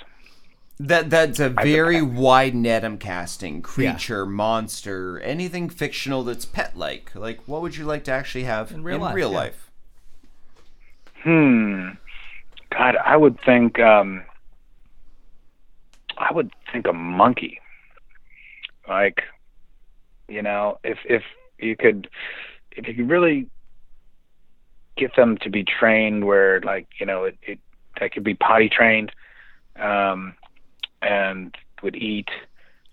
That 0.81 1.09
that's 1.09 1.39
a 1.39 1.49
very 1.49 2.01
wide 2.01 2.55
net 2.55 2.85
I'm 2.85 2.97
casting. 2.97 3.61
Creature, 3.61 4.25
monster, 4.25 5.19
anything 5.19 5.67
fictional 5.67 6.23
that's 6.23 6.45
pet 6.45 6.77
like. 6.77 7.13
Like 7.13 7.41
what 7.47 7.61
would 7.61 7.75
you 7.75 7.83
like 7.83 8.05
to 8.05 8.11
actually 8.11 8.45
have 8.45 8.71
in 8.71 8.83
real 8.83 8.99
life, 8.99 9.13
real 9.15 9.31
yeah. 9.31 9.37
life? 9.37 9.71
Hmm. 11.23 11.89
God, 12.71 12.95
I 12.95 13.17
would 13.17 13.37
think. 13.45 13.77
Um, 13.79 14.23
I 16.17 16.31
would 16.31 16.51
think 16.71 16.87
a 16.87 16.93
monkey. 16.93 17.59
Like, 18.87 19.23
you 20.27 20.41
know, 20.41 20.79
if 20.83 20.99
if 21.05 21.23
you 21.57 21.75
could, 21.75 22.09
if 22.71 22.87
you 22.87 22.93
could 22.93 23.09
really 23.09 23.47
get 24.95 25.15
them 25.15 25.37
to 25.39 25.49
be 25.49 25.63
trained 25.63 26.25
where, 26.25 26.61
like, 26.61 26.87
you 26.99 27.05
know, 27.05 27.25
it 27.25 27.37
it 27.41 27.59
they 27.99 28.09
could 28.09 28.23
be 28.23 28.33
potty 28.33 28.69
trained, 28.69 29.11
um, 29.77 30.35
and 31.01 31.55
would 31.83 31.95
eat. 31.95 32.29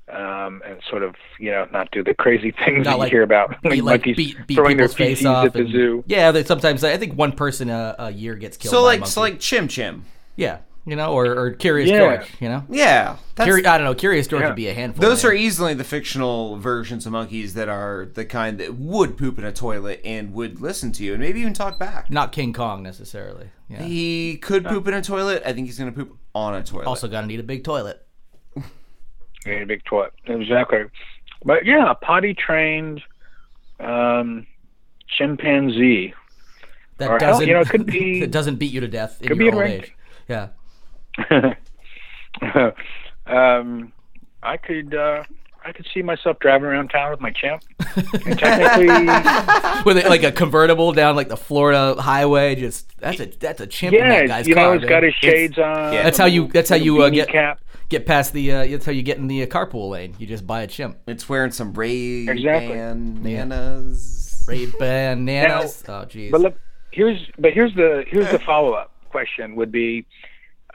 Um, 0.09 0.63
and 0.65 0.81
sort 0.89 1.03
of, 1.03 1.17
you 1.41 1.51
know, 1.51 1.67
not 1.73 1.91
do 1.91 2.05
the 2.05 2.15
crazy 2.15 2.53
things 2.65 2.85
Not 2.85 2.93
that 2.93 2.99
like- 3.01 3.11
you 3.11 3.17
hear 3.17 3.23
about, 3.25 3.61
Beat, 3.63 3.71
like 3.71 3.83
like 3.83 4.01
monkeys 4.03 4.17
beat, 4.17 4.47
beat 4.47 4.55
throwing 4.55 4.77
their 4.77 4.87
face 4.87 5.19
feces 5.19 5.27
off 5.27 5.47
at 5.47 5.53
the 5.53 5.59
and- 5.63 5.73
zoo. 5.73 6.05
Yeah, 6.07 6.31
they 6.31 6.45
sometimes 6.45 6.85
I 6.85 6.97
think 6.97 7.15
one 7.19 7.33
person 7.33 7.69
a, 7.71 7.97
a 7.99 8.11
year 8.13 8.37
gets 8.37 8.57
killed. 8.57 8.71
So 8.71 8.77
by 8.83 8.95
a 8.95 8.99
like 9.01 9.07
so 9.09 9.21
like 9.21 9.41
Chim 9.41 9.67
Chim. 9.67 10.05
yeah, 10.37 10.59
you 10.87 10.95
know, 10.97 11.13
or, 11.13 11.27
or 11.27 11.51
Curious 11.51 11.91
Yeah. 11.91 11.99
George, 11.99 12.31
you 12.41 12.49
know. 12.49 12.65
Yeah. 12.71 13.17
That's, 13.35 13.51
Curi- 13.51 13.67
I 13.67 13.77
don't 13.77 13.85
know. 13.85 13.95
Curious 13.95 14.27
George 14.29 14.43
Yeah. 14.43 14.47
would 14.49 14.57
be 14.57 14.69
a 14.69 14.75
handful. 14.75 15.03
those 15.03 15.23
man. 15.25 15.33
are 15.33 15.35
easily 15.35 15.75
the 15.75 15.85
fictional 15.85 16.57
versions 16.59 17.05
of 17.07 17.13
monkeys 17.13 17.55
that 17.55 17.69
are 17.69 18.09
the 18.15 18.25
kind 18.25 18.59
that 18.59 18.75
would 18.77 19.19
poop 19.19 19.39
in 19.39 19.45
a 19.45 19.53
toilet 19.53 20.01
and 20.05 20.33
would 20.33 20.61
listen 20.61 20.93
to 20.93 21.05
you 21.05 21.13
and 21.15 21.21
maybe 21.21 21.41
even 21.41 21.53
talk 21.53 21.79
back. 21.79 22.09
not 22.11 22.31
King 22.33 22.53
Kong 22.53 22.83
necessarily. 22.83 23.51
Yeah. 23.69 23.83
He 23.83 24.37
could 24.37 24.65
poop 24.65 24.87
in 24.89 24.95
a 24.95 25.03
toilet. 25.03 25.43
I 25.45 25.53
think 25.53 25.67
he's 25.67 25.79
gonna 25.79 25.91
poop 25.93 26.17
on 26.35 26.55
a 26.55 26.63
toilet. 26.63 26.87
Also, 26.87 27.09
gonna 27.09 27.27
need 27.27 27.41
a 27.41 27.43
big 27.43 27.65
toilet. 27.65 28.07
Need 29.45 29.63
a 29.63 29.67
big 29.67 29.85
toilet. 29.85 30.13
Exactly. 30.27 30.85
But 31.45 31.65
yeah, 31.67 31.93
potty 32.01 32.33
trained 32.35 33.03
um, 33.81 34.47
chimpanzee. 35.09 36.15
That 36.99 37.11
Or 37.11 37.19
doesn't 37.19 37.47
you 37.47 37.55
know, 37.55 37.61
it 37.61 37.69
could 37.69 37.87
be- 37.99 38.21
that 38.21 38.31
doesn't 38.31 38.57
beat 38.57 38.73
you 38.73 38.81
to 38.81 38.89
death 38.89 39.21
in 39.21 39.29
could 39.29 39.39
be 39.39 39.45
your 39.45 39.53
in 39.65 39.73
old 39.73 39.83
age. 39.85 39.93
Yeah. 40.29 40.49
um, 43.27 43.93
I 44.43 44.57
could 44.57 44.95
uh, 44.95 45.25
I 45.65 45.73
could 45.73 45.87
see 45.93 46.03
myself 46.03 46.39
driving 46.39 46.67
around 46.67 46.89
town 46.91 47.11
with 47.11 47.21
my 47.21 47.33
chimp. 47.33 47.63
And 48.25 48.39
technically, 48.39 48.87
With 49.85 49.99
it, 49.99 50.09
like 50.09 50.23
a 50.23 50.31
convertible 50.31 50.93
down 50.93 51.17
like 51.17 51.29
the 51.29 51.37
Florida 51.37 52.01
highway, 52.01 52.55
just 52.55 52.97
that's 52.99 53.19
a 53.21 53.27
that's 53.27 53.61
a 53.61 53.67
chimp 53.67 53.95
in 53.95 54.09
that 54.09 54.23
yeah, 54.23 54.27
guy's 54.27 54.47
you 54.47 54.55
know, 54.55 54.63
car. 54.63 54.73
he's 54.75 54.83
man. 54.83 54.89
got 54.91 55.03
his 55.03 55.15
shades 55.15 55.59
on. 55.59 55.93
yeah. 55.93 56.03
That's 56.03 56.19
how 56.19 56.27
you. 56.27 56.49
That's 56.49 56.71
how 56.71 56.77
you 56.77 57.03
uh, 57.03 57.11
get 57.11 57.29
cap. 57.29 57.61
get 57.89 58.07
past 58.07 58.33
the. 58.33 58.53
Uh, 58.53 58.67
that's 58.67 58.87
how 58.87 58.93
you 58.93 59.03
get 59.03 59.19
in 59.19 59.27
the 59.27 59.43
uh, 59.43 59.47
carpool 59.47 59.91
lane. 59.91 60.15
You 60.19 60.27
just 60.27 60.47
buy 60.47 60.63
a 60.63 60.67
chimp. 60.67 60.99
It's 61.07 61.29
wearing 61.29 61.51
some 61.51 61.73
Ray 61.73 62.29
Exactly. 62.29 62.77
bananas. 62.77 64.45
Ray 64.47 64.67
bananas. 64.79 65.83
oh 65.89 66.05
jeez. 66.05 66.31
But 66.31 66.43
look, 66.43 66.55
here's 66.93 67.19
but 67.39 67.53
here's 67.53 67.75
the 67.75 68.05
here's 68.07 68.31
the 68.31 68.39
follow 68.39 68.73
up 68.73 68.93
question 69.09 69.57
would 69.57 69.73
be, 69.73 70.07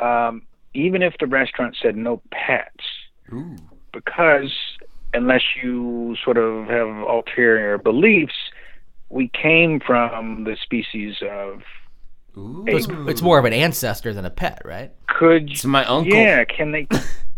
um, 0.02 0.44
even 0.74 1.02
if 1.02 1.14
the 1.20 1.28
restaurant 1.28 1.78
said 1.82 1.96
no 1.96 2.22
pets, 2.32 2.86
Ooh. 3.34 3.56
because 3.94 4.54
unless 5.14 5.42
you 5.62 6.16
sort 6.24 6.38
of 6.38 6.68
have 6.68 6.88
ulterior 7.08 7.78
beliefs, 7.78 8.34
we 9.10 9.30
came 9.30 9.80
from 9.86 10.46
the 10.46 10.56
species 10.62 11.16
of 11.22 11.62
Ooh. 12.38 12.64
it's, 12.68 12.88
it's 13.10 13.22
more 13.22 13.38
of 13.38 13.46
an 13.46 13.54
ancestor 13.54 14.14
than 14.14 14.26
a 14.26 14.30
pet, 14.30 14.62
right? 14.64 14.92
could 15.08 15.56
So 15.58 15.68
my 15.68 15.86
uncle- 15.86 16.14
yeah 16.14 16.44
can 16.46 16.72
they 16.72 16.88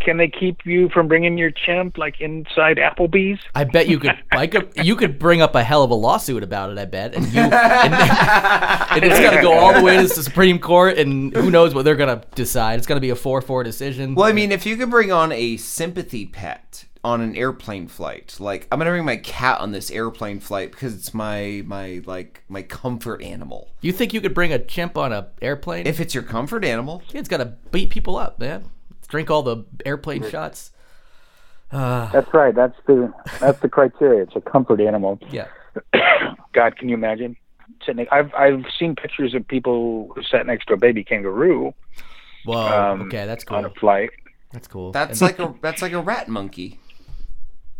can 0.04 0.18
they 0.18 0.28
keep 0.28 0.66
you 0.66 0.90
from 0.90 1.08
bringing 1.08 1.38
your 1.38 1.52
chimp 1.52 1.98
like 1.98 2.20
inside 2.20 2.78
Applebee's? 2.78 3.40
I 3.56 3.64
bet 3.64 3.88
you 3.88 4.00
could. 4.00 4.12
I 4.32 4.48
could. 4.48 4.74
You 4.76 4.96
could 4.96 5.18
bring 5.18 5.42
up 5.42 5.56
a 5.56 5.64
hell 5.64 5.84
of 5.84 5.92
a 5.92 5.96
lawsuit 5.96 6.44
about 6.44 6.72
it. 6.72 6.78
I 6.78 6.86
bet, 6.86 7.16
and 7.16 7.26
you, 7.34 7.40
and, 7.42 7.54
and 7.94 9.04
it's 9.04 9.20
gonna 9.20 9.42
go 9.42 9.54
all 9.54 9.74
the 9.74 9.82
way 9.82 9.96
to 9.98 10.04
the 10.04 10.24
Supreme 10.24 10.60
Court, 10.60 10.98
and 10.98 11.34
who 11.36 11.50
knows 11.50 11.74
what 11.74 11.86
they're 11.86 11.96
gonna 11.96 12.22
decide. 12.36 12.80
It's 12.80 12.88
gonna 12.88 13.00
be 13.00 13.12
a 13.12 13.16
four-four 13.16 13.64
decision. 13.64 14.16
Well, 14.16 14.28
I 14.28 14.34
mean, 14.34 14.52
if 14.52 14.66
you 14.66 14.76
could 14.76 14.90
bring 14.90 15.12
on 15.12 15.32
a 15.32 15.58
sympathy 15.58 16.26
pet 16.26 16.86
on 17.04 17.20
an 17.22 17.36
airplane 17.36 17.88
flight, 17.88 18.38
like 18.40 18.68
I'm 18.72 18.80
gonna 18.80 18.92
bring 18.92 19.06
my 19.06 19.18
cat 19.18 19.60
on 19.60 19.72
this 19.72 19.92
airplane 19.92 20.40
flight 20.40 20.72
because 20.72 20.96
it's 20.96 21.14
my 21.14 21.62
my 21.66 22.02
like 22.06 22.44
my 22.48 22.62
comfort 22.62 23.22
animal. 23.22 23.70
you 23.82 23.92
think 23.92 24.14
you 24.14 24.22
could 24.22 24.34
bring 24.34 24.54
a 24.54 24.60
chimp 24.60 24.98
on 24.98 25.12
a 25.12 25.28
airplane? 25.42 25.86
If 25.86 26.00
it's 26.00 26.14
your 26.14 26.24
comfort 26.24 26.64
animal, 26.64 27.04
it's 27.14 27.28
gotta 27.28 27.56
beat 27.72 27.90
people 27.90 28.16
up, 28.18 28.40
man. 28.40 28.70
Drink 29.08 29.30
all 29.30 29.44
the 29.44 29.66
airplane 29.86 30.28
shots. 30.30 30.72
That's 31.72 32.34
right. 32.34 32.54
That's 32.56 32.78
the 32.88 33.12
that's 33.40 33.60
the 33.62 33.70
criteria. 33.70 34.24
It's 34.24 34.36
a 34.36 34.42
comfort 34.42 34.80
animal. 34.80 35.20
Yeah. 35.30 35.48
God, 36.54 36.78
can 36.78 36.88
you 36.90 36.96
imagine? 36.96 37.36
Sitting, 37.86 38.06
I've 38.12 38.34
I've 38.34 38.66
seen 38.80 38.96
pictures 38.96 39.34
of 39.34 39.48
people 39.48 40.12
who 40.16 40.24
sat 40.24 40.46
next 40.46 40.68
to 40.68 40.74
a 40.74 40.78
baby 40.78 41.04
kangaroo 41.04 41.74
Whoa. 42.46 42.58
um, 42.58 43.02
okay, 43.04 43.26
that's 43.26 43.44
cool. 43.44 43.58
on 43.58 43.66
a 43.66 43.70
flight. 43.72 44.12
That's 44.52 44.68
cool. 44.68 44.92
that's 44.92 45.22
And 45.22 45.30
like 45.32 45.40
a 45.40 45.56
that's 45.62 45.82
like 45.82 45.94
a 45.94 46.02
rat 46.02 46.28
monkey. 46.30 46.80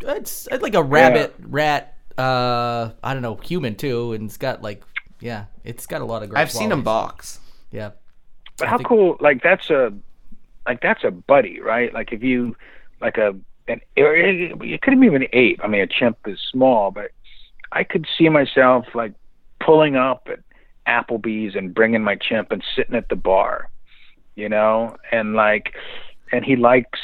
It's, 0.04 0.48
it's 0.52 0.62
like 0.62 0.76
a 0.76 0.84
rabbit, 0.84 1.34
rat. 1.40 1.96
Uh, 2.18 2.92
I 3.04 3.14
don't 3.14 3.24
know, 3.24 3.36
human 3.36 3.76
too, 3.76 4.14
and 4.14 4.26
it's 4.26 4.38
got 4.38 4.62
like, 4.62 4.84
yeah, 5.20 5.46
it's 5.64 5.88
got 5.88 6.02
a 6.02 6.06
lot 6.06 6.22
of 6.24 6.30
great. 6.30 6.40
I've 6.40 6.52
seen 6.52 6.70
them 6.70 6.84
box. 6.84 7.40
Yeah. 7.72 7.92
But 8.58 8.68
I 8.68 8.70
how 8.72 8.78
think- 8.78 8.88
cool! 8.88 9.18
Like 9.20 9.42
that's 9.42 9.70
a 9.70 9.92
like 10.68 10.82
that's 10.82 11.04
a 11.04 11.12
buddy, 11.12 11.60
right? 11.60 11.94
Like 11.94 12.12
if 12.12 12.22
you 12.22 12.56
like 13.02 13.18
a 13.18 13.36
an 13.68 13.82
or 13.98 14.16
it 14.16 14.62
it 14.62 14.82
could 14.82 15.00
be 15.00 15.08
even 15.08 15.24
an 15.24 15.30
ape. 15.34 15.60
I 15.64 15.68
mean, 15.68 15.82
a 15.82 15.88
chimp 15.88 16.18
is 16.28 16.40
small, 16.52 16.92
but 16.92 17.12
I 17.72 17.84
could 17.84 18.06
see 18.18 18.30
myself 18.30 18.86
like 18.94 19.14
pulling 19.60 19.96
up 19.96 20.28
at 20.30 20.40
Applebee's 20.88 21.56
and 21.56 21.74
bringing 21.74 22.04
my 22.04 22.16
chimp 22.16 22.52
and 22.52 22.64
sitting 22.76 22.96
at 22.96 23.10
the 23.10 23.16
bar, 23.16 23.70
you 24.36 24.50
know, 24.50 24.98
and 25.12 25.34
like, 25.34 25.74
and 26.32 26.46
he 26.46 26.56
likes 26.56 27.00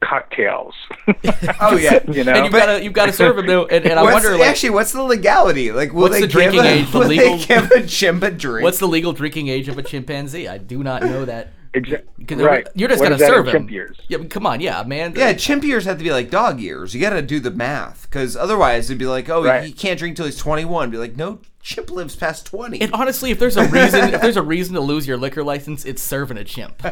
cocktails. 0.00 0.74
Oh 1.62 1.76
yeah. 1.76 2.00
you 2.10 2.24
know, 2.24 2.32
and 2.32 2.44
you've 2.44 2.52
got 2.52 2.66
to 2.78 2.82
you've 2.82 2.92
got 2.92 3.06
to 3.06 3.12
serve 3.12 3.36
them. 3.36 3.46
though. 3.46 3.66
And, 3.66 3.84
and 3.84 3.98
I 3.98 4.02
What's- 4.02 4.14
wonder, 4.24 4.38
like, 4.38 4.48
actually, 4.48 4.70
what's 4.70 4.92
the 4.92 5.02
legality? 5.02 5.72
Like, 5.72 5.92
will 5.92 6.02
What's 6.02 6.14
they 6.14 6.20
the 6.22 6.26
give 6.26 6.32
drinking 6.32 6.60
a, 6.60 6.64
age, 6.64 6.90
the 6.90 6.98
will 6.98 7.06
legal- 7.06 7.36
they 7.36 7.44
give 7.46 7.70
a 7.70 7.86
chimp 7.86 8.22
a 8.22 8.30
drink? 8.30 8.64
what's 8.64 8.78
the 8.78 8.88
legal 8.88 9.12
drinking 9.12 9.48
age 9.48 9.68
of 9.68 9.76
a 9.78 9.82
chimpanzee? 9.82 10.48
I 10.48 10.58
do 10.58 10.82
not 10.82 11.02
know 11.02 11.24
that. 11.26 11.52
Exactly. 11.72 12.24
'Cause 12.24 12.38
Right. 12.38 12.66
You're 12.74 12.88
just 12.88 12.98
What 13.00 13.06
gonna 13.10 13.14
is 13.16 13.20
that 13.20 13.26
in 13.28 13.32
serve 13.34 13.46
him. 13.46 13.52
chimp 13.52 13.70
years? 13.70 13.96
Yeah, 14.08 14.18
come 14.24 14.46
on, 14.46 14.60
yeah, 14.60 14.82
man. 14.84 15.12
yeah, 15.16 15.32
chimp 15.34 15.62
years 15.64 15.84
have 15.84 15.98
to 15.98 16.04
be 16.04 16.10
like 16.10 16.28
dog 16.30 16.58
years. 16.60 16.94
You 16.94 17.00
got 17.00 17.10
to 17.10 17.22
do 17.22 17.38
the 17.38 17.50
math 17.52 18.02
because 18.10 18.36
otherwise 18.36 18.90
it'd 18.90 18.98
be 18.98 19.06
like, 19.06 19.28
oh, 19.28 19.44
Right. 19.44 19.64
he 19.64 19.72
can't 19.72 19.98
drink 19.98 20.16
till 20.16 20.26
he's 20.26 20.36
21. 20.38 20.90
Be 20.90 20.96
like, 20.98 21.14
no, 21.16 21.38
chimp 21.62 21.90
lives 21.90 22.16
past 22.16 22.44
20. 22.46 22.80
And 22.80 22.92
honestly, 22.92 23.30
if 23.30 23.38
there's 23.38 23.56
a 23.56 23.68
reason, 23.68 24.14
if 24.14 24.20
there's 24.20 24.36
a 24.36 24.42
reason 24.56 24.74
to 24.74 24.80
lose 24.80 25.06
your 25.06 25.16
liquor 25.16 25.44
license, 25.44 25.84
it's 25.84 26.02
serving 26.02 26.38
a 26.38 26.44
chimp. 26.44 26.82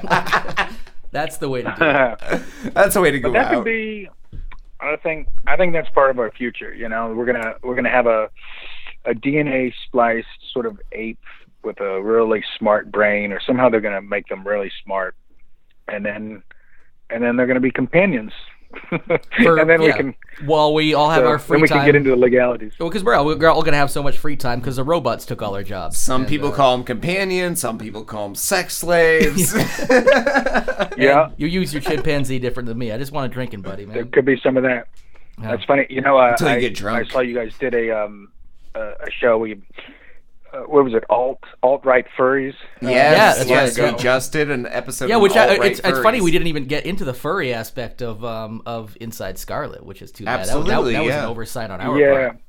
That's 1.10 1.38
the 1.38 1.48
way 1.48 1.62
to 1.62 1.74
do 1.78 1.84
it. 1.84 2.42
That's 2.74 2.94
the 2.94 3.00
way 3.00 3.10
to 3.10 3.18
go 3.20 3.30
But 3.32 3.38
that 3.38 3.46
out. 3.46 3.54
could 3.54 3.64
be 3.64 4.08
i 4.80 4.94
think 4.94 5.26
i 5.48 5.56
think 5.56 5.72
that's 5.72 5.88
part 5.90 6.08
of 6.08 6.20
our 6.20 6.30
future 6.30 6.72
you 6.72 6.88
know 6.88 7.12
we're 7.12 7.26
gonna 7.26 7.54
we're 7.64 7.74
gonna 7.74 7.90
have 7.90 8.06
a 8.06 8.30
a 9.06 9.12
dna 9.12 9.72
spliced 9.86 10.28
sort 10.52 10.66
of 10.66 10.80
ape 10.92 11.18
with 11.64 11.80
a 11.80 12.00
really 12.00 12.44
smart 12.56 12.92
brain 12.92 13.32
or 13.32 13.40
somehow 13.44 13.68
they're 13.68 13.80
gonna 13.80 14.00
make 14.00 14.28
them 14.28 14.46
really 14.46 14.70
smart 14.84 15.16
and 15.88 16.06
then 16.06 16.44
and 17.10 17.24
then 17.24 17.34
they're 17.36 17.48
gonna 17.48 17.58
be 17.58 17.72
companions 17.72 18.30
For- 19.42 19.58
and 19.58 19.68
then 19.68 19.80
we 19.82 19.92
can 19.92 20.14
While 20.44 20.74
we 20.74 20.94
all 20.94 21.10
have 21.10 21.22
so 21.22 21.28
our 21.28 21.38
free 21.38 21.56
then 21.56 21.62
we 21.62 21.68
time. 21.68 21.78
can 21.78 21.86
get 21.86 21.94
into 21.96 22.10
the 22.10 22.16
legalities 22.16 22.72
Well, 22.78 22.88
because 22.88 23.02
we're 23.04 23.14
all, 23.14 23.24
we're 23.26 23.48
all 23.48 23.62
gonna 23.62 23.76
have 23.76 23.90
so 23.90 24.02
much 24.02 24.18
free 24.18 24.36
time 24.36 24.60
because 24.60 24.76
the 24.76 24.84
robots 24.84 25.24
took 25.26 25.40
all 25.42 25.54
our 25.54 25.62
jobs. 25.62 25.96
Some 25.98 26.22
And, 26.22 26.28
people 26.28 26.48
uh, 26.52 26.56
call 26.56 26.76
them 26.76 26.84
companions. 26.84 27.60
Some 27.60 27.78
people 27.78 28.04
call 28.04 28.28
them 28.28 28.34
sex 28.34 28.76
slaves. 28.76 29.54
yeah 30.96 31.30
You 31.36 31.46
use 31.46 31.72
your 31.72 31.82
chimpanzee 31.82 32.38
different 32.38 32.68
than 32.68 32.78
me. 32.78 32.92
I 32.92 32.98
just 32.98 33.12
want 33.12 33.30
a 33.30 33.34
drinking 33.34 33.62
buddy, 33.62 33.86
man. 33.86 33.94
there 33.94 34.04
could 34.04 34.24
be 34.24 34.38
some 34.42 34.56
of 34.56 34.62
that 34.64 34.88
Yeah. 35.40 35.50
that's 35.52 35.64
funny 35.64 35.86
you 35.90 36.00
know 36.00 36.18
uh, 36.18 36.30
Until 36.32 36.48
you 36.50 36.54
I, 36.56 36.60
get 36.60 36.74
drunk. 36.74 37.08
I 37.08 37.12
saw 37.12 37.20
you 37.20 37.34
guys 37.34 37.52
did 37.58 37.74
a 37.74 37.90
um 38.04 38.30
a, 38.74 38.80
a 38.80 39.10
show 39.10 39.38
where 39.38 39.48
you 39.48 39.62
uh, 40.52 40.58
what 40.60 40.84
was 40.84 40.94
it 40.94 41.04
alt 41.10 41.42
alt 41.62 41.84
right 41.84 42.06
furries 42.16 42.54
Uh, 42.82 42.88
yes, 42.88 43.38
that's 43.38 43.50
yes, 43.50 43.78
right. 43.78 43.92
we 43.92 43.98
just 43.98 44.32
did 44.32 44.50
an 44.50 44.66
episode. 44.66 45.08
Yeah, 45.08 45.16
which 45.16 45.32
I, 45.36 45.48
alt-right 45.50 45.72
it's, 45.72 45.80
it's 45.84 45.98
funny 46.00 46.20
we 46.20 46.30
didn't 46.30 46.46
even 46.48 46.64
get 46.64 46.86
into 46.86 47.04
the 47.04 47.14
furry 47.14 47.52
aspect 47.52 48.02
of 48.02 48.24
um 48.24 48.62
of 48.66 48.96
Inside 49.00 49.38
Scarlet, 49.38 49.84
which 49.84 50.02
is 50.02 50.10
too 50.12 50.24
bad. 50.24 50.40
That- 50.40 50.46
that, 50.46 50.56
Absolutely, 50.58 50.92
that, 50.94 51.02
was 51.04 51.08
yeah. 51.10 51.24
an 51.24 51.28
oversight 51.30 51.70
on 51.70 51.80
our 51.80 51.98
yeah 51.98 52.28
part. 52.28 52.40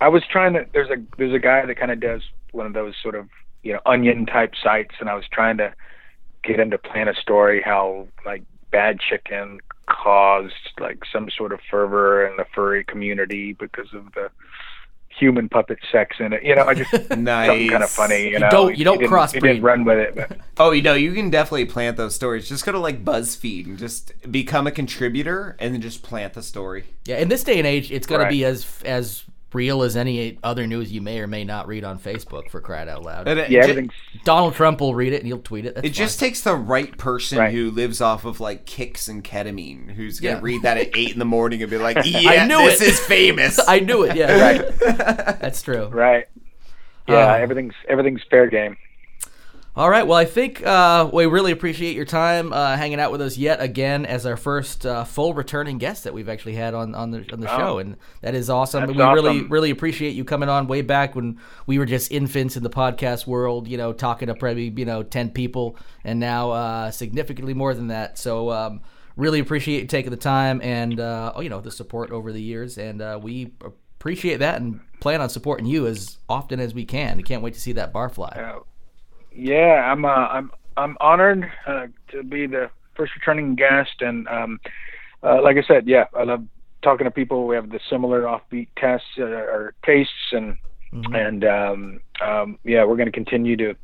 i 0.00 0.08
was 0.08 0.22
trying 0.30 0.52
to 0.54 0.66
there's 0.72 0.90
a 0.90 0.96
there's 1.18 1.34
a 1.34 1.38
guy 1.38 1.66
that 1.66 1.76
kind 1.76 1.90
of 1.90 2.00
does 2.00 2.22
one 2.52 2.66
of 2.66 2.72
those 2.72 2.94
sort 3.02 3.14
of 3.14 3.28
you 3.62 3.72
know 3.72 3.80
onion 3.86 4.26
type 4.26 4.52
sites 4.62 4.94
and 5.00 5.08
i 5.08 5.14
was 5.14 5.24
trying 5.32 5.56
to 5.56 5.72
get 6.42 6.60
him 6.60 6.70
to 6.70 6.78
plan 6.78 7.08
a 7.08 7.14
story 7.14 7.62
how 7.64 8.06
like 8.24 8.42
bad 8.70 8.98
chicken 9.00 9.58
caused 9.86 10.52
like 10.78 10.98
some 11.12 11.28
sort 11.36 11.52
of 11.52 11.60
fervor 11.70 12.26
in 12.26 12.36
the 12.36 12.44
furry 12.54 12.84
community 12.84 13.52
because 13.52 13.92
of 13.94 14.12
the 14.14 14.30
human 15.18 15.48
puppet 15.48 15.78
sex 15.92 16.16
in 16.18 16.32
it 16.32 16.42
you 16.42 16.54
know 16.54 16.64
i 16.64 16.74
just 16.74 16.90
something 16.90 17.22
Nice. 17.24 17.70
kind 17.70 17.82
of 17.84 17.90
funny 17.90 18.30
you 18.30 18.38
know 18.38 18.50
don't- 18.50 18.76
you 18.76 18.84
don't 18.84 19.00
He 19.00 19.06
didn't- 19.06 19.32
he 19.34 19.40
didn't 19.40 19.62
run 19.62 19.84
with 19.84 19.98
it 19.98 20.14
but 20.16 20.38
Oh, 20.56 20.70
you 20.70 20.82
know, 20.82 20.94
you 20.94 21.12
can 21.14 21.30
definitely 21.30 21.64
plant 21.64 21.96
those 21.96 22.14
stories. 22.14 22.48
Just 22.48 22.64
go 22.64 22.70
to 22.70 22.78
like 22.78 23.04
BuzzFeed 23.04 23.66
and 23.66 23.76
just 23.76 24.12
become 24.30 24.68
a 24.68 24.70
contributor, 24.70 25.56
and 25.58 25.74
then 25.74 25.80
just 25.80 26.04
plant 26.04 26.34
the 26.34 26.44
story. 26.44 26.84
Yeah, 27.06 27.16
in 27.18 27.28
this 27.28 27.42
day 27.42 27.58
and 27.58 27.66
age, 27.66 27.90
it's 27.90 28.06
going 28.06 28.20
Right. 28.20 28.28
to 28.28 28.30
be 28.30 28.44
as 28.44 28.64
as 28.84 29.24
real 29.54 29.82
as 29.82 29.96
any 29.96 30.38
other 30.42 30.66
news 30.66 30.92
you 30.92 31.00
may 31.00 31.20
or 31.20 31.26
may 31.26 31.44
not 31.44 31.66
read 31.68 31.84
on 31.84 31.98
Facebook. 31.98 32.50
For 32.50 32.60
crying 32.60 32.88
out 32.88 33.02
loud, 33.02 33.28
And 33.28 33.38
it, 33.40 33.50
yeah 33.50 33.62
ju- 33.62 33.70
everything's 33.70 33.92
Donald 34.24 34.54
Trump 34.54 34.80
will 34.80 34.94
read 34.94 35.12
it 35.12 35.18
and 35.18 35.26
he'll 35.26 35.38
tweet 35.38 35.64
it. 35.66 35.74
That's 35.76 35.86
it 35.86 35.90
just 35.90 36.18
takes 36.20 36.40
the 36.42 36.54
right 36.54 36.96
person 36.98 37.38
Right. 37.38 37.52
who 37.52 37.70
lives 37.70 38.00
off 38.00 38.24
of 38.24 38.40
like 38.40 38.66
kicks 38.66 39.08
and 39.08 39.22
ketamine, 39.24 39.90
who's 39.92 40.20
gonna 40.20 40.36
Yeah. 40.36 40.40
read 40.42 40.62
that 40.62 40.76
at 40.76 40.96
eight 40.96 41.12
in 41.12 41.18
the 41.18 41.24
morning 41.24 41.62
and 41.62 41.70
be 41.70 41.78
like, 41.78 41.96
"Yeah, 42.04 42.46
knew 42.46 42.58
this 42.68 42.80
it." 42.82 42.88
is 42.88 43.00
famous." 43.00 43.58
I 43.68 43.80
knew 43.80 44.02
it. 44.04 44.16
Yeah, 44.16 44.40
Right. 44.40 44.78
That's 45.40 45.62
true. 45.62 45.86
right 45.86 46.24
yeah 47.06 47.32
Uh, 47.32 47.36
everything's 47.36 47.74
everything's 47.88 48.22
fair 48.30 48.46
game 48.48 48.76
All 49.76 49.90
right. 49.90 50.06
Well, 50.06 50.16
I 50.16 50.24
think 50.24 50.64
uh, 50.64 51.10
we 51.12 51.26
really 51.26 51.50
appreciate 51.50 51.96
your 51.96 52.04
time 52.04 52.52
uh, 52.52 52.76
hanging 52.76 53.00
out 53.00 53.10
with 53.10 53.20
us 53.20 53.36
yet 53.36 53.60
again 53.60 54.06
as 54.06 54.24
our 54.24 54.36
first 54.36 54.86
uh, 54.86 55.02
full 55.02 55.34
returning 55.34 55.78
guest 55.78 56.04
that 56.04 56.14
we've 56.14 56.28
actually 56.28 56.54
had 56.54 56.74
on, 56.74 56.94
on 56.94 57.10
the 57.10 57.26
on 57.32 57.40
the 57.40 57.48
show, 57.48 57.78
and 57.78 57.96
that 58.20 58.36
is 58.36 58.48
awesome. 58.48 58.86
We 58.86 58.94
really 58.94 59.38
awesome. 59.40 59.48
really 59.48 59.70
appreciate 59.70 60.10
you 60.10 60.24
coming 60.24 60.48
on 60.48 60.68
way 60.68 60.82
back 60.82 61.16
when 61.16 61.40
we 61.66 61.80
were 61.80 61.86
just 61.86 62.12
infants 62.12 62.56
in 62.56 62.62
the 62.62 62.70
podcast 62.70 63.26
world. 63.26 63.66
You 63.66 63.76
know, 63.76 63.92
talking 63.92 64.28
to 64.28 64.36
probably 64.36 64.72
you 64.76 64.84
know 64.84 65.02
ten 65.02 65.30
people, 65.30 65.76
and 66.04 66.20
now 66.20 66.52
uh, 66.52 66.90
significantly 66.92 67.54
more 67.54 67.74
than 67.74 67.88
that. 67.88 68.18
So. 68.18 68.50
Um, 68.50 68.80
Really 69.16 69.38
appreciate 69.38 69.82
you 69.82 69.86
taking 69.86 70.10
the 70.10 70.16
time 70.16 70.60
and 70.60 70.98
uh, 70.98 71.34
oh, 71.36 71.40
you 71.40 71.48
know 71.48 71.60
the 71.60 71.70
support 71.70 72.10
over 72.10 72.32
the 72.32 72.42
years, 72.42 72.78
and 72.78 73.00
uh, 73.00 73.16
we 73.22 73.52
appreciate 74.00 74.38
that 74.38 74.60
and 74.60 74.80
plan 74.98 75.20
on 75.20 75.28
supporting 75.28 75.66
you 75.66 75.86
as 75.86 76.18
often 76.28 76.58
as 76.58 76.74
we 76.74 76.84
can. 76.84 77.16
We 77.16 77.22
can't 77.22 77.40
wait 77.40 77.54
to 77.54 77.60
see 77.60 77.70
that 77.74 77.92
bar 77.92 78.08
fly. 78.08 78.32
Yeah, 79.34 79.90
I'm 79.90 80.04
uh, 80.04 80.08
I'm 80.08 80.50
I'm 80.76 80.96
honored 81.00 81.50
uh, 81.66 81.86
to 82.08 82.22
be 82.22 82.46
the 82.46 82.70
first 82.94 83.14
returning 83.14 83.54
guest, 83.54 84.00
and 84.00 84.28
um, 84.28 84.60
uh, 85.22 85.42
like 85.42 85.56
I 85.56 85.62
said, 85.62 85.86
yeah, 85.86 86.04
I 86.16 86.24
love 86.24 86.44
talking 86.82 87.04
to 87.04 87.10
people. 87.10 87.46
We 87.46 87.56
have 87.56 87.70
the 87.70 87.80
similar 87.90 88.22
offbeat 88.22 88.68
tests 88.76 89.06
uh, 89.18 89.24
or 89.24 89.74
tastes, 89.84 90.32
and 90.32 90.56
and 91.12 91.44
um, 91.44 92.00
um, 92.20 92.58
yeah, 92.64 92.84
we're 92.84 92.96
going 92.96 93.06
to 93.06 93.12
continue 93.12 93.56
to 93.56 93.74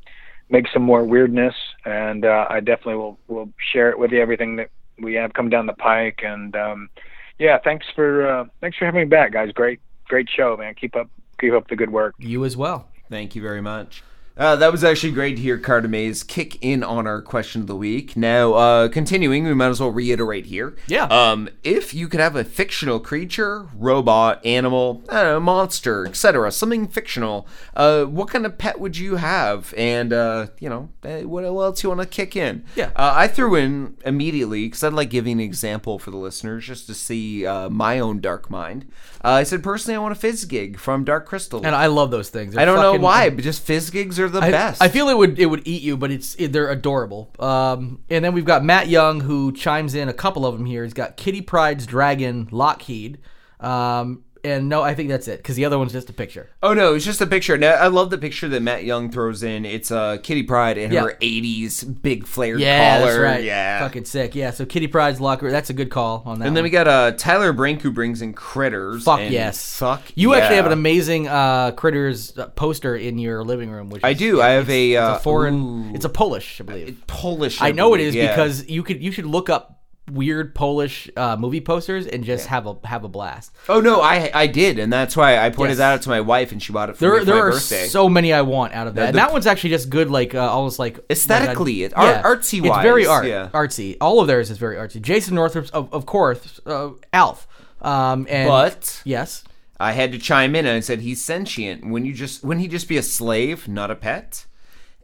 make 0.51 0.66
some 0.72 0.82
more 0.82 1.05
weirdness, 1.05 1.55
and 1.84 2.24
uh, 2.24 2.46
I 2.48 2.61
definitely 2.61 2.96
will 2.96 3.18
will 3.28 3.48
share 3.72 3.90
it 3.90 3.98
with 3.98 4.12
you 4.12 4.20
everything 4.20 4.57
that 4.57 4.70
we 5.01 5.14
have 5.14 5.32
come 5.32 5.48
down 5.48 5.66
the 5.66 5.72
pike, 5.72 6.20
and 6.22 6.55
um, 6.55 6.90
yeah, 7.38 7.59
thanks 7.62 7.86
for 7.94 8.28
uh, 8.28 8.44
thanks 8.61 8.76
for 8.76 8.84
having 8.84 9.03
me 9.03 9.07
back, 9.07 9.32
guys. 9.32 9.51
Great 9.53 9.80
great 10.07 10.28
show, 10.28 10.57
man. 10.57 10.74
Keep 10.74 10.94
up 10.94 11.11
keep 11.40 11.53
up 11.53 11.68
the 11.68 11.76
good 11.76 11.90
work. 11.90 12.14
You 12.18 12.44
as 12.44 12.57
well. 12.57 12.88
Thank 13.09 13.34
you 13.34 13.42
very 13.42 13.61
much. 13.61 14.05
Uh, 14.37 14.57
that 14.57 14.72
was 14.72 14.83
actually 14.83 15.12
great 15.12 15.37
to 15.37 15.43
hear 15.43 15.59
Carter 15.59 15.89
Mays 15.89 16.22
kick 16.22 16.57
in 16.62 16.83
on 16.83 17.07
our 17.07 17.20
question 17.20 17.61
of 17.61 17.66
the 17.66 17.76
week. 17.76 18.16
Now, 18.16 18.55
uh, 18.55 18.89
continuing, 18.89 19.45
we 19.45 19.55
might 19.55 19.68
as 19.68 19.81
well 19.81 19.91
reiterate 19.91 20.47
here. 20.47 20.74
Yeah. 20.87 21.05
Um, 21.05 21.49
if 21.62 21.93
you 21.93 22.09
could 22.09 22.20
have 22.20 22.37
a 22.37 22.45
fictional 22.45 23.01
creature, 23.01 23.66
robot, 23.74 24.45
animal, 24.47 25.03
know, 25.11 25.41
monster, 25.41 26.07
etc., 26.07 26.53
something 26.53 26.89
fictional, 26.89 27.47
uh, 27.74 28.05
what 28.05 28.31
kind 28.31 28.47
of 28.47 28.57
pet 28.57 28.81
would 28.81 28.97
you 28.97 29.16
have? 29.16 29.74
And 29.76 30.12
uh, 30.12 30.47
you 30.59 30.68
know, 30.68 30.89
eh, 31.05 31.24
what 31.24 31.45
else 31.45 31.83
you 31.83 31.91
want 31.91 32.01
to 32.01 32.07
kick 32.07 32.37
in? 32.37 32.64
Yeah. 32.76 32.91
Uh, 32.97 33.12
I 33.14 33.28
threw 33.28 33.57
in 33.57 33.97
immediately 34.05 34.66
because 34.66 34.83
I'd 34.85 34.93
like 34.93 35.11
giving 35.11 35.33
an 35.33 35.41
example 35.41 35.99
for 35.99 36.11
the 36.11 36.16
listeners 36.16 36.66
just 36.66 36.87
to 36.87 36.95
see 36.95 37.47
uh, 37.47 37.68
my 37.68 37.99
own 37.99 38.20
dark 38.20 38.51
mind. 38.51 38.91
Uh, 39.22 39.33
I 39.33 39.43
said 39.43 39.62
personally, 39.62 39.97
I 39.97 39.99
want 39.99 40.16
a 40.16 40.26
Fizzgig 40.26 40.78
from 40.78 41.05
Dark 41.05 41.26
Crystal. 41.26 41.64
And 41.64 41.74
I 41.74 41.87
love 41.87 42.11
those 42.11 42.31
things. 42.31 42.55
They're 42.55 42.62
I 42.62 42.64
don't 42.64 42.81
know 42.81 42.99
why, 43.03 43.28
but 43.28 43.45
just 43.45 43.66
Fizzgigs 43.66 44.18
are 44.21 44.29
the 44.29 44.41
I, 44.41 44.51
best. 44.51 44.83
I 44.83 44.89
feel 44.89 45.09
it 45.09 45.16
would 45.16 45.39
it 45.39 45.47
would 45.47 45.66
eat 45.66 45.83
you, 45.83 45.97
but 45.97 46.11
it's 46.11 46.35
it, 46.37 46.53
they're 46.53 46.71
adorable. 46.71 47.31
Um, 47.39 48.03
and 48.09 48.25
then 48.25 48.33
we've 48.35 48.45
got 48.45 48.64
Matt 48.64 48.89
Young 48.89 49.21
who 49.21 49.53
chimes 49.53 49.95
in 49.95 50.09
a 50.09 50.12
couple 50.12 50.47
of 50.47 50.57
them 50.57 50.66
here. 50.66 50.85
He's 50.85 50.95
got 50.95 51.16
Kitty 51.16 51.43
Pryde's 51.43 51.87
dragon 51.87 52.49
Lockheed. 52.51 53.18
Um, 53.59 54.25
and 54.45 54.68
no, 54.68 54.82
I 54.82 54.95
think 54.95 55.09
that's 55.09 55.28
it 55.28 55.38
because 55.38 55.57
the 55.57 55.64
other 55.64 55.78
one's 55.78 55.93
just 55.93 56.09
a 56.11 56.12
picture. 56.12 56.49
Oh 56.62 56.74
no, 56.74 56.95
it's 56.95 57.05
just 57.05 57.20
a 57.20 57.26
picture. 57.26 57.57
Now, 57.59 57.74
I 57.74 57.88
love 57.88 58.11
the 58.11 58.18
picture 58.18 58.49
that 58.49 58.61
Matt 58.61 58.84
Young 58.84 59.11
throws 59.11 59.43
in. 59.43 59.64
It's 59.64 59.91
uh, 59.91 60.18
Kitty 60.22 60.43
Pryde 60.45 60.78
in 60.78 60.93
Yeah. 60.93 61.03
her 61.03 61.18
'80s 61.20 62.03
big 62.03 62.26
flared 62.26 62.61
Yeah, 62.61 62.99
collar. 62.99 63.12
that's 63.12 63.18
right. 63.22 63.45
Yeah. 63.45 63.80
fucking 63.80 64.05
sick. 64.05 64.34
Yeah, 64.34 64.51
so 64.51 64.64
Kitty 64.66 64.86
Pryde's 64.86 65.20
locker. 65.20 65.51
That's 65.51 65.70
a 65.70 65.74
good 65.74 65.91
call 65.91 66.22
on 66.26 66.38
that. 66.38 66.47
and 66.47 66.57
then 66.57 66.62
one. 66.62 66.64
we 66.64 66.70
got 66.70 66.88
uh, 66.88 67.12
Tyler 67.12 67.53
Brink 67.53 67.82
who 67.82 67.91
brings 67.91 68.22
in 68.22 68.32
critters. 68.32 69.05
Fuck 69.05 69.20
and 69.20 69.32
yes. 69.32 69.78
Fuck. 69.78 70.03
You 70.14 70.34
actually 70.34 70.57
have 70.57 70.66
an 70.66 70.72
amazing 70.72 71.28
uh, 71.28 71.72
critters 71.72 72.36
uh, 72.38 72.47
poster 72.49 72.97
in 72.97 73.18
your 73.18 73.45
living 73.45 73.70
room. 73.70 73.91
Which 73.91 74.05
I 74.05 74.11
is- 74.11 74.18
do. 74.18 74.41
I 74.41 74.51
have 74.51 74.68
a, 74.70 74.93
it's 74.93 75.01
uh, 75.01 75.16
a 75.16 75.18
foreign. 75.20 75.55
ooh. 75.91 75.95
It's 75.95 76.05
a 76.05 76.09
Polish, 76.09 76.61
I 76.61 76.64
believe. 76.64 77.03
Polish. 77.07 77.61
I 77.62 77.72
know 77.72 77.95
it 77.95 77.99
believe, 77.99 78.09
is 78.09 78.14
yeah. 78.14 78.28
because 78.34 78.68
you 78.68 78.82
could 78.82 79.03
you 79.03 79.12
should 79.12 79.26
look 79.26 79.49
up 79.51 79.80
weird 80.11 80.54
Polish 80.54 81.08
uh, 81.16 81.36
movie 81.36 81.61
posters 81.61 82.06
and 82.06 82.24
just 82.24 82.46
have 82.48 82.66
a 82.66 82.76
have 82.84 83.04
a 83.04 83.08
blast. 83.08 83.52
Oh 83.68 83.80
no, 83.80 84.00
I 84.00 84.30
I 84.34 84.46
did, 84.46 84.78
and 84.78 84.92
that's 84.92 85.16
why 85.16 85.38
I 85.38 85.50
pointed 85.50 85.72
Yes. 85.72 85.78
that 85.78 85.92
out 85.94 86.02
to 86.02 86.08
my 86.08 86.20
wife, 86.20 86.52
and 86.52 86.62
she 86.62 86.72
bought 86.72 86.90
it 86.90 86.96
for 86.96 87.00
There, 87.00 87.12
me 87.14 87.18
for 87.20 87.24
there 87.26 87.34
my 87.36 87.40
are 87.40 87.50
birthday. 87.52 87.86
so 87.86 88.08
many 88.08 88.32
I 88.32 88.42
want 88.42 88.74
out 88.74 88.86
of 88.86 88.94
that. 88.96 89.06
and 89.08 89.14
the- 89.14 89.18
that 89.20 89.32
one's 89.32 89.46
actually 89.46 89.70
just 89.70 89.90
good, 89.90 90.11
like 90.11 90.34
uh, 90.34 90.38
almost 90.40 90.78
like 90.78 90.98
Aesthetically, 91.11 91.82
it- 91.84 91.92
art- 91.96 92.22
artsy 92.24 92.64
It's 92.64 92.76
very 92.82 93.02
wise, 93.02 93.08
art, 93.11 93.26
yeah. 93.26 93.48
artsy. 93.52 93.96
All 94.00 94.20
of 94.20 94.26
theirs 94.26 94.50
is 94.50 94.58
very 94.58 94.76
artsy. 94.76 95.00
Jason 95.00 95.34
Northrop's, 95.36 95.70
of, 95.70 95.92
of 95.92 96.06
course, 96.06 96.61
uh, 96.66 96.90
Alf. 97.12 97.46
Um, 97.82 98.26
and 98.28 98.48
But- 98.48 99.00
yes, 99.04 99.44
I 99.78 99.92
had 99.92 100.12
to 100.12 100.18
chime 100.18 100.54
in 100.54 100.66
and 100.66 100.76
I 100.76 100.80
said 100.80 101.00
he's 101.00 101.24
sentient. 101.24 101.88
When 101.88 102.04
you 102.04 102.12
just 102.12 102.44
when 102.44 102.58
he 102.58 102.68
just 102.68 102.88
be 102.88 102.98
a 102.98 103.02
slave, 103.02 103.66
not 103.68 103.90
a 103.90 103.94
pet. 103.94 104.44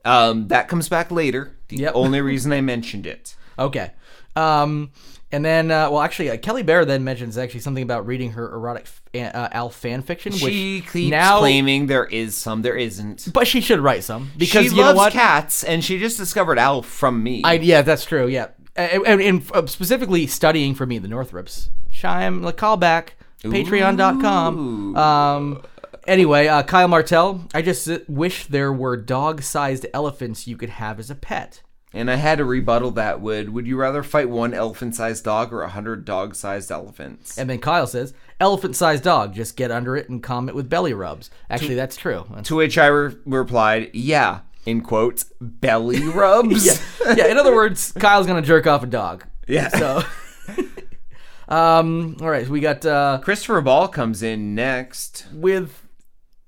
Um, 0.04 0.48
that 0.48 0.68
comes 0.68 0.88
back 0.88 1.10
later. 1.10 1.56
The 1.68 1.78
Yep. 1.78 1.92
only 1.94 2.20
reason 2.20 2.52
I 2.52 2.60
mentioned 2.60 3.06
it. 3.06 3.34
Okay. 3.58 3.92
Um, 4.36 4.90
and 5.32 5.44
then, 5.44 5.70
uh, 5.70 5.90
well, 5.90 6.02
actually, 6.02 6.30
uh, 6.30 6.36
Kelly 6.36 6.62
Bear 6.62 6.84
then 6.84 7.02
mentions 7.02 7.36
actually 7.36 7.60
something 7.60 7.82
about 7.82 8.06
reading 8.06 8.32
her 8.32 8.54
erotic 8.54 8.86
fan, 8.86 9.34
uh, 9.34 9.48
Alf 9.50 9.74
fan 9.74 10.02
fiction, 10.02 10.32
She 10.32 10.80
which 10.80 10.92
keeps 10.92 11.10
now, 11.10 11.40
claiming 11.40 11.86
there 11.88 12.04
is 12.04 12.36
some, 12.36 12.62
there 12.62 12.76
isn't. 12.76 13.32
but 13.32 13.46
she 13.46 13.60
should 13.60 13.80
write 13.80 14.04
some 14.04 14.30
because 14.36 14.66
she 14.66 14.70
you 14.70 14.76
know 14.76 14.82
loves 14.88 14.96
what? 14.96 15.12
cats, 15.12 15.64
and 15.64 15.84
she 15.84 15.98
just 15.98 16.16
discovered 16.16 16.58
Alf 16.58 16.86
from 16.86 17.22
me. 17.22 17.42
I 17.44 17.54
yeah, 17.54 17.82
that's 17.82 18.04
true. 18.04 18.28
Yeah, 18.28 18.48
and, 18.76 19.04
and, 19.04 19.20
and 19.20 19.50
uh, 19.52 19.66
specifically 19.66 20.26
studying 20.28 20.74
for 20.74 20.86
me 20.86 20.98
the 20.98 21.08
Northrops. 21.08 21.70
Chime, 21.90 22.42
like 22.42 22.56
call 22.56 22.76
back. 22.76 23.16
Patreon.com. 23.42 24.96
Um. 24.96 25.62
Anyway, 26.06 26.46
uh, 26.46 26.62
Kyle 26.62 26.86
Martell. 26.88 27.48
I 27.52 27.62
just 27.62 27.88
uh, 27.88 27.98
wish 28.06 28.46
there 28.46 28.72
were 28.72 28.96
dog-sized 28.96 29.86
elephants 29.92 30.46
you 30.46 30.56
could 30.56 30.68
have 30.68 31.00
as 31.00 31.10
a 31.10 31.16
pet. 31.16 31.62
And 31.96 32.10
I 32.10 32.16
had 32.16 32.38
to 32.38 32.44
rebuttal 32.44 32.90
that. 32.92 33.20
Would 33.20 33.48
Would 33.50 33.66
you 33.66 33.76
rather 33.76 34.02
fight 34.02 34.28
one 34.28 34.54
elephant-sized 34.54 35.24
dog 35.24 35.52
or 35.52 35.62
a 35.62 35.68
hundred 35.68 36.04
dog-sized 36.04 36.70
elephants? 36.70 37.36
And 37.38 37.48
then 37.50 37.58
Kyle 37.58 37.86
says, 37.86 38.14
"Elephant-sized 38.38 39.02
dog. 39.02 39.34
Just 39.34 39.56
get 39.56 39.70
under 39.70 39.96
it 39.96 40.08
and 40.08 40.22
calm 40.22 40.48
it 40.48 40.54
with 40.54 40.68
belly 40.68 40.92
rubs." 40.94 41.30
Actually, 41.50 41.74
that's 41.74 41.96
true. 41.96 42.24
That's- 42.28 42.46
to 42.48 42.56
which 42.56 42.78
I 42.78 42.86
re- 42.86 43.16
replied, 43.24 43.90
"Yeah." 43.94 44.40
In 44.66 44.80
quotes, 44.80 45.24
belly 45.40 46.02
rubs. 46.08 46.66
yeah, 46.66 47.14
yeah. 47.16 47.26
In 47.28 47.38
other 47.38 47.54
words, 47.54 47.92
Kyle's 47.92 48.26
gonna 48.26 48.42
jerk 48.42 48.66
off 48.66 48.82
a 48.82 48.86
dog. 48.86 49.24
Yeah. 49.48 49.68
So. 49.68 50.02
um. 51.48 52.16
All 52.20 52.28
right. 52.30 52.46
So 52.46 52.52
we 52.52 52.60
got 52.60 52.84
uh, 52.84 53.20
Christopher 53.22 53.60
Ball 53.60 53.88
comes 53.88 54.22
in 54.22 54.54
next. 54.54 55.26
with 55.32 55.82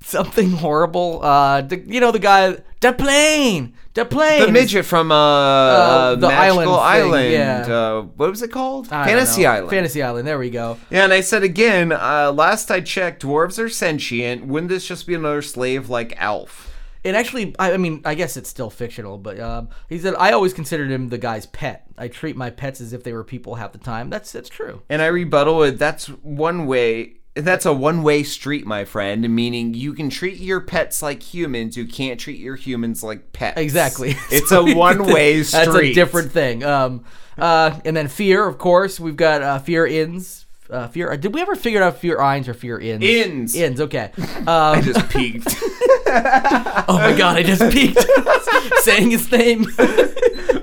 something 0.01 0.51
horrible. 0.53 1.23
Uh, 1.23 1.61
the, 1.63 1.79
you 1.81 2.01
know 2.01 2.11
the 2.13 2.19
guy, 2.19 2.57
the 2.81 2.93
plane, 2.93 3.75
the 3.99 4.05
plane, 4.05 4.43
The 4.43 4.53
midget 4.53 4.85
from 4.85 5.13
uh, 5.13 5.17
uh 5.17 6.15
the 6.15 6.29
Magical 6.29 6.75
island 6.77 7.15
Island. 7.15 7.33
yeah. 7.33 7.75
Uh, 7.75 8.03
what 8.03 8.31
was 8.31 8.43
it 8.43 8.51
called? 8.53 8.89
I 8.93 9.07
Fantasy. 9.07 9.45
Island. 9.47 9.71
Fantasy 9.71 10.03
Island. 10.03 10.27
There 10.27 10.39
we 10.39 10.51
go. 10.51 10.79
yeah, 10.91 11.05
and 11.05 11.13
I 11.13 11.21
said 11.21 11.43
again, 11.43 11.93
uh, 11.93 12.33
last 12.35 12.71
I 12.71 12.81
checked, 12.81 13.23
dwarves 13.23 13.59
are 13.59 13.69
sentient. 13.69 14.47
Wouldn't 14.47 14.71
this 14.71 14.87
just 14.87 15.07
be 15.07 15.15
another 15.15 15.43
slave 15.43 15.89
like 15.89 16.15
Alf? 16.17 16.73
It 17.05 17.15
actually, 17.15 17.55
I, 17.59 17.73
I 17.73 17.77
mean, 17.77 18.03
I 18.05 18.15
guess 18.15 18.37
it's 18.37 18.49
still 18.49 18.71
fictional, 18.71 19.19
but 19.19 19.39
um, 19.39 19.69
he 19.89 19.99
said 19.99 20.15
I 20.19 20.33
always 20.33 20.53
considered 20.53 20.91
him 20.91 21.09
the 21.09 21.19
guy's 21.19 21.47
pet. 21.47 21.87
I 21.97 22.09
treat 22.09 22.37
my 22.37 22.51
pets 22.51 22.81
as 22.81 22.93
if 22.93 23.05
they 23.05 23.13
were 23.13 23.25
people 23.25 23.55
half 23.55 23.73
the 23.73 23.79
time. 23.79 24.11
That's 24.11 24.33
that's 24.33 24.49
true. 24.49 24.83
And 24.89 25.01
I 25.01 25.07
rebuttal 25.07 25.63
it. 25.63 25.79
That's 25.79 26.07
one 26.07 26.67
way. 26.67 27.18
That's 27.45 27.67
a 27.67 27.73
one-way 27.73 28.23
street, 28.23 28.67
my 28.67 28.85
friend. 28.85 29.29
Meaning 29.35 29.75
you 29.75 29.93
can 29.95 30.11
treat 30.11 30.39
your 30.39 30.61
pets 30.61 31.03
like 31.03 31.23
humans. 31.23 31.77
You 31.77 31.87
can't 31.87 32.19
treat 32.19 32.39
your 32.39 32.57
humans 32.57 33.03
like 33.03 33.33
pets. 33.33 33.61
Exactly. 33.61 34.17
It's 34.31 34.53
a 34.53 34.63
one-way 34.75 35.43
street. 35.43 35.65
That's 35.65 35.77
a 35.77 35.93
different 35.93 36.33
thing. 36.33 36.65
Um, 36.65 37.05
uh, 37.37 37.79
and 37.85 37.97
then 37.97 38.09
fear, 38.09 38.47
of 38.47 38.59
course. 38.59 38.99
We've 39.01 39.17
got 39.17 39.43
uh, 39.43 39.59
fear 39.59 39.87
ins. 39.87 40.47
Uh, 40.71 40.87
fear. 40.89 41.17
Did 41.17 41.33
we 41.33 41.41
ever 41.41 41.57
figure 41.57 41.83
out 41.83 41.97
fear 41.97 42.21
ins 42.21 42.47
or 42.47 42.53
fear 42.53 42.79
ins? 42.79 43.03
Ins. 43.03 43.55
Ins. 43.55 43.81
Okay. 43.81 44.13
Um, 44.19 44.45
I 44.49 44.81
just 44.83 45.09
peeked. 45.09 45.47
oh 45.49 46.85
my 46.89 47.17
god! 47.17 47.37
I 47.37 47.43
just 47.43 47.73
peeked, 47.73 47.99
saying 48.83 49.11
his 49.11 49.31
name. 49.33 49.65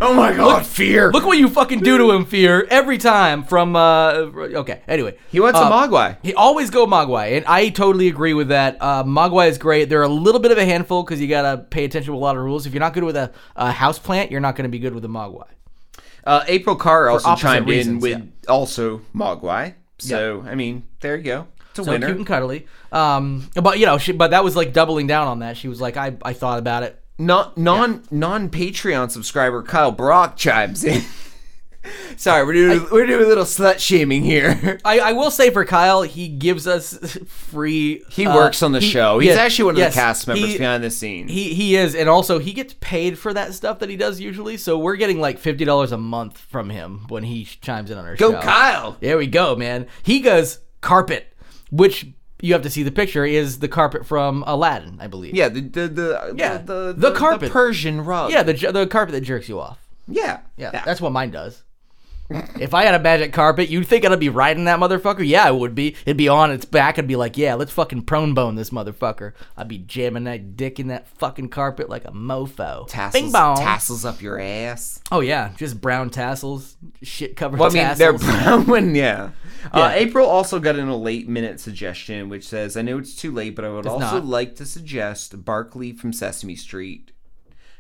oh 0.01 0.14
my 0.16 0.32
god, 0.36 0.64
fear. 0.64 1.12
Look 1.12 1.26
what 1.26 1.39
you 1.39 1.49
fucking 1.49 1.80
do 1.80 1.97
to 1.97 2.12
him, 2.12 2.26
fear, 2.26 2.68
every 2.70 2.99
time. 2.99 3.43
From 3.43 3.76
uh, 3.76 4.30
okay. 4.36 4.82
Anyway, 4.88 5.18
he 5.32 5.39
wants 5.39 5.60
uh, 5.60 5.64
a 5.64 5.72
Mogwai. 5.72 6.18
He 6.22 6.36
always 6.36 6.70
go 6.70 6.86
Mogwai, 6.86 7.38
and 7.38 7.45
I 7.47 7.70
totally 7.70 8.08
agree 8.08 8.36
with 8.36 8.49
that. 8.49 8.78
Uh, 8.80 9.03
Mogwai 9.03 9.49
is 9.49 9.58
great. 9.58 9.89
They're 9.89 10.03
a 10.03 10.08
little 10.08 10.39
bit 10.39 10.51
of 10.51 10.60
a 10.60 10.66
handful 10.66 11.01
because 11.01 11.20
you 11.20 11.28
gotta 11.28 11.64
pay 11.64 11.84
attention 11.84 12.14
to 12.14 12.18
a 12.18 12.22
lot 12.22 12.36
of 12.36 12.43
rules. 12.43 12.68
If 12.68 12.74
you're 12.74 12.80
not 12.80 12.93
good 12.93 13.03
with 13.03 13.18
a, 13.18 13.32
a 13.56 13.72
house 13.72 13.97
plant, 13.97 14.30
you're 14.30 14.41
not 14.41 14.56
gonna 14.56 14.70
be 14.70 14.80
good 14.80 14.93
with 14.93 15.03
a 15.06 15.10
Mogwai. 15.10 15.47
Uh, 16.24 16.43
April 16.47 16.76
Carr 16.76 17.10
also 17.10 17.36
chimed 17.36 17.70
in 17.70 17.99
with 17.99 18.20
yeah. 18.20 18.51
also 18.51 19.01
Mogwai. 19.16 19.74
So 19.99 20.43
I 20.47 20.55
mean, 20.55 20.83
there 20.99 21.15
you 21.15 21.23
go. 21.23 21.47
It's 21.71 21.79
a 21.79 21.83
So 21.83 21.91
winner. 21.91 22.07
cute 22.07 22.17
and 22.17 22.27
cuddly. 22.27 22.67
Um, 22.91 23.49
but 23.55 23.79
you 23.79 23.85
know, 23.85 23.97
she, 23.97 24.11
but 24.13 24.31
that 24.31 24.43
was 24.43 24.55
like 24.55 24.71
doubling 24.73 25.07
down 25.07 25.27
on 25.27 25.39
that. 25.39 25.57
She 25.57 25.67
was 25.67 25.81
like, 25.81 25.97
I, 25.97 26.15
I 26.21 26.33
thought 26.33 26.59
about 26.59 26.83
it. 26.83 27.01
non 27.17 27.51
non 27.55 28.03
non 28.11 28.49
Patreon 28.49 29.11
subscriber 29.11 29.61
Kyle 29.63 29.91
Brock 29.91 30.37
chimes 30.37 30.83
in. 30.83 31.03
Sorry, 32.17 32.45
we're 32.45 32.53
doing 32.53 32.88
we're 32.91 33.05
doing 33.05 33.23
a 33.25 33.27
little 33.27 33.43
slut 33.43 33.79
shaming 33.79 34.23
here. 34.23 34.79
I, 34.86 34.99
I 34.99 35.11
will 35.13 35.31
say 35.31 35.49
for 35.49 35.65
Kyle, 35.65 36.01
he 36.01 36.27
gives 36.27 36.67
us 36.67 36.97
free. 37.27 38.03
He 38.09 38.25
uh, 38.25 38.36
works 38.36 38.61
on 38.63 38.71
the 38.71 38.79
he- 38.79 38.89
show. 38.89 39.19
He's 39.19 39.27
yes, 39.29 39.38
actually 39.38 39.65
one 39.65 39.75
of 39.75 39.79
yes, 39.79 39.93
the 39.93 39.99
cast 39.99 40.27
members 40.27 40.51
he- 40.53 40.57
behind 40.57 40.83
the 40.83 40.91
scenes. 40.91 41.31
He 41.31 41.53
he 41.53 41.75
is, 41.75 41.95
and 41.95 42.07
also 42.09 42.39
he 42.39 42.53
gets 42.53 42.73
paid 42.79 43.17
for 43.19 43.33
that 43.33 43.53
stuff 43.53 43.79
that 43.79 43.89
he 43.89 43.95
does 43.97 44.19
usually. 44.19 44.57
So 44.57 44.77
we're 44.77 44.95
getting 44.95 45.19
like 45.19 45.38
fifty 45.39 45.65
dollars 45.65 45.91
a 45.91 45.97
month 45.97 46.38
from 46.38 46.69
him 46.69 47.05
when 47.09 47.23
he 47.23 47.45
chimes 47.45 47.91
in 47.91 47.97
on 47.97 48.05
our 48.05 48.15
Go 48.15 48.31
show. 48.31 48.38
Go 48.38 48.41
Kyle. 48.41 48.97
There 48.99 49.17
we 49.17 49.27
go, 49.27 49.55
man. 49.55 49.88
He 50.03 50.19
goes 50.21 50.59
carpet, 50.81 51.33
which 51.71 52.07
you 52.41 52.53
have 52.53 52.61
to 52.63 52.69
see 52.69 52.83
the 52.83 52.91
picture 52.91 53.25
is 53.25 53.59
the 53.59 53.67
carpet 53.67 54.05
from 54.05 54.43
Aladdin, 54.45 54.97
I 54.99 55.07
believe. 55.07 55.33
Yeah, 55.36 55.49
the 55.49 55.61
the 55.61 55.88
the 55.88 56.33
Yeah, 56.38 56.57
the, 56.57 56.93
the 56.95 57.13
carpet. 57.13 57.51
Persian 57.51 58.01
rug. 58.03 58.31
yeah, 58.31 58.43
the 58.43 58.53
the 58.53 58.86
carpet 58.88 59.13
that 59.13 59.21
jerks 59.21 59.47
you 59.49 59.59
off. 59.59 59.79
yeah, 60.07 60.41
Yeah, 60.57 60.83
that's 60.86 60.99
what 61.01 61.11
mine 61.11 61.31
does. 61.31 61.63
If 62.30 62.73
I 62.73 62.86
had 62.86 62.95
a 62.95 62.99
magic 62.99 63.34
carpet, 63.34 63.69
you'd 63.69 63.86
think 63.88 64.03
I'd 64.03 64.19
be 64.19 64.30
riding 64.30 64.63
that 64.65 64.80
motherfucker? 64.80 65.26
Yeah, 65.28 65.43
I 65.45 65.51
would 65.51 65.76
be. 65.76 65.95
It'd 66.05 66.17
be 66.17 66.28
on 66.28 66.51
its 66.51 66.65
back. 66.65 66.97
I'd 66.97 67.07
be 67.07 67.15
like, 67.15 67.38
yeah, 67.38 67.53
let's 67.53 67.71
fucking 67.71 68.03
prone 68.03 68.34
bone 68.34 68.55
this 68.55 68.71
motherfucker. 68.71 69.34
I'd 69.55 69.67
be 69.67 69.78
jamming 69.78 70.23
that 70.23 70.57
dick 70.57 70.80
in 70.80 70.88
that 70.88 71.07
fucking 71.07 71.49
carpet 71.49 71.88
like 71.89 72.03
a 72.05 72.11
mofo. 72.11 72.88
tassels 72.88 73.21
Bing 73.21 73.32
bong. 73.32 73.57
tassels 73.57 74.05
up 74.05 74.21
your 74.21 74.39
ass. 74.39 74.99
Oh 75.11 75.19
yeah, 75.19 75.51
just 75.55 75.80
brown 75.80 76.09
tassels, 76.09 76.78
shit 77.03 77.36
covered 77.36 77.59
Well, 77.59 77.69
I 77.69 77.73
mean, 77.73 77.84
tassels. 77.84 77.97
they're 77.99 78.13
brown 78.17 78.65
when, 78.65 78.95
yeah. 78.95 79.30
Uh, 79.71 79.91
April 79.93 80.28
also 80.28 80.59
got 80.59 80.78
in 80.78 80.88
a 80.88 80.97
late 80.97 81.28
minute 81.30 81.59
suggestion, 81.59 82.30
which 82.30 82.47
says, 82.47 82.76
I 82.76 82.82
know 82.82 82.97
it's 82.97 83.15
too 83.15 83.32
late, 83.32 83.55
but 83.55 83.65
I 83.65 83.69
would 83.69 83.86
also 83.86 84.15
not. 84.17 84.26
like 84.26 84.55
to 84.55 84.65
suggest 84.65 85.45
Barkley 85.45 85.91
from 85.91 86.11
Sesame 86.13 86.55
Street. 86.55 87.11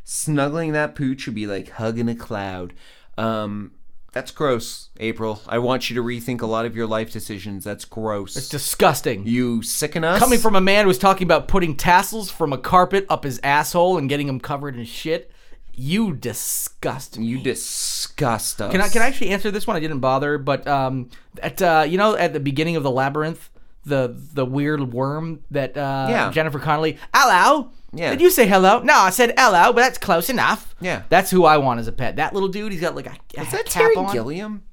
Snuggling 0.03 0.71
that 0.73 0.93
pooch 0.93 1.25
would 1.25 1.33
be 1.35 1.47
like 1.47 1.69
hugging 1.71 2.09
a 2.09 2.15
cloud. 2.15 2.73
Um, 3.17 3.71
that's 4.15 4.31
gross, 4.31 4.87
April. 4.97 5.41
I 5.45 5.59
want 5.59 5.89
you 5.89 5.95
to 5.97 6.01
rethink 6.01 6.41
a 6.41 6.45
lot 6.45 6.65
of 6.65 6.73
your 6.73 6.87
life 6.87 7.11
decisions. 7.11 7.65
That's 7.65 7.83
gross. 7.83 8.37
It's 8.37 8.47
disgusting. 8.47 9.27
you 9.27 9.61
sicken 9.61 10.05
us? 10.05 10.19
Coming 10.19 10.39
from 10.39 10.55
a 10.55 10.61
man 10.61 10.85
who's 10.85 10.97
talking 10.97 11.27
about 11.27 11.49
putting 11.49 11.75
tassels 11.75 12.31
from 12.31 12.53
a 12.53 12.57
carpet 12.57 13.05
up 13.09 13.25
his 13.25 13.41
asshole 13.43 13.97
and 13.97 14.07
getting 14.07 14.29
him 14.29 14.39
covered 14.39 14.77
in 14.77 14.85
shit, 14.85 15.31
you 15.73 16.13
disgust 16.13 17.19
me. 17.19 17.25
You 17.25 17.43
disgust 17.43 18.61
us. 18.61 18.71
Can 18.71 18.79
I 18.79 18.87
can 18.87 19.01
I 19.01 19.07
actually 19.07 19.31
answer 19.31 19.51
this 19.51 19.67
one? 19.67 19.75
I 19.75 19.81
didn't 19.81 19.99
bother, 19.99 20.37
but 20.37 20.65
um, 20.65 21.09
at 21.43 21.61
uh, 21.61 21.85
you 21.87 21.97
know, 21.97 22.15
at 22.15 22.31
the 22.31 22.39
beginning 22.39 22.77
of 22.77 22.83
the 22.83 22.91
labyrinth, 22.91 23.49
the 23.85 24.15
the 24.33 24.45
weird 24.45 24.93
worm 24.93 25.43
that 25.51 25.75
uh, 25.77 26.07
Yeah. 26.09 26.31
Jennifer 26.31 26.59
Connelly. 26.59 26.97
Hello. 27.13 27.69
Yeah. 27.95 28.11
Did 28.11 28.21
you 28.21 28.29
say 28.29 28.47
hello? 28.47 28.81
No, 28.81 28.93
I 28.93 29.09
said 29.09 29.33
hello, 29.37 29.71
but 29.73 29.81
that's 29.81 29.97
close 29.97 30.29
enough. 30.29 30.75
Yeah. 30.81 31.03
That's 31.09 31.31
who 31.31 31.45
I 31.45 31.57
want 31.57 31.79
as 31.79 31.87
a 31.87 31.91
pet. 31.91 32.17
That 32.17 32.33
little 32.33 32.49
dude. 32.49 32.71
He's 32.71 32.81
got 32.81 32.95
like 32.95 33.07
a, 33.07 33.15
Is 33.39 33.51
that 33.51 33.65
Terry 33.65 33.95
on. 33.95 34.11
Gilliam? 34.11 34.63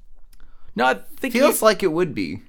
No, 0.74 0.86
I 0.86 0.94
think 1.16 1.32
Feels 1.34 1.60
he, 1.60 1.64
like 1.64 1.82
it 1.82 1.92
would 1.92 2.14
be. 2.14 2.42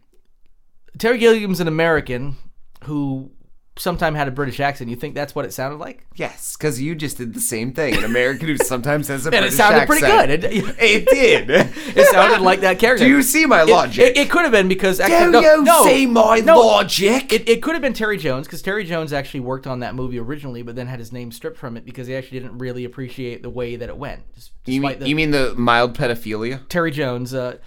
Terry 0.98 1.18
Gilliam's 1.18 1.60
an 1.60 1.68
American 1.68 2.38
who 2.86 3.32
sometime 3.78 4.14
had 4.16 4.28
a 4.28 4.32
British 4.32 4.60
accent, 4.60 4.90
you 4.90 4.96
think 4.96 5.16
that's 5.16 5.34
what 5.34 5.46
it 5.46 5.54
sounded 5.54 5.78
like? 5.78 6.06
Yes, 6.16 6.56
because 6.56 6.80
you 6.80 6.94
just 6.96 7.18
did 7.18 7.34
the 7.34 7.40
same 7.40 7.74
thing. 7.74 7.96
An 7.98 8.04
American 8.04 8.48
who 8.48 8.58
sometimes 8.58 9.08
has 9.08 9.26
a 9.26 9.30
And 9.34 9.36
it 9.36 9.40
British 9.40 9.58
sounded 9.58 9.88
pretty 9.88 10.06
accent. 10.06 10.42
good. 10.42 10.52
It, 10.54 10.76
It 10.80 11.06
did. 11.08 11.50
it 11.98 12.08
sounded 12.08 12.42
like 12.42 12.62
that 12.62 12.78
character. 12.80 13.06
Do 13.06 13.10
you 13.10 13.24
see 13.24 13.46
my 13.46 13.64
logic? 13.64 14.06
It, 14.06 14.18
it 14.18 14.30
could 14.30 14.44
have 14.44 14.52
been 14.52 14.68
because 14.68 14.98
Do 15.00 15.32
no, 15.32 15.40
you 15.40 15.64
no, 15.64 15.84
see 15.86 16.06
my 16.06 16.40
no, 16.40 16.60
logic? 16.60 17.34
It, 17.34 17.50
it 17.50 17.64
could 17.64 17.74
have 17.74 17.82
been 17.82 17.94
Terry 17.94 18.18
Jones 18.18 18.46
because 18.48 18.62
Terry 18.62 18.84
Jones 18.84 19.12
actually 19.14 19.40
worked 19.40 19.66
on 19.68 19.80
that 19.80 19.96
movie 19.96 20.20
originally, 20.20 20.62
but 20.62 20.76
then 20.76 20.88
had 20.88 21.00
his 21.00 21.12
name 21.12 21.32
stripped 21.32 21.58
from 21.58 21.76
it 21.78 21.86
because 21.86 22.08
he 22.08 22.16
actually 22.16 22.40
didn't 22.40 22.58
really 22.60 22.86
appreciate 22.86 23.42
the 23.42 23.50
way 23.50 23.76
that 23.76 23.90
it 23.90 23.98
went. 23.98 24.22
Just- 24.36 24.52
you, 24.66 24.82
mean, 24.82 25.00
the- 25.00 25.10
you 25.10 25.16
mean 25.16 25.32
the 25.32 25.54
mild 25.56 25.98
pedophilia? 25.98 26.62
Terry 26.70 26.92
Jones, 26.92 27.34
uh, 27.34 27.58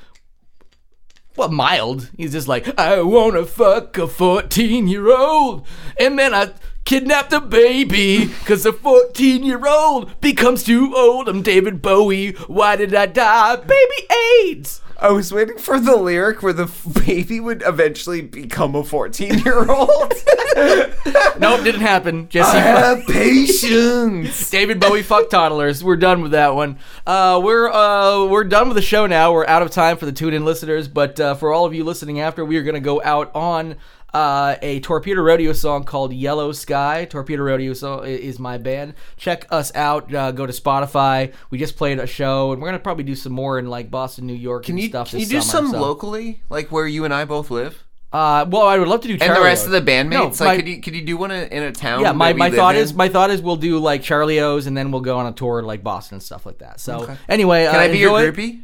well, 1.36 1.50
mild. 1.50 2.10
He's 2.16 2.32
just 2.32 2.48
like, 2.48 2.78
I 2.78 3.02
wanna 3.02 3.44
fuck 3.44 3.98
a 3.98 4.06
14 4.06 4.88
year 4.88 5.10
old, 5.10 5.66
and 5.98 6.18
then 6.18 6.34
I 6.34 6.52
kidnapped 6.84 7.32
a 7.32 7.40
baby, 7.40 8.30
cause 8.44 8.64
a 8.64 8.72
14 8.72 9.42
year 9.44 9.66
old 9.66 10.20
becomes 10.20 10.62
too 10.62 10.94
old. 10.96 11.28
I'm 11.28 11.42
David 11.42 11.82
Bowie. 11.82 12.32
Why 12.46 12.76
did 12.76 12.94
I 12.94 13.06
die? 13.06 13.56
Baby 13.56 14.08
AIDS. 14.48 14.80
I 14.98 15.10
was 15.10 15.32
waiting 15.32 15.58
for 15.58 15.78
the 15.78 15.96
lyric 15.96 16.42
where 16.42 16.52
the 16.52 16.70
baby 17.04 17.38
would 17.38 17.62
eventually 17.66 18.22
become 18.22 18.74
a 18.74 18.82
14 18.82 19.38
year 19.40 19.70
old. 19.70 20.12
Nope, 21.38 21.64
didn't 21.64 21.82
happen. 21.82 22.28
Jesse. 22.30 22.56
have 22.58 23.06
patience. 23.06 24.48
David 24.50 24.80
Bowie 24.80 25.02
fuck 25.02 25.28
toddlers. 25.28 25.84
We're 25.84 25.96
done 25.96 26.22
with 26.22 26.32
that 26.32 26.54
one. 26.54 26.78
Uh, 27.06 27.40
we're 27.44 27.70
uh, 27.70 28.24
we're 28.24 28.44
done 28.44 28.68
with 28.68 28.76
the 28.76 28.82
show 28.82 29.06
now. 29.06 29.32
We're 29.32 29.46
out 29.46 29.60
of 29.60 29.70
time 29.70 29.98
for 29.98 30.06
the 30.06 30.12
tune 30.12 30.32
in 30.32 30.46
listeners, 30.46 30.88
but 30.88 31.20
uh, 31.20 31.34
for 31.34 31.52
all 31.52 31.66
of 31.66 31.74
you 31.74 31.84
listening 31.84 32.20
after, 32.20 32.42
we 32.42 32.56
are 32.56 32.62
going 32.62 32.74
to 32.74 32.80
go 32.80 33.02
out 33.04 33.30
on 33.34 33.76
uh, 34.14 34.56
a 34.62 34.80
Torpedo 34.80 35.20
Rodeo 35.20 35.52
song 35.52 35.84
called 35.84 36.12
Yellow 36.12 36.52
Sky. 36.52 37.04
Torpedo 37.04 37.42
Rodeo 37.42 37.72
so- 37.74 38.00
is 38.02 38.38
my 38.38 38.56
band. 38.58 38.94
Check 39.16 39.46
us 39.50 39.74
out. 39.74 40.12
Uh, 40.14 40.32
go 40.32 40.46
to 40.46 40.52
Spotify. 40.52 41.32
We 41.50 41.58
just 41.58 41.76
played 41.76 41.98
a 41.98 42.06
show, 42.06 42.52
and 42.52 42.62
we're 42.62 42.68
going 42.68 42.78
to 42.78 42.82
probably 42.82 43.04
do 43.04 43.14
some 43.14 43.32
more 43.32 43.58
in 43.58 43.66
like 43.66 43.90
Boston, 43.90 44.26
New 44.26 44.32
York, 44.34 44.64
Can 44.64 44.74
and 44.76 44.82
you, 44.82 44.88
stuff. 44.88 45.10
can 45.10 45.18
you 45.20 45.26
do 45.26 45.40
summer, 45.40 45.66
some 45.68 45.72
so- 45.72 45.80
locally, 45.80 46.42
like 46.48 46.72
where 46.72 46.86
you 46.86 47.04
and 47.04 47.12
I 47.12 47.24
both 47.24 47.50
live? 47.50 47.82
Uh, 48.12 48.46
well, 48.48 48.66
I 48.66 48.78
would 48.78 48.88
love 48.88 49.00
to 49.02 49.08
do. 49.08 49.18
And 49.20 49.36
the 49.36 49.42
rest 49.42 49.66
O's. 49.66 49.74
of 49.74 49.84
the 49.84 49.90
bandmates? 49.90 50.10
No, 50.10 50.24
like, 50.26 50.40
my- 50.40 50.56
could 50.56 50.68
you 50.68 50.80
could 50.80 50.94
you 50.94 51.02
do 51.04 51.16
one 51.18 51.30
in, 51.32 51.62
a 51.64 51.72
town? 51.72 52.00
yeah, 52.00 52.12
my, 52.12 52.32
my 52.32 52.50
thought 52.50 52.76
in? 52.76 52.80
is 52.80 52.94
my 52.94 53.08
thought 53.10 53.30
is 53.30 53.42
we'll 53.42 53.56
do 53.56 53.78
like 53.78 54.02
Charlie 54.02 54.40
O's 54.40 54.66
and 54.66 54.74
then 54.76 54.90
we'll 54.92 55.00
go 55.02 55.18
on 55.18 55.26
a 55.26 55.32
tour 55.32 55.60
to 55.60 55.66
like 55.66 55.82
Boston 55.82 56.14
and 56.14 56.22
stuff 56.22 56.46
like 56.46 56.58
that. 56.58 56.80
So 56.80 57.00
Okay. 57.00 57.16
anyway, 57.28 57.66
Can 57.66 57.74
uh, 57.74 57.78
I 57.78 57.88
be 57.88 57.98
your 57.98 58.18
groupie? 58.20 58.62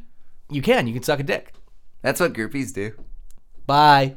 You 0.48 0.62
can. 0.62 0.86
You 0.86 0.94
can 0.94 1.02
suck 1.02 1.18
a 1.20 1.24
dick. 1.24 1.52
That's 2.02 2.20
what 2.20 2.32
groupies 2.32 2.72
do. 2.72 2.92
Bye. 3.66 4.16